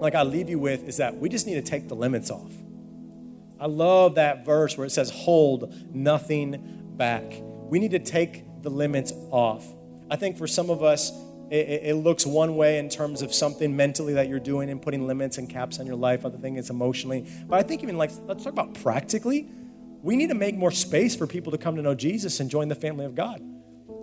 like 0.00 0.16
I 0.16 0.24
leave 0.24 0.48
you 0.48 0.58
with 0.58 0.82
is 0.84 0.96
that 0.96 1.16
we 1.16 1.28
just 1.28 1.46
need 1.46 1.54
to 1.54 1.62
take 1.62 1.88
the 1.88 1.94
limits 1.94 2.30
off. 2.30 2.52
I 3.60 3.66
love 3.66 4.16
that 4.16 4.44
verse 4.44 4.76
where 4.76 4.86
it 4.86 4.90
says, 4.90 5.10
hold 5.10 5.94
nothing 5.94 6.82
back. 6.96 7.22
We 7.68 7.78
need 7.78 7.92
to 7.92 7.98
take 8.00 8.42
the 8.62 8.70
limits 8.70 9.12
off. 9.30 9.64
I 10.10 10.16
think 10.16 10.36
for 10.36 10.48
some 10.48 10.70
of 10.70 10.82
us, 10.82 11.12
it, 11.50 11.82
it, 11.84 11.94
looks 11.96 12.24
one 12.24 12.54
way 12.54 12.78
in 12.78 12.88
terms 12.88 13.22
of 13.22 13.34
something 13.34 13.74
mentally 13.74 14.12
that 14.14 14.28
you're 14.28 14.38
doing 14.38 14.70
and 14.70 14.80
putting 14.80 15.06
limits 15.06 15.36
and 15.36 15.48
caps 15.48 15.80
on 15.80 15.86
your 15.86 15.96
life. 15.96 16.24
Other 16.24 16.38
thing 16.38 16.56
is 16.56 16.70
emotionally. 16.70 17.26
But 17.48 17.58
I 17.58 17.62
think 17.62 17.82
even 17.82 17.98
like, 17.98 18.12
let's 18.26 18.44
talk 18.44 18.52
about 18.52 18.74
practically. 18.74 19.50
We 20.02 20.14
need 20.14 20.28
to 20.28 20.34
make 20.34 20.56
more 20.56 20.70
space 20.70 21.16
for 21.16 21.26
people 21.26 21.50
to 21.50 21.58
come 21.58 21.74
to 21.74 21.82
know 21.82 21.94
Jesus 21.94 22.38
and 22.38 22.48
join 22.48 22.68
the 22.68 22.76
family 22.76 23.04
of 23.04 23.16
God. 23.16 23.42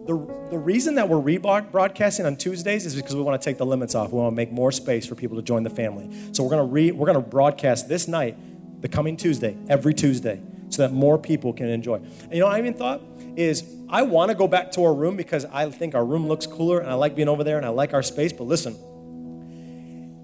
The, 0.08 0.14
the 0.50 0.58
reason 0.58 0.96
that 0.96 1.08
we're 1.08 1.22
rebroadcasting 1.22 2.26
on 2.26 2.36
Tuesdays 2.36 2.86
is 2.86 2.96
because 2.96 3.16
we 3.16 3.22
want 3.22 3.42
to 3.42 3.46
take 3.46 3.58
the 3.58 3.66
limits 3.66 3.96
off. 3.96 4.12
We 4.12 4.20
want 4.20 4.34
to 4.34 4.36
make 4.36 4.52
more 4.52 4.72
space 4.72 5.06
for 5.06 5.16
people 5.16 5.38
to 5.38 5.44
join 5.44 5.64
the 5.64 5.70
family. 5.70 6.34
So 6.34 6.44
we're 6.44 6.52
going 6.52 6.68
to 6.68 6.72
re, 6.72 6.92
we're 6.92 7.06
going 7.06 7.22
to 7.22 7.30
broadcast 7.30 7.88
this 7.88 8.10
night, 8.10 8.38
the 8.82 8.90
coming 8.90 9.16
Tuesday, 9.16 9.58
every 9.70 9.94
Tuesday, 9.94 10.42
so 10.70 10.82
that 10.82 10.94
more 10.94 11.18
people 11.18 11.54
can 11.54 11.70
enjoy. 11.70 11.96
And 11.96 12.34
you 12.34 12.40
know, 12.40 12.48
what 12.48 12.56
I 12.56 12.60
even 12.60 12.74
thought 12.74 13.02
is 13.36 13.77
I 13.90 14.02
want 14.02 14.32
to 14.32 14.36
go 14.36 14.48
back 14.48 14.72
to 14.74 14.84
our 14.84 14.94
room 14.94 15.16
because 15.16 15.46
I 15.46 15.70
think 15.70 15.96
our 15.96 16.06
room 16.06 16.28
looks 16.28 16.46
cooler 16.46 16.80
and 16.80 16.90
I 16.90 16.96
like 16.96 17.16
being 17.16 17.30
over 17.30 17.44
there 17.44 17.58
and 17.58 17.66
I 17.66 17.70
like 17.70 17.94
our 17.94 18.04
space. 18.04 18.34
But 18.34 18.44
listen, 18.44 18.76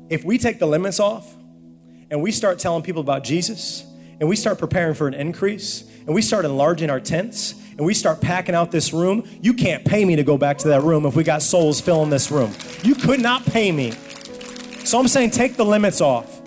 if 0.09 0.25
we 0.25 0.37
take 0.37 0.59
the 0.59 0.65
limits 0.65 0.99
off 0.99 1.33
and 2.11 2.21
we 2.21 2.31
start 2.31 2.59
telling 2.59 2.83
people 2.83 3.01
about 3.01 3.23
Jesus 3.23 3.85
and 4.19 4.27
we 4.27 4.35
start 4.35 4.59
preparing 4.59 4.93
for 4.93 5.07
an 5.07 5.13
increase 5.13 5.89
and 6.05 6.13
we 6.13 6.21
start 6.21 6.43
enlarging 6.43 6.89
our 6.89 6.99
tents 6.99 7.53
and 7.77 7.85
we 7.85 7.93
start 7.93 8.19
packing 8.19 8.53
out 8.53 8.69
this 8.69 8.91
room, 8.91 9.27
you 9.41 9.53
can't 9.53 9.85
pay 9.85 10.03
me 10.03 10.17
to 10.17 10.23
go 10.23 10.37
back 10.37 10.57
to 10.59 10.67
that 10.67 10.81
room 10.81 11.05
if 11.05 11.15
we 11.15 11.23
got 11.23 11.41
souls 11.41 11.79
filling 11.79 12.09
this 12.09 12.29
room. 12.31 12.51
You 12.83 12.95
could 12.95 13.21
not 13.21 13.45
pay 13.45 13.71
me. 13.71 13.91
So 14.83 14.99
I'm 14.99 15.07
saying 15.07 15.31
take 15.31 15.55
the 15.55 15.65
limits 15.65 16.01
off. 16.01 16.41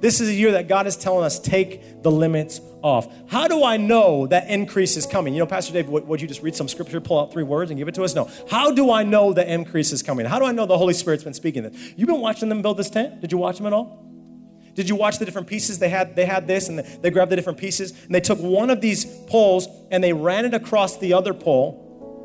This 0.00 0.20
is 0.20 0.28
a 0.28 0.34
year 0.34 0.52
that 0.52 0.68
God 0.68 0.86
is 0.86 0.96
telling 0.96 1.24
us 1.24 1.40
take 1.40 2.02
the 2.02 2.10
limits 2.10 2.60
off. 2.82 3.08
How 3.28 3.48
do 3.48 3.64
I 3.64 3.76
know 3.76 4.26
that 4.26 4.48
increase 4.48 4.96
is 4.96 5.06
coming? 5.06 5.34
You 5.34 5.40
know, 5.40 5.46
Pastor 5.46 5.72
Dave, 5.72 5.88
would, 5.88 6.06
would 6.06 6.20
you 6.20 6.28
just 6.28 6.42
read 6.42 6.54
some 6.54 6.68
scripture, 6.68 7.00
pull 7.00 7.18
out 7.20 7.32
three 7.32 7.42
words 7.42 7.70
and 7.70 7.78
give 7.78 7.88
it 7.88 7.94
to 7.94 8.04
us? 8.04 8.14
No. 8.14 8.30
How 8.50 8.72
do 8.72 8.90
I 8.90 9.02
know 9.02 9.32
the 9.32 9.50
increase 9.50 9.92
is 9.92 10.02
coming? 10.02 10.26
How 10.26 10.38
do 10.38 10.44
I 10.44 10.52
know 10.52 10.66
the 10.66 10.78
Holy 10.78 10.94
Spirit's 10.94 11.24
been 11.24 11.34
speaking 11.34 11.62
this? 11.62 11.94
You've 11.96 12.08
been 12.08 12.20
watching 12.20 12.48
them 12.48 12.62
build 12.62 12.76
this 12.76 12.90
tent? 12.90 13.20
Did 13.20 13.32
you 13.32 13.38
watch 13.38 13.56
them 13.58 13.66
at 13.66 13.72
all? 13.72 14.02
Did 14.74 14.88
you 14.88 14.96
watch 14.96 15.18
the 15.18 15.24
different 15.24 15.48
pieces? 15.48 15.78
They 15.78 15.90
had 15.90 16.16
they 16.16 16.24
had 16.24 16.46
this 16.46 16.68
and 16.68 16.78
they 16.78 17.10
grabbed 17.10 17.30
the 17.30 17.36
different 17.36 17.58
pieces 17.58 17.92
and 18.04 18.14
they 18.14 18.20
took 18.20 18.38
one 18.38 18.70
of 18.70 18.80
these 18.80 19.04
poles 19.26 19.68
and 19.90 20.02
they 20.02 20.12
ran 20.14 20.46
it 20.46 20.54
across 20.54 20.96
the 20.96 21.12
other 21.12 21.34
pole 21.34 21.81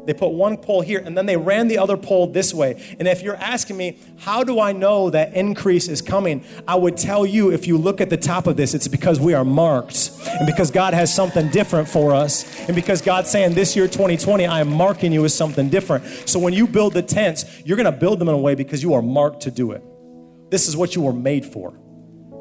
They 0.08 0.14
put 0.14 0.30
one 0.30 0.55
pole 0.55 0.80
here 0.80 1.03
and 1.05 1.18
then 1.18 1.26
they 1.26 1.36
ran 1.36 1.68
the 1.68 1.78
other 1.78 1.97
pole 1.97 2.28
this 2.28 2.53
way. 2.53 2.82
And 2.97 3.10
if 3.10 3.22
you're 3.22 3.36
asking 3.36 3.76
me, 3.76 3.99
how 4.20 4.41
do 4.41 4.58
I 4.58 4.72
know 4.72 5.10
that 5.10 5.34
increase 5.34 5.89
is 5.89 6.01
coming? 6.01 6.45
I 6.66 6.76
would 6.76 6.95
tell 6.95 7.26
you 7.26 7.51
if 7.51 7.68
you 7.68 7.78
look 7.78 7.99
at 7.99 8.10
the 8.10 8.16
top 8.16 8.47
of 8.47 8.55
this, 8.55 8.74
it's 8.74 8.88
because 8.88 9.20
we 9.20 9.34
are 9.34 9.43
marked 9.43 10.12
and 10.26 10.47
because 10.47 10.72
God 10.72 10.93
has 10.93 11.14
something 11.14 11.49
different 11.49 11.89
for 11.89 12.16
us. 12.16 12.45
And 12.68 12.76
because 12.76 13.01
God's 13.01 13.30
saying 13.30 13.53
this 13.53 13.76
year, 13.76 13.86
2020, 13.86 14.45
I 14.45 14.62
am 14.62 14.70
marking 14.70 15.12
you 15.12 15.26
as 15.26 15.36
something 15.36 15.68
different. 15.68 16.05
So 16.26 16.39
when 16.39 16.53
you 16.53 16.68
build 16.68 16.93
the 16.93 17.01
tents, 17.01 17.43
you're 17.66 17.78
going 17.78 17.91
to 17.91 17.99
build 17.99 18.20
them 18.20 18.30
in 18.30 18.34
a 18.34 18.39
way 18.39 18.55
because 18.55 18.82
you 18.82 18.93
are 18.93 19.01
marked 19.01 19.41
to 19.41 19.51
do 19.51 19.74
it. 19.74 19.84
This 20.49 20.70
is 20.70 20.78
what 20.78 20.95
you 20.95 21.01
were 21.01 21.12
made 21.12 21.45
for. 21.45 21.78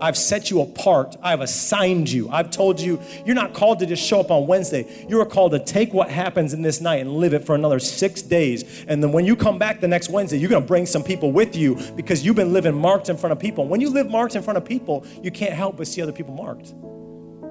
I've 0.01 0.17
set 0.17 0.51
you 0.51 0.61
apart. 0.61 1.17
I've 1.23 1.41
assigned 1.41 2.11
you. 2.11 2.29
I've 2.29 2.51
told 2.51 2.81
you 2.81 3.01
you're 3.25 3.35
not 3.35 3.55
called 3.55 3.79
to 3.79 3.87
just 3.87 4.07
show 4.07 4.21
up 4.21 4.31
on 4.31 4.47
Wednesday. 4.47 5.07
You 5.09 5.21
are 5.21 5.27
called 5.27 5.53
to 5.53 5.59
take 5.59 5.95
what 5.95 6.11
happens 6.11 6.53
in 6.53 6.63
this 6.63 6.81
night 6.81 7.01
and 7.01 7.13
live 7.17 7.33
it 7.33 7.45
for 7.45 7.55
another 7.55 7.79
six 7.79 8.21
days. 8.21 8.85
And 8.89 9.03
then 9.03 9.13
when 9.13 9.25
you 9.25 9.37
come 9.37 9.59
back 9.59 9.81
the 9.81 9.89
next 9.89 10.11
Wednesday, 10.11 10.37
you're 10.39 10.51
going 10.51 10.63
to 10.63 10.69
bring 10.69 10.85
some 10.85 11.03
people 11.03 11.33
with 11.33 11.57
you 11.57 11.77
because 11.97 12.25
you've 12.25 12.37
been 12.37 12.53
living 12.53 12.75
marked 12.75 13.09
in 13.09 13.17
front 13.17 13.33
of 13.33 13.39
people. 13.39 13.67
When 13.67 13.81
you 13.81 13.91
live 13.91 14.11
marked 14.11 14.37
in 14.37 14.43
front 14.43 14.59
of 14.59 14.65
people, 14.65 15.07
you 15.23 15.31
can't 15.31 15.55
help 15.55 15.79
but 15.79 15.87
see 15.87 16.03
other 16.03 16.13
people 16.13 16.35
marked. 16.35 16.75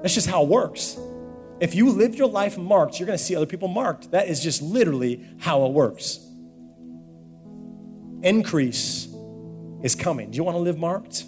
That's 0.02 0.14
just 0.14 0.28
how 0.28 0.42
it 0.42 0.48
works. 0.48 0.96
If 1.58 1.74
you 1.74 1.90
live 1.90 2.14
your 2.14 2.28
life 2.28 2.58
marked, 2.58 3.00
you're 3.00 3.06
going 3.06 3.18
to 3.18 3.24
see 3.24 3.34
other 3.34 3.46
people 3.46 3.66
marked. 3.66 4.10
That 4.12 4.28
is 4.28 4.42
just 4.42 4.62
literally 4.62 5.26
how 5.38 5.64
it 5.66 5.72
works. 5.72 6.20
Increase 8.22 9.08
is 9.82 9.94
coming. 9.94 10.30
Do 10.30 10.36
you 10.36 10.44
want 10.44 10.56
to 10.56 10.60
live 10.60 10.78
marked? 10.78 11.24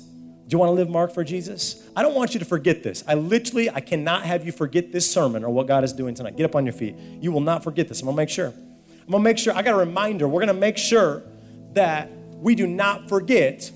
Do 0.49 0.55
you 0.55 0.59
want 0.59 0.70
to 0.70 0.74
live 0.74 0.88
marked 0.88 1.12
for 1.12 1.22
Jesus? 1.22 1.86
I 1.94 2.01
don't 2.01 2.14
want 2.14 2.32
you 2.32 2.40
to 2.40 2.46
forget 2.46 2.82
this. 2.82 3.05
I 3.07 3.14
literally, 3.14 3.68
I 3.68 3.80
cannot 3.80 4.22
have 4.22 4.46
you 4.46 4.53
forget 4.53 4.92
this 4.92 5.11
sermon 5.11 5.44
or 5.44 5.51
what 5.51 5.66
God 5.66 5.84
is 5.84 5.92
doing 5.92 6.14
tonight. 6.14 6.38
Get 6.38 6.44
up 6.44 6.57
on 6.57 6.64
your 6.64 6.72
feet. 6.72 6.96
You 7.20 7.32
will 7.32 7.42
not 7.42 7.62
forget 7.62 7.86
this. 7.86 8.01
I'm 8.01 8.07
going 8.07 8.16
to 8.16 8.16
make 8.16 8.30
sure. 8.30 8.46
I'm 8.46 9.11
going 9.11 9.22
to 9.22 9.24
make 9.24 9.36
sure. 9.36 9.55
I 9.55 9.61
got 9.61 9.74
a 9.74 9.76
reminder. 9.76 10.26
We're 10.26 10.40
going 10.40 10.49
to 10.49 10.55
make 10.55 10.78
sure 10.78 11.22
that 11.74 12.11
we 12.36 12.55
do 12.55 12.66
not 12.66 13.11
forget 13.11 13.70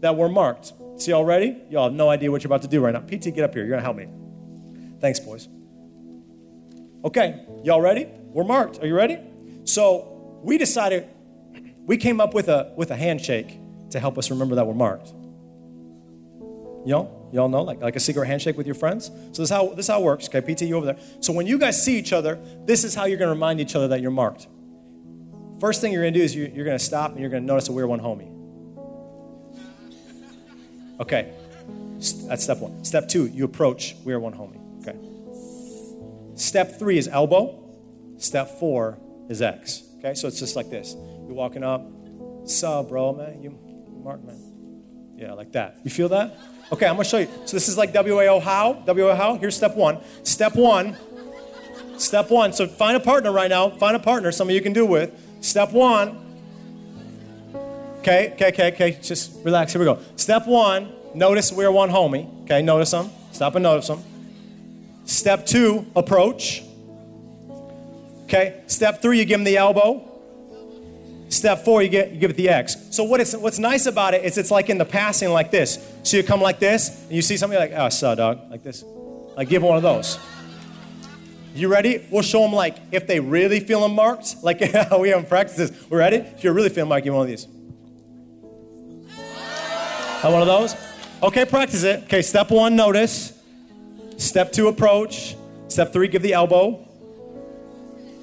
that 0.00 0.16
we're 0.16 0.28
marked. 0.28 0.72
See, 0.96 1.12
y'all 1.12 1.24
ready? 1.24 1.58
Y'all 1.70 1.84
have 1.84 1.92
no 1.92 2.08
idea 2.08 2.32
what 2.32 2.42
you're 2.42 2.48
about 2.48 2.62
to 2.62 2.68
do 2.68 2.80
right 2.80 2.92
now. 2.92 3.00
PT, 3.00 3.32
get 3.32 3.44
up 3.44 3.54
here. 3.54 3.64
You're 3.64 3.78
going 3.78 3.78
to 3.78 3.84
help 3.84 3.96
me. 3.96 4.08
Thanks, 5.00 5.20
boys. 5.20 5.48
Okay, 7.04 7.46
y'all 7.62 7.80
ready? 7.80 8.08
We're 8.32 8.42
marked. 8.42 8.82
Are 8.82 8.86
you 8.86 8.96
ready? 8.96 9.20
So 9.62 10.40
we 10.42 10.58
decided, 10.58 11.08
we 11.84 11.96
came 11.96 12.20
up 12.20 12.34
with 12.34 12.48
a, 12.48 12.72
with 12.76 12.90
a 12.90 12.96
handshake 12.96 13.60
to 13.90 14.00
help 14.00 14.18
us 14.18 14.28
remember 14.28 14.56
that 14.56 14.66
we're 14.66 14.74
marked. 14.74 15.12
Y'all, 16.86 17.28
y'all 17.32 17.48
know, 17.48 17.62
like, 17.62 17.80
like 17.80 17.96
a 17.96 18.00
secret 18.00 18.26
handshake 18.26 18.56
with 18.56 18.64
your 18.64 18.76
friends. 18.76 19.06
So 19.06 19.12
this 19.28 19.38
is 19.40 19.50
how 19.50 19.68
this 19.70 19.86
is 19.86 19.88
how 19.88 20.00
it 20.00 20.04
works. 20.04 20.28
Okay, 20.28 20.40
PT, 20.40 20.62
you 20.62 20.76
over 20.76 20.86
there. 20.86 20.98
So 21.18 21.32
when 21.32 21.44
you 21.44 21.58
guys 21.58 21.82
see 21.82 21.98
each 21.98 22.12
other, 22.12 22.38
this 22.64 22.84
is 22.84 22.94
how 22.94 23.06
you're 23.06 23.18
going 23.18 23.26
to 23.28 23.34
remind 23.34 23.60
each 23.60 23.74
other 23.74 23.88
that 23.88 24.00
you're 24.00 24.12
marked. 24.12 24.46
First 25.60 25.80
thing 25.80 25.92
you're 25.92 26.02
going 26.02 26.14
to 26.14 26.20
do 26.20 26.24
is 26.24 26.36
you're, 26.36 26.46
you're 26.46 26.64
going 26.64 26.78
to 26.78 26.84
stop 26.84 27.10
and 27.10 27.20
you're 27.20 27.28
going 27.28 27.42
to 27.42 27.46
notice 27.46 27.68
a 27.68 27.72
we're 27.72 27.88
one 27.88 27.98
homie. 27.98 28.32
Okay, 31.00 31.32
that's 32.28 32.44
step 32.44 32.58
one. 32.58 32.84
Step 32.84 33.08
two, 33.08 33.26
you 33.26 33.44
approach 33.44 33.96
we're 34.04 34.20
one 34.20 34.32
homie. 34.32 34.60
Okay. 34.86 34.96
Step 36.36 36.78
three 36.78 36.98
is 36.98 37.08
elbow. 37.08 37.64
Step 38.18 38.60
four 38.60 38.98
is 39.28 39.42
X. 39.42 39.82
Okay, 39.98 40.14
so 40.14 40.28
it's 40.28 40.38
just 40.38 40.54
like 40.54 40.70
this. 40.70 40.94
You're 40.94 41.34
walking 41.34 41.64
up. 41.64 41.84
Sup, 42.44 42.88
bro, 42.88 43.12
man? 43.12 43.42
You, 43.42 43.58
mark, 44.04 44.22
man. 44.22 44.45
Yeah, 45.16 45.32
like 45.32 45.52
that. 45.52 45.78
You 45.82 45.90
feel 45.90 46.08
that? 46.10 46.38
Okay, 46.72 46.86
I'm 46.86 46.94
gonna 46.96 47.04
show 47.04 47.18
you. 47.18 47.28
So 47.44 47.56
this 47.56 47.68
is 47.68 47.78
like 47.78 47.92
WAO 47.92 48.40
how? 48.40 48.82
WAO 48.86 49.16
how? 49.16 49.36
Here's 49.36 49.56
step 49.56 49.76
one. 49.76 49.98
Step 50.24 50.54
one. 50.56 50.96
Step 51.96 52.30
one. 52.30 52.52
So 52.52 52.66
find 52.66 52.96
a 52.96 53.00
partner 53.00 53.32
right 53.32 53.48
now. 53.48 53.70
Find 53.70 53.96
a 53.96 54.00
partner, 54.00 54.32
some 54.32 54.48
of 54.48 54.54
you 54.54 54.60
can 54.60 54.72
do 54.72 54.84
with. 54.84 55.12
Step 55.40 55.72
one. 55.72 56.22
Okay, 58.00 58.32
okay, 58.34 58.48
okay, 58.48 58.72
okay. 58.72 58.98
Just 59.02 59.44
relax. 59.44 59.72
Here 59.72 59.80
we 59.80 59.86
go. 59.86 59.98
Step 60.16 60.46
one. 60.46 60.92
Notice 61.14 61.52
we're 61.52 61.70
one 61.70 61.90
homie. 61.90 62.42
Okay, 62.44 62.62
notice 62.62 62.90
them. 62.90 63.10
Stop 63.32 63.54
and 63.54 63.62
notice 63.62 63.88
them. 63.88 64.02
Step 65.06 65.46
two, 65.46 65.86
approach. 65.96 66.62
Okay. 68.24 68.60
Step 68.66 69.00
three, 69.00 69.18
you 69.18 69.24
give 69.24 69.38
them 69.38 69.44
the 69.44 69.56
elbow. 69.56 70.05
Step 71.28 71.64
four, 71.64 71.82
you, 71.82 71.88
get, 71.88 72.12
you 72.12 72.20
give 72.20 72.30
it 72.30 72.36
the 72.36 72.48
X. 72.48 72.76
So 72.90 73.02
what 73.02 73.20
is, 73.20 73.36
what's 73.36 73.58
nice 73.58 73.86
about 73.86 74.14
it 74.14 74.24
is 74.24 74.38
it's 74.38 74.50
like 74.50 74.70
in 74.70 74.78
the 74.78 74.84
passing 74.84 75.30
like 75.30 75.50
this. 75.50 75.78
So 76.04 76.16
you 76.16 76.22
come 76.22 76.40
like 76.40 76.60
this, 76.60 77.02
and 77.04 77.12
you 77.12 77.22
see 77.22 77.36
somebody 77.36 77.60
like, 77.60 77.72
ah, 77.76 77.86
oh, 77.86 77.88
saw 77.88 78.14
dog, 78.14 78.50
like 78.50 78.62
this. 78.62 78.84
Like 79.36 79.48
give 79.48 79.62
one 79.62 79.76
of 79.76 79.82
those. 79.82 80.18
You 81.54 81.68
ready? 81.68 82.06
We'll 82.10 82.22
show 82.22 82.42
them 82.42 82.52
like 82.52 82.76
if 82.92 83.06
they 83.06 83.18
really 83.18 83.60
feel 83.60 83.80
them 83.80 83.94
marked, 83.94 84.36
like 84.42 84.60
we 85.00 85.08
haven't 85.08 85.28
practiced 85.28 85.58
this. 85.58 85.90
We're 85.90 85.98
ready? 85.98 86.16
If 86.16 86.44
you're 86.44 86.52
really 86.52 86.68
feeling 86.68 86.90
marked, 86.90 87.04
give 87.04 87.14
one 87.14 87.22
of 87.22 87.28
these. 87.28 87.48
Have 90.20 90.32
one 90.32 90.42
of 90.42 90.48
those? 90.48 90.76
Okay, 91.22 91.44
practice 91.44 91.82
it. 91.82 92.04
Okay, 92.04 92.22
step 92.22 92.50
one, 92.50 92.76
notice. 92.76 93.32
Step 94.16 94.52
two, 94.52 94.68
approach. 94.68 95.34
Step 95.68 95.92
three, 95.92 96.08
give 96.08 96.22
the 96.22 96.34
elbow. 96.34 96.86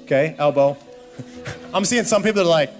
Okay, 0.02 0.36
elbow. 0.38 0.76
I'm 1.74 1.84
seeing 1.84 2.04
some 2.04 2.22
people 2.22 2.42
that 2.42 2.48
are 2.48 2.50
like, 2.50 2.70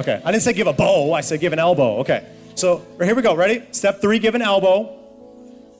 Okay, 0.00 0.18
I 0.24 0.32
didn't 0.32 0.44
say 0.44 0.54
give 0.54 0.66
a 0.66 0.72
bow, 0.72 1.12
I 1.12 1.20
said 1.20 1.40
give 1.40 1.52
an 1.52 1.58
elbow. 1.58 1.98
Okay, 1.98 2.26
so 2.54 2.86
here 3.02 3.14
we 3.14 3.20
go. 3.20 3.34
Ready? 3.34 3.62
Step 3.70 4.00
three, 4.00 4.18
give 4.18 4.34
an 4.34 4.40
elbow. 4.40 4.98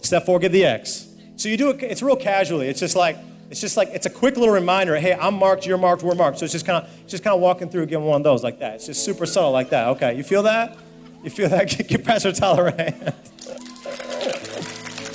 Step 0.03 0.27
four, 0.27 0.39
give 0.39 0.53
the 0.53 0.67
X. 0.67 1.09
So 1.37 1.49
you 1.49 1.57
do 1.57 1.71
it, 1.71 1.83
it's 1.83 2.03
real 2.03 2.17
casually. 2.17 2.69
It's 2.69 2.81
just 2.81 2.95
like, 2.95 3.17
it's 3.49 3.63
just 3.63 3.79
like, 3.79 3.89
it's 3.89 4.05
a 4.05 4.11
quick 4.11 4.37
little 4.37 4.53
reminder 4.53 4.95
hey, 4.97 5.15
I'm 5.15 5.37
marked, 5.37 5.65
you're 5.65 5.79
marked, 5.79 6.03
we're 6.03 6.15
marked. 6.15 6.39
So 6.39 6.45
it's 6.45 6.53
just 6.53 6.67
kind 6.67 6.85
of, 6.85 7.07
just 7.07 7.25
kind 7.25 7.35
of 7.35 7.41
walking 7.41 7.71
through, 7.71 7.87
giving 7.87 8.05
one 8.07 8.21
of 8.21 8.25
those 8.25 8.45
like 8.45 8.59
that. 8.59 8.75
It's 8.75 8.87
just 8.87 9.07
super 9.07 9.25
subtle 9.25 9.53
like 9.53 9.71
that. 9.71 9.89
Okay, 9.89 10.15
you 10.19 10.23
feel 10.23 10.43
that? 10.43 10.77
You 11.25 11.31
feel 11.31 11.49
that? 11.49 12.05
Pastor 12.05 12.33
Tyler 12.33 12.67
a 12.67 12.73
hand. 12.73 13.15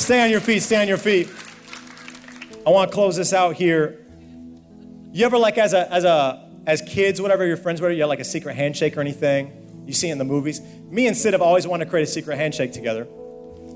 stay 0.01 0.23
on 0.23 0.31
your 0.31 0.41
feet, 0.41 0.63
stay 0.63 0.81
on 0.81 0.87
your 0.87 0.97
feet. 0.97 1.29
I 2.65 2.71
want 2.71 2.89
to 2.89 2.95
close 2.95 3.15
this 3.15 3.33
out 3.33 3.53
here. 3.53 4.03
You 5.11 5.27
ever 5.27 5.37
like 5.37 5.59
as 5.59 5.73
a, 5.73 5.93
as 5.93 6.05
a, 6.05 6.44
as 6.67 6.81
kids, 6.81 7.21
whatever 7.21 7.45
your 7.45 7.57
friends 7.57 7.81
were, 7.81 7.91
you 7.91 8.01
had 8.01 8.07
like 8.07 8.19
a 8.19 8.25
secret 8.25 8.55
handshake 8.55 8.97
or 8.97 9.01
anything. 9.01 9.83
You 9.85 9.93
see 9.93 10.09
in 10.09 10.17
the 10.17 10.25
movies. 10.25 10.61
Me 10.89 11.07
and 11.07 11.15
Sid 11.15 11.33
have 11.33 11.41
always 11.41 11.67
wanted 11.67 11.85
to 11.85 11.91
create 11.91 12.03
a 12.03 12.11
secret 12.11 12.37
handshake 12.37 12.73
together. 12.73 13.07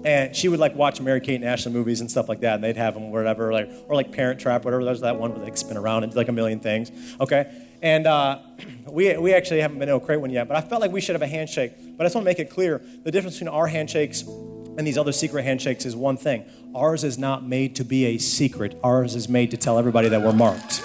And 0.04 0.36
she 0.36 0.48
would 0.48 0.60
like 0.60 0.76
watch 0.76 1.02
Mary 1.02 1.20
Kate 1.20 1.36
and 1.36 1.46
Ashley 1.46 1.72
movies 1.74 2.00
and 2.00 2.10
stuff 2.10 2.30
like 2.30 2.40
that, 2.40 2.56
and 2.56 2.64
they'd 2.64 2.78
have 2.78 2.94
them 2.94 3.12
whatever, 3.12 3.52
like 3.52 3.70
or 3.88 3.96
like 3.96 4.14
Parent 4.14 4.40
Trap, 4.40 4.64
whatever. 4.64 4.84
There's 4.86 5.02
that 5.02 5.18
one 5.18 5.36
where 5.36 5.46
they 5.46 5.54
spin 5.56 5.76
around 5.76 6.04
and 6.04 6.12
do 6.14 6.18
like 6.18 6.30
a 6.30 6.32
million 6.32 6.62
things. 6.62 6.90
Okay, 7.20 7.52
and 7.82 8.08
uh, 8.08 8.40
we 8.90 9.18
we 9.18 9.34
actually 9.34 9.60
haven't 9.60 9.78
been 9.78 9.90
able 9.90 10.00
to 10.00 10.06
create 10.06 10.22
one 10.22 10.30
yet, 10.30 10.48
but 10.48 10.56
I 10.56 10.62
felt 10.62 10.80
like 10.80 10.94
we 10.94 11.02
should 11.02 11.16
have 11.16 11.22
a 11.22 11.28
handshake. 11.28 11.74
But 11.98 12.06
I 12.06 12.06
just 12.06 12.16
want 12.16 12.24
to 12.24 12.30
make 12.30 12.40
it 12.40 12.50
clear: 12.50 12.82
the 13.04 13.12
difference 13.12 13.36
between 13.36 13.50
our 13.50 13.68
handshakes 13.68 14.22
and 14.22 14.88
these 14.88 14.98
other 14.98 15.12
secret 15.12 15.44
handshakes 15.44 15.86
is 15.86 15.98
one 15.98 16.16
thing. 16.16 16.46
Ours 16.74 17.04
is 17.04 17.18
not 17.18 17.46
made 17.46 17.76
to 17.76 17.84
be 17.84 18.06
a 18.06 18.20
secret. 18.20 18.80
Ours 18.82 19.16
is 19.16 19.28
made 19.28 19.52
to 19.52 19.58
tell 19.58 19.78
everybody 19.78 20.08
that 20.08 20.22
we're 20.22 20.32
marked. 20.32 20.82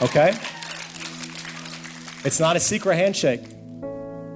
Okay. 0.00 0.34
It's 2.26 2.40
not 2.40 2.56
a 2.56 2.60
secret 2.60 2.96
handshake. 2.96 3.44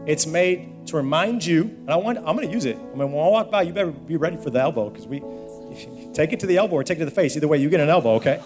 It's 0.06 0.24
made 0.24 0.86
to 0.86 0.96
remind 0.96 1.44
you, 1.44 1.62
and 1.62 1.90
I 1.90 1.96
want, 1.96 2.18
I'm 2.18 2.36
going 2.36 2.46
to 2.46 2.54
use 2.54 2.64
it. 2.64 2.76
I 2.76 2.94
mean, 2.94 3.10
when 3.10 3.24
I 3.24 3.28
walk 3.28 3.50
by, 3.50 3.62
you 3.62 3.72
better 3.72 3.90
be 3.90 4.16
ready 4.16 4.36
for 4.36 4.48
the 4.48 4.60
elbow 4.60 4.90
because 4.90 5.08
we 5.08 5.18
take 6.14 6.32
it 6.32 6.38
to 6.38 6.46
the 6.46 6.56
elbow 6.56 6.76
or 6.76 6.84
take 6.84 6.98
it 6.98 7.00
to 7.00 7.04
the 7.04 7.10
face. 7.10 7.36
Either 7.36 7.48
way, 7.48 7.58
you 7.58 7.68
get 7.68 7.80
an 7.80 7.88
elbow, 7.88 8.14
okay? 8.14 8.40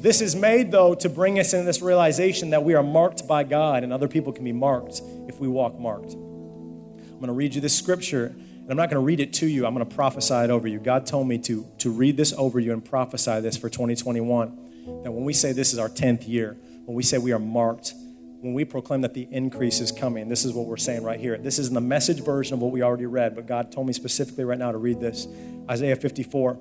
This 0.00 0.20
is 0.20 0.36
made, 0.36 0.70
though, 0.70 0.94
to 0.94 1.08
bring 1.08 1.40
us 1.40 1.54
in 1.54 1.64
this 1.64 1.82
realization 1.82 2.50
that 2.50 2.62
we 2.62 2.74
are 2.74 2.84
marked 2.84 3.26
by 3.26 3.42
God 3.42 3.82
and 3.82 3.92
other 3.92 4.06
people 4.06 4.32
can 4.32 4.44
be 4.44 4.52
marked 4.52 5.02
if 5.26 5.40
we 5.40 5.48
walk 5.48 5.76
marked. 5.76 6.12
I'm 6.12 7.18
going 7.18 7.26
to 7.26 7.32
read 7.32 7.52
you 7.52 7.60
this 7.60 7.76
scripture, 7.76 8.26
and 8.26 8.70
I'm 8.70 8.76
not 8.76 8.90
going 8.90 9.00
to 9.02 9.04
read 9.04 9.18
it 9.18 9.32
to 9.34 9.46
you. 9.48 9.66
I'm 9.66 9.74
going 9.74 9.84
to 9.84 9.92
prophesy 9.92 10.34
it 10.34 10.50
over 10.50 10.68
you. 10.68 10.78
God 10.78 11.04
told 11.04 11.26
me 11.26 11.38
to, 11.38 11.66
to 11.78 11.90
read 11.90 12.16
this 12.16 12.32
over 12.34 12.60
you 12.60 12.72
and 12.72 12.84
prophesy 12.84 13.40
this 13.40 13.56
for 13.56 13.68
2021. 13.68 15.02
That 15.02 15.10
when 15.10 15.24
we 15.24 15.32
say 15.32 15.50
this 15.50 15.72
is 15.72 15.80
our 15.80 15.88
10th 15.88 16.28
year, 16.28 16.56
when 16.88 16.96
we 16.96 17.02
say 17.02 17.18
we 17.18 17.32
are 17.32 17.38
marked, 17.38 17.92
when 18.40 18.54
we 18.54 18.64
proclaim 18.64 19.02
that 19.02 19.12
the 19.12 19.28
increase 19.30 19.78
is 19.78 19.92
coming, 19.92 20.26
this 20.30 20.46
is 20.46 20.54
what 20.54 20.64
we're 20.64 20.78
saying 20.78 21.02
right 21.02 21.20
here. 21.20 21.36
This 21.36 21.58
is 21.58 21.68
in 21.68 21.74
the 21.74 21.82
message 21.82 22.24
version 22.24 22.54
of 22.54 22.60
what 22.60 22.72
we 22.72 22.80
already 22.80 23.04
read, 23.04 23.34
but 23.34 23.44
God 23.44 23.70
told 23.70 23.86
me 23.86 23.92
specifically 23.92 24.44
right 24.44 24.58
now 24.58 24.72
to 24.72 24.78
read 24.78 24.98
this 24.98 25.28
Isaiah 25.70 25.96
54, 25.96 26.58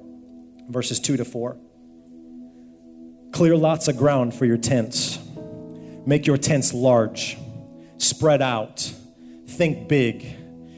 verses 0.67 0.99
2 0.99 1.15
to 1.15 1.23
4. 1.23 1.57
Clear 3.31 3.55
lots 3.55 3.87
of 3.87 3.95
ground 3.95 4.33
for 4.33 4.43
your 4.43 4.57
tents. 4.57 5.17
Make 6.05 6.27
your 6.27 6.37
tents 6.37 6.73
large, 6.73 7.37
spread 7.97 8.41
out, 8.41 8.91
think 9.47 9.87
big, 9.87 10.25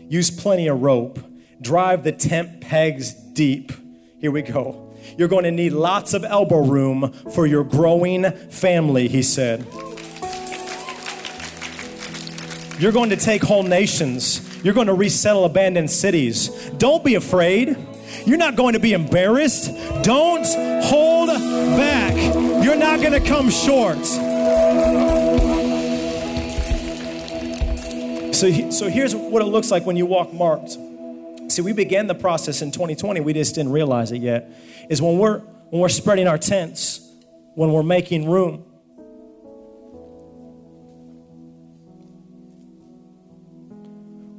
use 0.09 0.29
plenty 0.29 0.67
of 0.67 0.79
rope, 0.79 1.17
drive 1.59 2.03
the 2.03 2.11
tent 2.11 2.61
pegs 2.61 3.13
deep. 3.13 3.71
Here 4.21 4.29
we 4.29 4.43
go. 4.43 4.88
You're 5.18 5.28
going 5.28 5.43
to 5.43 5.51
need 5.51 5.74
lots 5.74 6.14
of 6.14 6.24
elbow 6.24 6.64
room 6.66 7.12
for 7.34 7.45
your 7.45 7.64
growing 7.64 8.32
family, 8.32 9.07
he 9.07 9.24
said. 9.24 9.66
You're 12.80 12.93
going 12.93 13.10
to 13.10 13.18
take 13.18 13.41
whole 13.41 13.64
nations. 13.64 14.64
You're 14.64 14.74
going 14.74 14.88
to 14.88 14.93
resettle 14.93 15.43
abandoned 15.45 15.91
cities. 15.91 16.47
Don't 16.78 17.03
be 17.03 17.16
afraid. 17.16 17.78
You're 18.26 18.38
not 18.38 18.55
going 18.55 18.74
to 18.74 18.80
be 18.80 18.93
embarrassed. 18.93 19.72
Don't 20.03 20.45
hold 20.84 21.28
back. 21.28 22.16
You're 22.64 22.78
not 22.78 23.01
going 23.01 23.22
to 23.22 23.28
come 23.28 23.49
short. 23.49 24.05
So, 28.34 28.72
so 28.72 28.88
here's 28.88 29.14
what 29.14 29.41
it 29.41 29.45
looks 29.47 29.72
like 29.72 29.86
when 29.86 29.97
you 29.97 30.05
walk 30.05 30.32
marked. 30.32 30.78
See, 31.49 31.63
we 31.63 31.73
began 31.73 32.07
the 32.07 32.15
process 32.15 32.61
in 32.61 32.71
2020. 32.71 33.21
We 33.21 33.33
just 33.33 33.55
didn't 33.55 33.71
realize 33.71 34.11
it 34.11 34.21
yet. 34.21 34.51
Is 34.89 35.01
when 35.01 35.17
we're 35.17 35.39
when 35.39 35.81
we're 35.81 35.89
spreading 35.89 36.27
our 36.27 36.37
tents, 36.37 37.01
when 37.55 37.71
we're 37.71 37.83
making 37.83 38.29
room. 38.29 38.65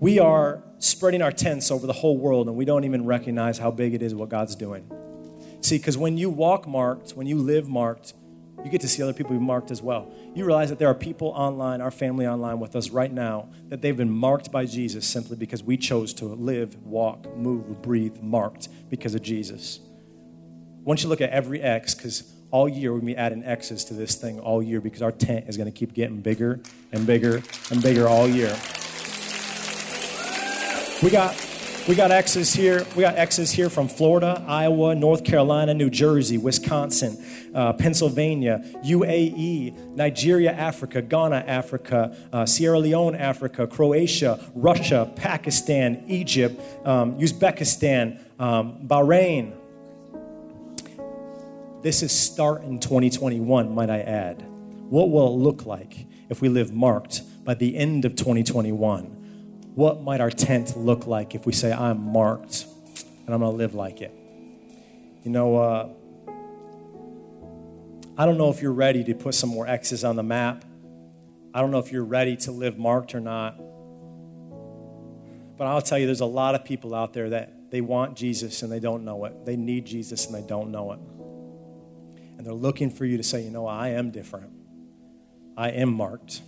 We 0.01 0.19
are 0.19 0.63
spreading 0.79 1.21
our 1.21 1.33
tents 1.33 1.71
over 1.71 1.87
the 1.87 1.93
whole 1.93 2.17
world, 2.17 2.49
and 2.49 2.57
we 2.57 2.65
don't 2.65 2.85
even 2.85 3.05
recognize 3.05 3.59
how 3.59 3.71
big 3.71 3.93
it 3.93 4.03
is 4.03 4.15
what 4.15 4.29
God's 4.29 4.57
doing. 4.57 4.91
See, 5.61 5.77
because 5.77 5.99
when 5.99 6.17
you 6.17 6.31
walk 6.31 6.67
marked, 6.67 7.11
when 7.13 7.27
you 7.27 7.39
live 7.39 7.69
marked, 7.69 8.15
you 8.65 8.71
get 8.71 8.81
to 8.83 8.89
see 8.89 9.03
other 9.03 9.13
people 9.13 9.33
who 9.33 9.41
marked 9.41 9.71
as 9.71 9.81
well. 9.81 10.13
You 10.35 10.45
realize 10.45 10.69
that 10.69 10.79
there 10.79 10.89
are 10.89 10.95
people 10.95 11.29
online, 11.29 11.81
our 11.81 11.91
family 11.91 12.27
online 12.27 12.61
with 12.61 12.77
us 12.77 12.91
right 12.91 13.13
now, 13.13 13.49
that 13.69 13.81
they've 13.81 13.97
been 13.97 14.11
marked 14.11 14.53
by 14.53 14.67
Jesus 14.67 15.07
simply 15.07 15.37
because 15.37 15.63
we 15.63 15.77
chose 15.77 16.13
to 16.15 16.27
live, 16.27 16.77
walk, 16.85 17.37
move, 17.37 17.83
breathe, 17.83 18.21
marked 18.21 18.69
because 18.91 19.15
of 19.15 19.23
Jesus. 19.23 19.81
Once 20.83 21.03
you 21.03 21.09
look 21.09 21.21
at 21.21 21.31
every 21.31 21.61
X, 21.63 21.95
because 21.95 22.33
all 22.51 22.69
year 22.69 22.93
we're 22.93 22.99
going 23.01 23.09
to 23.09 23.15
be 23.15 23.19
adding 23.19 23.45
X's 23.45 23.85
to 23.85 23.95
this 23.95 24.17
thing 24.17 24.41
all 24.41 24.63
year 24.63 24.81
because 24.81 25.03
our 25.03 25.13
tent 25.13 25.47
is 25.49 25.57
going 25.57 25.71
to 25.71 25.77
keep 25.77 25.95
getting 25.95 26.21
bigger 26.21 26.61
and 26.93 27.07
bigger 27.07 27.43
and 27.71 27.83
bigger 27.83 28.09
all 28.09 28.29
year. 28.29 28.57
We 31.03 31.11
got 31.11 31.35
we 31.91 31.97
got 31.97 32.13
X's 32.13 32.53
here. 32.53 32.87
We 32.95 33.01
got 33.01 33.17
X's 33.17 33.51
here 33.51 33.69
from 33.69 33.89
Florida, 33.89 34.45
Iowa, 34.47 34.95
North 34.95 35.25
Carolina, 35.25 35.75
New 35.75 35.91
Jersey, 35.91 36.39
Wisconsin, 36.39 37.19
uh, 37.53 37.73
Pennsylvania, 37.73 38.63
UAE, 38.85 39.97
Nigeria, 39.97 40.53
Africa, 40.53 41.03
Ghana, 41.03 41.43
Africa, 41.49 42.17
uh, 42.33 42.47
Sierra 42.47 42.79
Leone, 42.79 43.17
Africa, 43.17 43.67
Croatia, 43.67 44.39
Russia, 44.55 45.13
Pakistan, 45.17 46.05
Egypt, 46.07 46.63
um, 46.87 47.19
Uzbekistan, 47.19 48.23
um, 48.39 48.87
Bahrain. 48.87 49.53
This 51.83 52.05
is 52.05 52.13
starting 52.13 52.79
2021, 52.79 53.75
might 53.75 53.91
I 53.91 54.03
add. 54.03 54.43
What 54.91 55.11
will 55.11 55.27
it 55.27 55.39
look 55.39 55.67
like 55.67 56.07
if 56.29 56.41
we 56.41 56.49
live 56.49 56.73
marked 56.73 57.23
by 57.45 57.55
the 57.55 57.77
end 57.77 58.05
of 58.05 58.15
2021? 58.15 59.20
What 59.81 60.03
might 60.03 60.21
our 60.21 60.31
tent 60.31 60.77
look 60.77 61.07
like 61.07 61.35
if 61.35 61.47
we 61.47 61.55
say, 61.55 61.73
I'm 61.73 62.13
marked 62.13 62.67
and 63.25 63.35
I'm 63.35 63.41
going 63.41 63.51
to 63.51 63.57
live 63.57 63.75
like 63.75 64.03
it? 64.03 64.13
You 65.25 65.31
know, 65.31 65.57
uh, 65.57 65.89
I 68.19 68.27
don't 68.27 68.37
know 68.37 68.51
if 68.51 68.61
you're 68.61 68.75
ready 68.75 69.03
to 69.05 69.15
put 69.15 69.35
some 69.35 69.49
more 69.49 69.67
X's 69.67 70.05
on 70.05 70.17
the 70.17 70.23
map. 70.23 70.67
I 71.55 71.63
don't 71.63 71.71
know 71.71 71.79
if 71.79 71.91
you're 71.93 72.05
ready 72.05 72.37
to 72.37 72.53
live 72.53 72.77
marked 72.77 73.15
or 73.15 73.21
not. 73.21 73.57
But 75.57 75.67
I'll 75.67 75.81
tell 75.81 75.99
you, 75.99 76.05
there's 76.05 76.21
a 76.21 76.27
lot 76.27 76.55
of 76.55 76.63
people 76.63 76.95
out 76.95 77.15
there 77.15 77.31
that 77.31 77.71
they 77.71 77.81
want 77.81 78.19
Jesus 78.19 78.63
and 78.63 78.71
they 78.71 78.81
don't 78.81 79.03
know 79.03 79.25
it. 79.25 79.47
They 79.47 79.57
need 79.57 79.87
Jesus 79.87 80.27
and 80.27 80.35
they 80.35 80.47
don't 80.47 80.71
know 80.71 80.93
it. 80.93 80.99
And 82.37 82.47
they're 82.47 82.53
looking 82.53 82.91
for 82.91 83.07
you 83.07 83.17
to 83.17 83.23
say, 83.23 83.43
you 83.43 83.51
know, 83.51 83.67
I 83.67 83.89
am 83.89 84.11
different. 84.11 84.53
I 85.57 85.71
am 85.71 85.91
marked. 85.91 86.43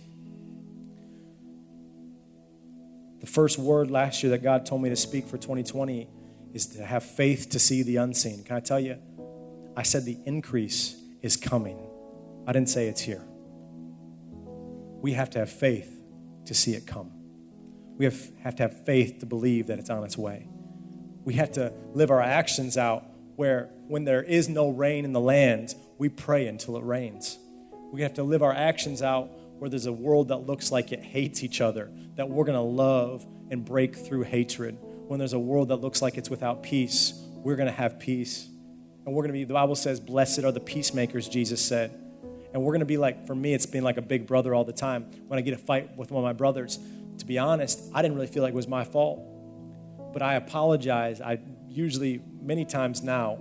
The 3.23 3.29
first 3.29 3.57
word 3.57 3.89
last 3.89 4.21
year 4.21 4.31
that 4.31 4.43
God 4.43 4.65
told 4.65 4.81
me 4.81 4.89
to 4.89 4.97
speak 4.97 5.27
for 5.27 5.37
2020 5.37 6.09
is 6.53 6.65
to 6.75 6.85
have 6.85 7.05
faith 7.05 7.51
to 7.51 7.59
see 7.59 7.81
the 7.81 7.95
unseen. 7.95 8.43
Can 8.43 8.57
I 8.57 8.59
tell 8.59 8.81
you? 8.81 8.97
I 9.77 9.83
said 9.83 10.03
the 10.03 10.17
increase 10.25 11.01
is 11.21 11.37
coming. 11.37 11.87
I 12.45 12.51
didn't 12.51 12.67
say 12.67 12.89
it's 12.89 12.99
here. 12.99 13.23
We 15.01 15.13
have 15.13 15.29
to 15.31 15.39
have 15.39 15.49
faith 15.49 16.03
to 16.47 16.53
see 16.53 16.73
it 16.73 16.85
come. 16.85 17.11
We 17.97 18.03
have, 18.03 18.19
have 18.41 18.57
to 18.57 18.63
have 18.63 18.85
faith 18.85 19.19
to 19.21 19.25
believe 19.25 19.67
that 19.67 19.79
it's 19.79 19.89
on 19.89 20.03
its 20.03 20.17
way. 20.17 20.49
We 21.23 21.35
have 21.35 21.53
to 21.53 21.71
live 21.93 22.11
our 22.11 22.21
actions 22.21 22.77
out 22.77 23.05
where 23.37 23.69
when 23.87 24.03
there 24.03 24.21
is 24.21 24.49
no 24.49 24.69
rain 24.69 25.05
in 25.05 25.13
the 25.13 25.21
land, 25.21 25.75
we 25.97 26.09
pray 26.09 26.47
until 26.47 26.75
it 26.75 26.83
rains. 26.83 27.37
We 27.93 28.01
have 28.01 28.15
to 28.15 28.23
live 28.23 28.43
our 28.43 28.53
actions 28.53 29.01
out 29.01 29.29
where 29.59 29.69
there's 29.69 29.85
a 29.85 29.93
world 29.93 30.27
that 30.27 30.45
looks 30.45 30.73
like 30.73 30.91
it 30.91 31.01
hates 31.01 31.41
each 31.41 31.61
other, 31.61 31.89
that 32.15 32.29
we're 32.29 32.45
going 32.45 32.57
to 32.57 32.61
love 32.61 33.25
and 33.49 33.65
break 33.65 33.95
through 33.95 34.23
hatred. 34.23 34.77
When 35.07 35.19
there's 35.19 35.33
a 35.33 35.39
world 35.39 35.69
that 35.69 35.77
looks 35.77 36.01
like 36.01 36.17
it's 36.17 36.29
without 36.29 36.63
peace, 36.63 37.13
we're 37.35 37.55
going 37.55 37.67
to 37.67 37.73
have 37.73 37.99
peace. 37.99 38.47
And 39.05 39.13
we're 39.13 39.23
going 39.23 39.33
to 39.33 39.39
be, 39.39 39.43
the 39.43 39.53
Bible 39.53 39.75
says, 39.75 39.99
blessed 39.99 40.43
are 40.43 40.51
the 40.51 40.59
peacemakers, 40.59 41.27
Jesus 41.27 41.63
said. 41.63 41.91
And 42.53 42.61
we're 42.61 42.71
going 42.71 42.79
to 42.81 42.85
be 42.85 42.97
like, 42.97 43.27
for 43.27 43.35
me, 43.35 43.53
it's 43.53 43.65
been 43.65 43.83
like 43.83 43.97
a 43.97 44.01
big 44.01 44.27
brother 44.27 44.53
all 44.53 44.63
the 44.63 44.73
time. 44.73 45.03
When 45.27 45.39
I 45.39 45.41
get 45.41 45.53
a 45.53 45.57
fight 45.57 45.97
with 45.97 46.11
one 46.11 46.23
of 46.23 46.27
my 46.27 46.33
brothers, 46.33 46.79
to 47.17 47.25
be 47.25 47.37
honest, 47.37 47.81
I 47.93 48.01
didn't 48.01 48.15
really 48.15 48.27
feel 48.27 48.43
like 48.43 48.53
it 48.53 48.55
was 48.55 48.67
my 48.67 48.83
fault. 48.83 49.19
But 50.13 50.21
I 50.21 50.35
apologize. 50.35 51.19
I 51.19 51.39
usually, 51.67 52.21
many 52.41 52.63
times 52.63 53.01
now, 53.01 53.39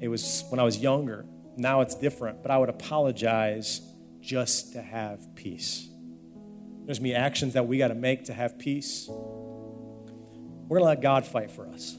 it 0.00 0.08
was 0.08 0.44
when 0.48 0.60
I 0.60 0.62
was 0.62 0.78
younger. 0.78 1.26
Now 1.56 1.80
it's 1.80 1.94
different. 1.94 2.42
But 2.42 2.52
I 2.52 2.58
would 2.58 2.68
apologize 2.68 3.80
just 4.20 4.72
to 4.72 4.82
have 4.82 5.34
peace. 5.34 5.88
There's 6.86 7.00
me 7.00 7.14
actions 7.14 7.54
that 7.54 7.66
we 7.66 7.78
got 7.78 7.88
to 7.88 7.96
make 7.96 8.26
to 8.26 8.32
have 8.32 8.58
peace. 8.58 9.06
We're 9.08 10.78
going 10.78 10.82
to 10.82 10.84
let 10.84 11.02
God 11.02 11.26
fight 11.26 11.50
for 11.50 11.66
us. 11.66 11.96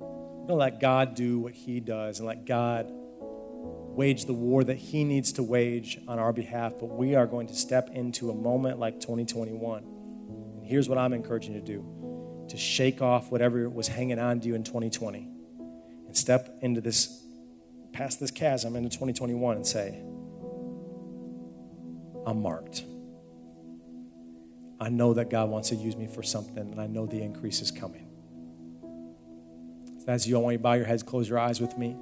We're 0.00 0.08
going 0.08 0.48
to 0.48 0.54
let 0.54 0.80
God 0.80 1.14
do 1.14 1.38
what 1.38 1.54
He 1.54 1.78
does 1.78 2.18
and 2.18 2.26
let 2.26 2.44
God 2.44 2.86
wage 2.90 4.24
the 4.24 4.32
war 4.34 4.64
that 4.64 4.78
He 4.78 5.04
needs 5.04 5.32
to 5.34 5.44
wage 5.44 6.00
on 6.08 6.18
our 6.18 6.32
behalf. 6.32 6.74
But 6.80 6.86
we 6.86 7.14
are 7.14 7.26
going 7.26 7.46
to 7.48 7.54
step 7.54 7.90
into 7.92 8.30
a 8.30 8.34
moment 8.34 8.80
like 8.80 8.98
2021. 8.98 9.84
And 10.58 10.66
here's 10.66 10.88
what 10.88 10.98
I'm 10.98 11.12
encouraging 11.12 11.54
you 11.54 11.60
to 11.60 11.66
do 11.66 12.46
to 12.48 12.56
shake 12.56 13.00
off 13.00 13.30
whatever 13.30 13.70
was 13.70 13.86
hanging 13.86 14.18
on 14.18 14.40
to 14.40 14.48
you 14.48 14.56
in 14.56 14.64
2020 14.64 15.28
and 16.08 16.16
step 16.16 16.58
into 16.62 16.80
this, 16.80 17.24
past 17.92 18.18
this 18.18 18.32
chasm 18.32 18.74
into 18.74 18.88
2021 18.88 19.54
and 19.54 19.64
say, 19.64 20.02
I'm 22.26 22.42
marked. 22.42 22.82
I 24.80 24.88
know 24.88 25.12
that 25.14 25.28
God 25.28 25.50
wants 25.50 25.68
to 25.68 25.76
use 25.76 25.96
me 25.96 26.06
for 26.06 26.22
something, 26.22 26.58
and 26.58 26.80
I 26.80 26.86
know 26.86 27.06
the 27.06 27.20
increase 27.20 27.60
is 27.60 27.70
coming. 27.70 28.06
As 30.06 30.26
you, 30.26 30.36
I 30.36 30.40
want 30.40 30.54
you 30.54 30.58
to 30.58 30.62
bow 30.62 30.72
your 30.72 30.86
heads, 30.86 31.02
close 31.02 31.28
your 31.28 31.38
eyes 31.38 31.60
with 31.60 31.76
me. 31.76 31.96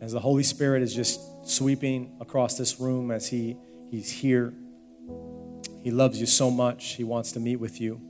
As 0.00 0.12
the 0.12 0.20
Holy 0.20 0.42
Spirit 0.42 0.82
is 0.82 0.94
just 0.94 1.20
sweeping 1.48 2.16
across 2.20 2.56
this 2.56 2.78
room 2.78 3.10
as 3.10 3.26
he, 3.26 3.56
He's 3.90 4.10
here, 4.10 4.52
He 5.82 5.90
loves 5.90 6.20
you 6.20 6.26
so 6.26 6.50
much. 6.50 6.94
He 6.94 7.02
wants 7.02 7.32
to 7.32 7.40
meet 7.40 7.56
with 7.56 7.80
you. 7.80 8.00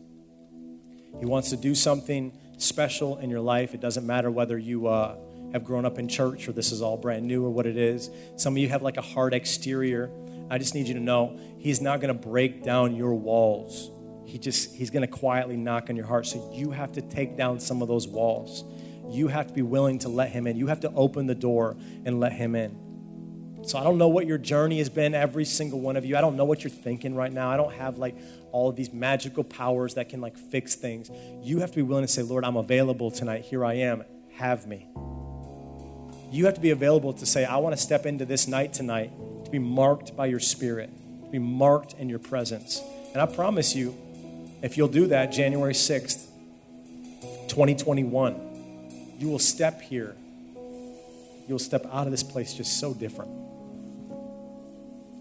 He 1.21 1.25
wants 1.25 1.51
to 1.51 1.57
do 1.57 1.75
something 1.75 2.33
special 2.59 3.17
in 3.19 3.31
your 3.31 3.41
life. 3.41 3.75
It 3.75 3.81
doesn't 3.81 4.07
matter 4.07 4.31
whether 4.31 4.59
you 4.59 4.89
uh, 4.89 5.17
have 5.53 5.65
grown 5.65 5.85
up 5.85 5.99
in 5.99 6.09
church 6.09 6.49
or 6.49 6.53
this 6.53 6.73
is 6.73 6.83
all 6.83 6.97
brand 6.97 7.27
new 7.27 7.45
or 7.45 7.51
what 7.51 7.67
it 7.67 7.77
is. 7.77 8.11
Some 8.37 8.55
of 8.55 8.59
you 8.59 8.69
have 8.69 8.83
like 8.83 8.97
a 8.97 9.03
hard 9.03 9.33
exterior. 9.33 10.11
I 10.51 10.59
just 10.59 10.75
need 10.75 10.89
you 10.89 10.95
to 10.95 11.01
know 11.01 11.39
he's 11.59 11.81
not 11.81 12.01
going 12.01 12.17
to 12.17 12.29
break 12.29 12.63
down 12.63 12.97
your 12.97 13.15
walls. 13.15 13.91
He 14.27 14.39
just 14.39 14.75
he's 14.75 14.91
going 14.91 15.03
to 15.03 15.09
quietly 15.09 15.57
knock 15.57 15.89
on 15.89 15.97
your 15.97 16.07
heart. 16.07 16.27
So 16.27 16.53
you 16.55 16.71
have 16.71 16.93
to 16.93 17.03
take 17.03 17.37
down 17.37 17.61
some 17.61 17.83
of 17.83 17.89
those 17.89 18.07
walls. 18.07 18.65
You 19.11 19.29
have 19.29 19.47
to 19.47 19.55
be 19.55 19.63
willing 19.63 19.99
to 20.01 20.09
let 20.09 20.31
him 20.31 20.47
in. 20.47 20.57
You 20.57 20.67
have 20.67 20.81
to 20.81 20.93
open 20.93 21.27
the 21.27 21.35
door 21.35 21.77
and 22.05 22.21
let 22.21 22.33
him 22.33 22.55
in. 22.55 23.65
So 23.65 23.79
I 23.79 23.85
don't 23.85 23.99
know 23.99 24.09
what 24.09 24.27
your 24.27 24.39
journey 24.39 24.79
has 24.79 24.89
been, 24.89 25.15
every 25.15 25.45
single 25.45 25.81
one 25.81 25.97
of 25.97 26.05
you. 26.05 26.17
I 26.17 26.21
don't 26.21 26.37
know 26.37 26.45
what 26.45 26.63
you're 26.63 26.71
thinking 26.71 27.15
right 27.15 27.33
now. 27.33 27.51
I 27.51 27.57
don't 27.57 27.73
have 27.75 27.99
like 27.99 28.17
all 28.53 28.69
of 28.69 28.77
these 28.77 28.93
magical 28.93 29.45
powers 29.45 29.95
that 29.95 30.09
can 30.09 30.21
like 30.21 30.37
fix 30.37 30.75
things. 30.75 31.11
You 31.43 31.59
have 31.61 31.71
to 31.71 31.77
be 31.77 31.83
willing 31.83 32.05
to 32.05 32.13
say, 32.13 32.23
Lord, 32.23 32.45
I'm 32.45 32.57
available 32.57 33.11
tonight. 33.11 33.43
Here 33.43 33.65
I 33.65 33.75
am. 33.75 34.05
Have 34.37 34.67
me 34.67 34.89
you 36.31 36.45
have 36.45 36.55
to 36.55 36.61
be 36.61 36.71
available 36.71 37.13
to 37.15 37.27
say, 37.27 37.45
I 37.45 37.57
want 37.57 37.77
to 37.77 37.81
step 37.81 38.07
into 38.07 38.25
this 38.25 38.47
night 38.47 38.73
tonight 38.73 39.13
to 39.49 39.53
be 39.53 39.59
marked 39.59 40.15
by 40.15 40.27
your 40.27 40.41
spirit, 40.41 40.91
to 41.25 41.31
be 41.31 41.39
marked 41.39 41.95
in 41.95 42.11
your 42.11 42.19
presence. 42.19 42.83
And 43.15 43.23
I 43.23 43.25
promise 43.25 43.75
you, 43.75 43.97
if 44.61 44.77
you'll 44.77 44.89
do 44.89 45.07
that 45.07 45.33
January 45.33 45.73
6th, 45.73 46.27
2021, 47.49 49.17
you 49.19 49.29
will 49.29 49.39
step 49.39 49.81
here. 49.81 50.15
You'll 51.49 51.59
step 51.59 51.87
out 51.91 52.07
of 52.07 52.11
this 52.11 52.23
place 52.23 52.53
just 52.53 52.79
so 52.79 52.93
different. 52.93 53.31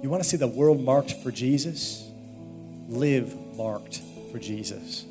You 0.04 0.10
want 0.10 0.22
to 0.22 0.28
see 0.28 0.36
the 0.36 0.48
world 0.48 0.84
marked 0.84 1.14
for 1.24 1.32
Jesus? 1.32 2.06
Live 2.90 3.34
marked 3.56 4.02
for 4.34 4.40
Jesus. 4.40 5.06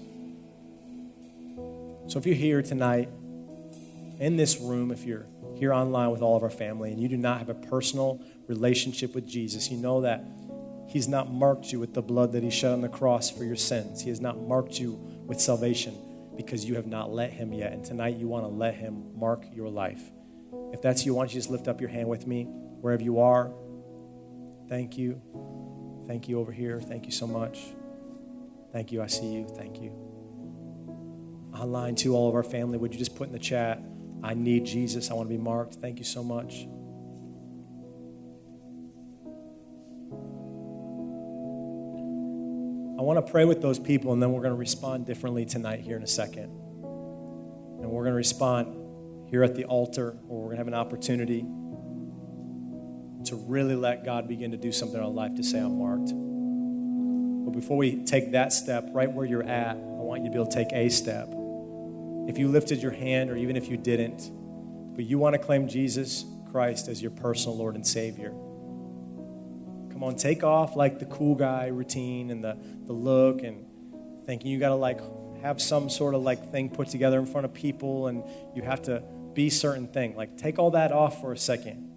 So 2.08 2.18
if 2.18 2.26
you're 2.26 2.34
here 2.34 2.60
tonight, 2.60 3.08
in 4.18 4.36
this 4.36 4.60
room, 4.60 4.90
if 4.90 5.04
you're 5.04 5.26
here 5.54 5.72
online 5.72 6.10
with 6.10 6.22
all 6.22 6.36
of 6.36 6.42
our 6.42 6.50
family 6.50 6.90
and 6.90 7.00
you 7.00 7.08
do 7.08 7.16
not 7.16 7.38
have 7.38 7.48
a 7.48 7.54
personal 7.54 8.22
relationship 8.46 9.14
with 9.14 9.26
Jesus, 9.26 9.70
you 9.70 9.76
know 9.76 10.00
that 10.02 10.24
He's 10.88 11.08
not 11.08 11.32
marked 11.32 11.72
you 11.72 11.80
with 11.80 11.94
the 11.94 12.02
blood 12.02 12.32
that 12.32 12.42
He 12.42 12.50
shed 12.50 12.72
on 12.72 12.80
the 12.80 12.88
cross 12.88 13.28
for 13.30 13.44
your 13.44 13.56
sins. 13.56 14.02
He 14.02 14.08
has 14.08 14.20
not 14.20 14.40
marked 14.40 14.78
you 14.78 14.92
with 15.26 15.40
salvation 15.40 15.94
because 16.36 16.64
you 16.64 16.76
have 16.76 16.86
not 16.86 17.10
let 17.10 17.32
Him 17.32 17.52
yet. 17.52 17.72
And 17.72 17.84
tonight 17.84 18.16
you 18.16 18.28
want 18.28 18.44
to 18.44 18.48
let 18.48 18.74
Him 18.74 19.18
mark 19.18 19.44
your 19.52 19.68
life. 19.68 20.02
If 20.72 20.82
that's 20.82 21.04
you, 21.04 21.14
why 21.14 21.22
don't 21.22 21.34
you 21.34 21.40
just 21.40 21.50
lift 21.50 21.68
up 21.68 21.80
your 21.80 21.90
hand 21.90 22.08
with 22.08 22.26
me 22.26 22.44
wherever 22.44 23.02
you 23.02 23.20
are? 23.20 23.52
Thank 24.68 24.96
you. 24.96 25.20
Thank 26.06 26.28
you 26.28 26.38
over 26.38 26.52
here. 26.52 26.80
Thank 26.80 27.06
you 27.06 27.12
so 27.12 27.26
much. 27.26 27.60
Thank 28.72 28.92
you. 28.92 29.02
I 29.02 29.06
see 29.06 29.26
you. 29.26 29.48
Thank 29.48 29.80
you. 29.80 29.90
Online, 31.54 31.94
to 31.96 32.14
all 32.14 32.28
of 32.28 32.34
our 32.34 32.44
family, 32.44 32.78
would 32.78 32.92
you 32.92 32.98
just 32.98 33.16
put 33.16 33.26
in 33.26 33.32
the 33.32 33.38
chat, 33.38 33.82
I 34.22 34.34
need 34.34 34.64
Jesus. 34.64 35.10
I 35.10 35.14
want 35.14 35.28
to 35.28 35.34
be 35.36 35.42
marked. 35.42 35.74
Thank 35.74 35.98
you 35.98 36.04
so 36.04 36.22
much. 36.24 36.66
I 42.98 43.02
want 43.02 43.24
to 43.24 43.30
pray 43.30 43.44
with 43.44 43.60
those 43.60 43.78
people, 43.78 44.12
and 44.14 44.22
then 44.22 44.32
we're 44.32 44.40
going 44.40 44.54
to 44.54 44.58
respond 44.58 45.04
differently 45.06 45.44
tonight 45.44 45.80
here 45.80 45.96
in 45.96 46.02
a 46.02 46.08
second. 46.08 46.44
And 46.44 47.90
we're 47.90 48.02
going 48.02 48.12
to 48.12 48.16
respond 48.16 49.28
here 49.28 49.44
at 49.44 49.54
the 49.54 49.66
altar, 49.66 50.16
where 50.26 50.40
we're 50.40 50.46
going 50.46 50.56
to 50.56 50.60
have 50.60 50.68
an 50.68 50.74
opportunity 50.74 51.46
to 53.26 53.36
really 53.36 53.76
let 53.76 54.04
God 54.04 54.26
begin 54.28 54.52
to 54.52 54.56
do 54.56 54.72
something 54.72 54.96
in 54.96 55.02
our 55.02 55.10
life 55.10 55.34
to 55.34 55.42
say, 55.42 55.58
I'm 55.58 55.78
marked. 55.78 56.12
But 57.44 57.52
before 57.52 57.76
we 57.76 58.04
take 58.04 58.32
that 58.32 58.52
step, 58.52 58.88
right 58.92 59.12
where 59.12 59.26
you're 59.26 59.42
at, 59.42 59.76
I 59.76 59.78
want 59.78 60.22
you 60.22 60.28
to 60.28 60.32
be 60.32 60.40
able 60.40 60.50
to 60.50 60.56
take 60.56 60.72
a 60.72 60.88
step. 60.88 61.28
If 62.26 62.38
you 62.38 62.48
lifted 62.48 62.82
your 62.82 62.92
hand, 62.92 63.30
or 63.30 63.36
even 63.36 63.56
if 63.56 63.68
you 63.68 63.76
didn't, 63.76 64.30
but 64.94 65.04
you 65.04 65.18
want 65.18 65.34
to 65.34 65.38
claim 65.38 65.68
Jesus 65.68 66.24
Christ 66.50 66.88
as 66.88 67.00
your 67.00 67.10
personal 67.10 67.56
Lord 67.56 67.74
and 67.74 67.86
Savior 67.86 68.32
Come 69.96 70.04
on, 70.04 70.16
take 70.16 70.44
off 70.44 70.76
like 70.76 70.98
the 70.98 71.06
cool 71.06 71.34
guy 71.34 71.68
routine 71.68 72.30
and 72.30 72.44
the, 72.44 72.58
the 72.84 72.92
look 72.92 73.42
and 73.42 73.64
thinking 74.26 74.50
you 74.50 74.58
got 74.58 74.68
to 74.68 74.74
like 74.74 75.00
have 75.40 75.58
some 75.58 75.88
sort 75.88 76.14
of 76.14 76.20
like 76.20 76.52
thing 76.52 76.68
put 76.68 76.88
together 76.88 77.18
in 77.18 77.24
front 77.24 77.46
of 77.46 77.54
people 77.54 78.08
and 78.08 78.22
you 78.54 78.60
have 78.60 78.82
to 78.82 79.02
be 79.32 79.48
certain 79.48 79.88
thing. 79.88 80.14
Like 80.14 80.36
take 80.36 80.58
all 80.58 80.72
that 80.72 80.92
off 80.92 81.22
for 81.22 81.32
a 81.32 81.38
second. 81.38 81.90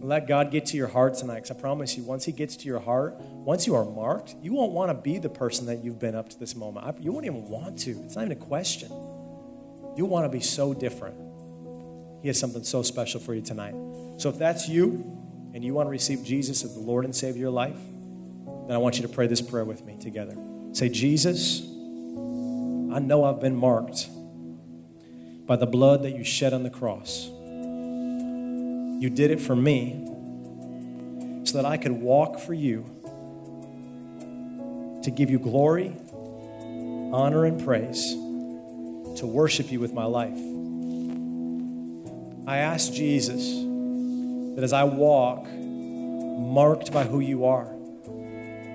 Let 0.00 0.28
God 0.28 0.52
get 0.52 0.66
to 0.66 0.76
your 0.76 0.86
heart 0.86 1.14
tonight 1.14 1.42
because 1.42 1.50
I 1.50 1.54
promise 1.54 1.96
you, 1.96 2.04
once 2.04 2.24
He 2.24 2.30
gets 2.30 2.54
to 2.58 2.66
your 2.66 2.78
heart, 2.78 3.20
once 3.46 3.64
you 3.64 3.76
are 3.76 3.84
marked, 3.84 4.34
you 4.42 4.52
won't 4.52 4.72
want 4.72 4.90
to 4.90 4.94
be 4.94 5.18
the 5.18 5.28
person 5.28 5.66
that 5.66 5.84
you've 5.84 6.00
been 6.00 6.16
up 6.16 6.28
to 6.28 6.36
this 6.36 6.56
moment. 6.56 7.00
You 7.00 7.12
won't 7.12 7.26
even 7.26 7.48
want 7.48 7.78
to. 7.80 7.92
It's 8.02 8.16
not 8.16 8.24
even 8.24 8.32
a 8.36 8.40
question. 8.44 8.90
You 9.96 10.04
want 10.04 10.24
to 10.24 10.28
be 10.28 10.40
so 10.40 10.74
different. 10.74 11.14
He 12.22 12.28
has 12.28 12.40
something 12.40 12.64
so 12.64 12.82
special 12.82 13.20
for 13.20 13.34
you 13.34 13.40
tonight. 13.40 13.76
So 14.18 14.30
if 14.30 14.36
that's 14.36 14.68
you, 14.68 15.16
and 15.54 15.64
you 15.64 15.74
want 15.74 15.86
to 15.86 15.90
receive 15.90 16.24
Jesus 16.24 16.64
as 16.64 16.74
the 16.74 16.80
Lord 16.80 17.04
and 17.04 17.14
Savior 17.14 17.34
of 17.34 17.36
your 17.36 17.50
life, 17.50 17.78
then 18.66 18.72
I 18.74 18.78
want 18.78 18.96
you 18.96 19.02
to 19.02 19.08
pray 19.08 19.28
this 19.28 19.40
prayer 19.40 19.64
with 19.64 19.84
me 19.84 19.96
together. 19.96 20.36
Say, 20.72 20.88
Jesus, 20.88 21.60
I 21.62 22.98
know 22.98 23.22
I've 23.24 23.40
been 23.40 23.54
marked 23.54 24.08
by 25.46 25.54
the 25.54 25.66
blood 25.66 26.02
that 26.02 26.16
you 26.16 26.24
shed 26.24 26.52
on 26.52 26.64
the 26.64 26.70
cross. 26.70 27.28
You 29.00 29.08
did 29.08 29.30
it 29.30 29.40
for 29.40 29.54
me 29.54 30.02
so 31.44 31.58
that 31.58 31.64
I 31.64 31.76
could 31.76 31.92
walk 31.92 32.40
for 32.40 32.52
you 32.52 32.95
to 35.06 35.12
give 35.12 35.30
you 35.30 35.38
glory, 35.38 35.96
honor, 37.12 37.44
and 37.44 37.64
praise, 37.64 38.10
to 38.10 39.24
worship 39.24 39.70
you 39.70 39.78
with 39.78 39.92
my 39.92 40.04
life. 40.04 40.36
I 42.48 42.58
ask 42.58 42.92
Jesus 42.92 43.44
that 44.56 44.64
as 44.64 44.72
I 44.72 44.82
walk, 44.82 45.46
marked 45.48 46.92
by 46.92 47.04
who 47.04 47.20
you 47.20 47.44
are, 47.44 47.72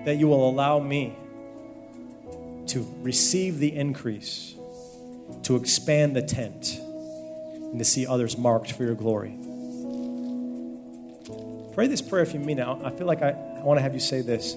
that 0.06 0.16
you 0.16 0.30
will 0.30 0.50
allow 0.50 0.80
me 0.80 1.14
to 2.68 2.88
receive 3.02 3.60
the 3.60 3.76
increase, 3.76 4.56
to 5.44 5.58
expand 5.58 6.16
the 6.16 6.22
tent, 6.22 6.80
and 6.80 7.78
to 7.78 7.84
see 7.84 8.08
others 8.08 8.38
marked 8.38 8.72
for 8.72 8.86
your 8.86 8.96
glory. 8.96 9.38
Pray 11.74 11.88
this 11.88 12.02
prayer 12.02 12.24
if 12.24 12.34
you 12.34 12.40
mean 12.40 12.60
it. 12.60 12.66
I 12.66 12.90
feel 12.92 13.06
like 13.06 13.22
I, 13.22 13.32
I 13.32 13.64
want 13.64 13.80
to 13.80 13.82
have 13.82 13.94
you 13.94 14.00
say 14.00 14.22
this. 14.22 14.56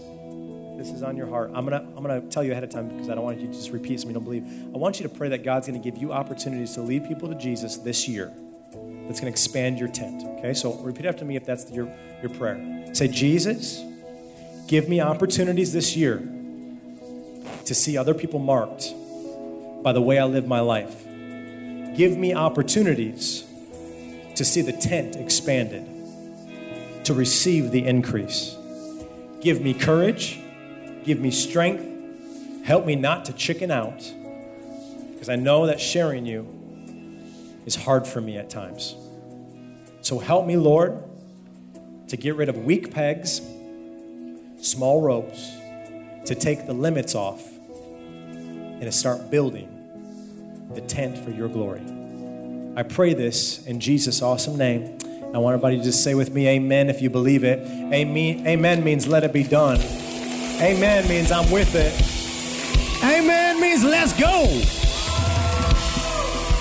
This 0.85 0.93
is 0.93 1.03
on 1.03 1.17
your 1.17 1.27
heart. 1.27 1.51
I'm 1.55 1.65
gonna 1.65 1.87
I'm 1.97 2.03
gonna 2.03 2.21
tell 2.21 2.45
you 2.45 2.53
ahead 2.53 2.65
of 2.65 2.71
time 2.71 2.89
because 2.89 3.09
I 3.09 3.15
don't 3.15 3.25
want 3.25 3.41
you 3.41 3.47
to 3.49 3.53
just 3.53 3.71
repeat 3.71 4.01
something 4.01 4.11
you 4.11 4.15
don't 4.15 4.25
believe. 4.25 4.75
I 4.75 4.79
want 4.79 5.01
you 5.01 5.09
to 5.09 5.15
pray 5.15 5.29
that 5.31 5.43
God's 5.43 5.67
gonna 5.67 5.79
give 5.79 5.97
you 5.97 6.13
opportunities 6.13 6.75
to 6.75 6.83
lead 6.83 7.09
people 7.09 7.29
to 7.29 7.35
Jesus 7.35 7.77
this 7.79 8.07
year 8.07 8.33
that's 9.07 9.21
going 9.21 9.31
to 9.31 9.35
expand 9.35 9.79
your 9.79 9.89
tent. 9.89 10.23
Okay, 10.39 10.55
so 10.55 10.75
repeat 10.79 11.07
after 11.07 11.25
me 11.25 11.37
if 11.37 11.45
that's 11.45 11.71
your, 11.71 11.89
your 12.23 12.31
prayer. 12.31 12.87
Say, 12.95 13.09
Jesus, 13.09 13.83
give 14.67 14.89
me 14.89 15.01
opportunities 15.01 15.73
this 15.73 15.97
year 15.97 16.23
to 17.67 17.75
see 17.75 17.97
other 17.97 18.15
people 18.15 18.39
marked 18.39 18.95
by 19.83 19.93
the 19.93 20.01
way 20.01 20.19
I 20.19 20.25
live 20.25 20.47
my 20.47 20.61
life. 20.61 21.05
Give 21.97 22.17
me 22.17 22.35
opportunities 22.35 23.45
to 24.37 24.45
see 24.45 24.63
the 24.63 24.73
tent 24.73 25.17
expanded, 25.17 25.87
to 27.05 27.15
receive 27.15 27.71
the 27.71 27.87
increase. 27.87 28.57
Give 29.41 29.61
me 29.61 29.75
courage, 29.75 30.41
give 31.05 31.21
me 31.21 31.31
strength, 31.31 32.65
help 32.65 32.87
me 32.87 32.97
not 32.97 33.27
to 33.27 33.33
chicken 33.33 33.71
out, 33.71 33.99
because 35.13 35.29
I 35.29 35.37
know 35.37 35.67
that 35.67 35.81
sharing 35.81 36.27
you 36.27 36.49
is 37.67 37.75
hard 37.75 38.07
for 38.07 38.21
me 38.21 38.37
at 38.37 38.51
times. 38.51 38.95
So 40.01 40.19
help 40.19 40.47
me, 40.47 40.57
Lord, 40.57 41.03
to 42.09 42.17
get 42.17 42.37
rid 42.37 42.49
of 42.49 42.59
weak 42.59 42.91
pegs, 42.91 43.41
small 44.61 45.01
ropes, 45.03 45.51
to 46.27 46.35
take 46.35 46.67
the 46.67 46.75
limits 46.75 47.15
off, 47.15 47.47
and 47.47 48.83
to 48.83 48.93
start 48.93 49.31
building 49.31 49.71
the 50.75 50.81
tent 50.81 51.19
for 51.19 51.31
your 51.31 51.49
glory. 51.49 51.83
I 52.77 52.83
pray 52.83 53.15
this 53.15 53.65
in 53.67 53.81
Jesus' 53.81 54.21
awesome 54.21 54.57
name. 54.57 54.99
I 55.35 55.39
want 55.39 55.55
everybody 55.55 55.79
to 55.79 55.83
just 55.83 56.03
say 56.03 56.15
with 56.15 56.33
me, 56.33 56.49
Amen, 56.49 56.89
if 56.89 57.01
you 57.01 57.11
believe 57.11 57.45
it. 57.45 57.61
Amen, 57.93 58.47
amen 58.47 58.85
means 58.85 59.07
let 59.07 59.25
it 59.25 59.33
be 59.33 59.43
done. 59.43 59.81
Amen 60.61 61.09
means 61.09 61.33
I'm 61.33 61.51
with 61.51 61.75
it. 61.75 61.93
Amen 63.05 63.61
means 63.61 63.85
let's 63.85 64.13
go. 64.13 64.45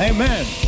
Amen. 0.03 0.62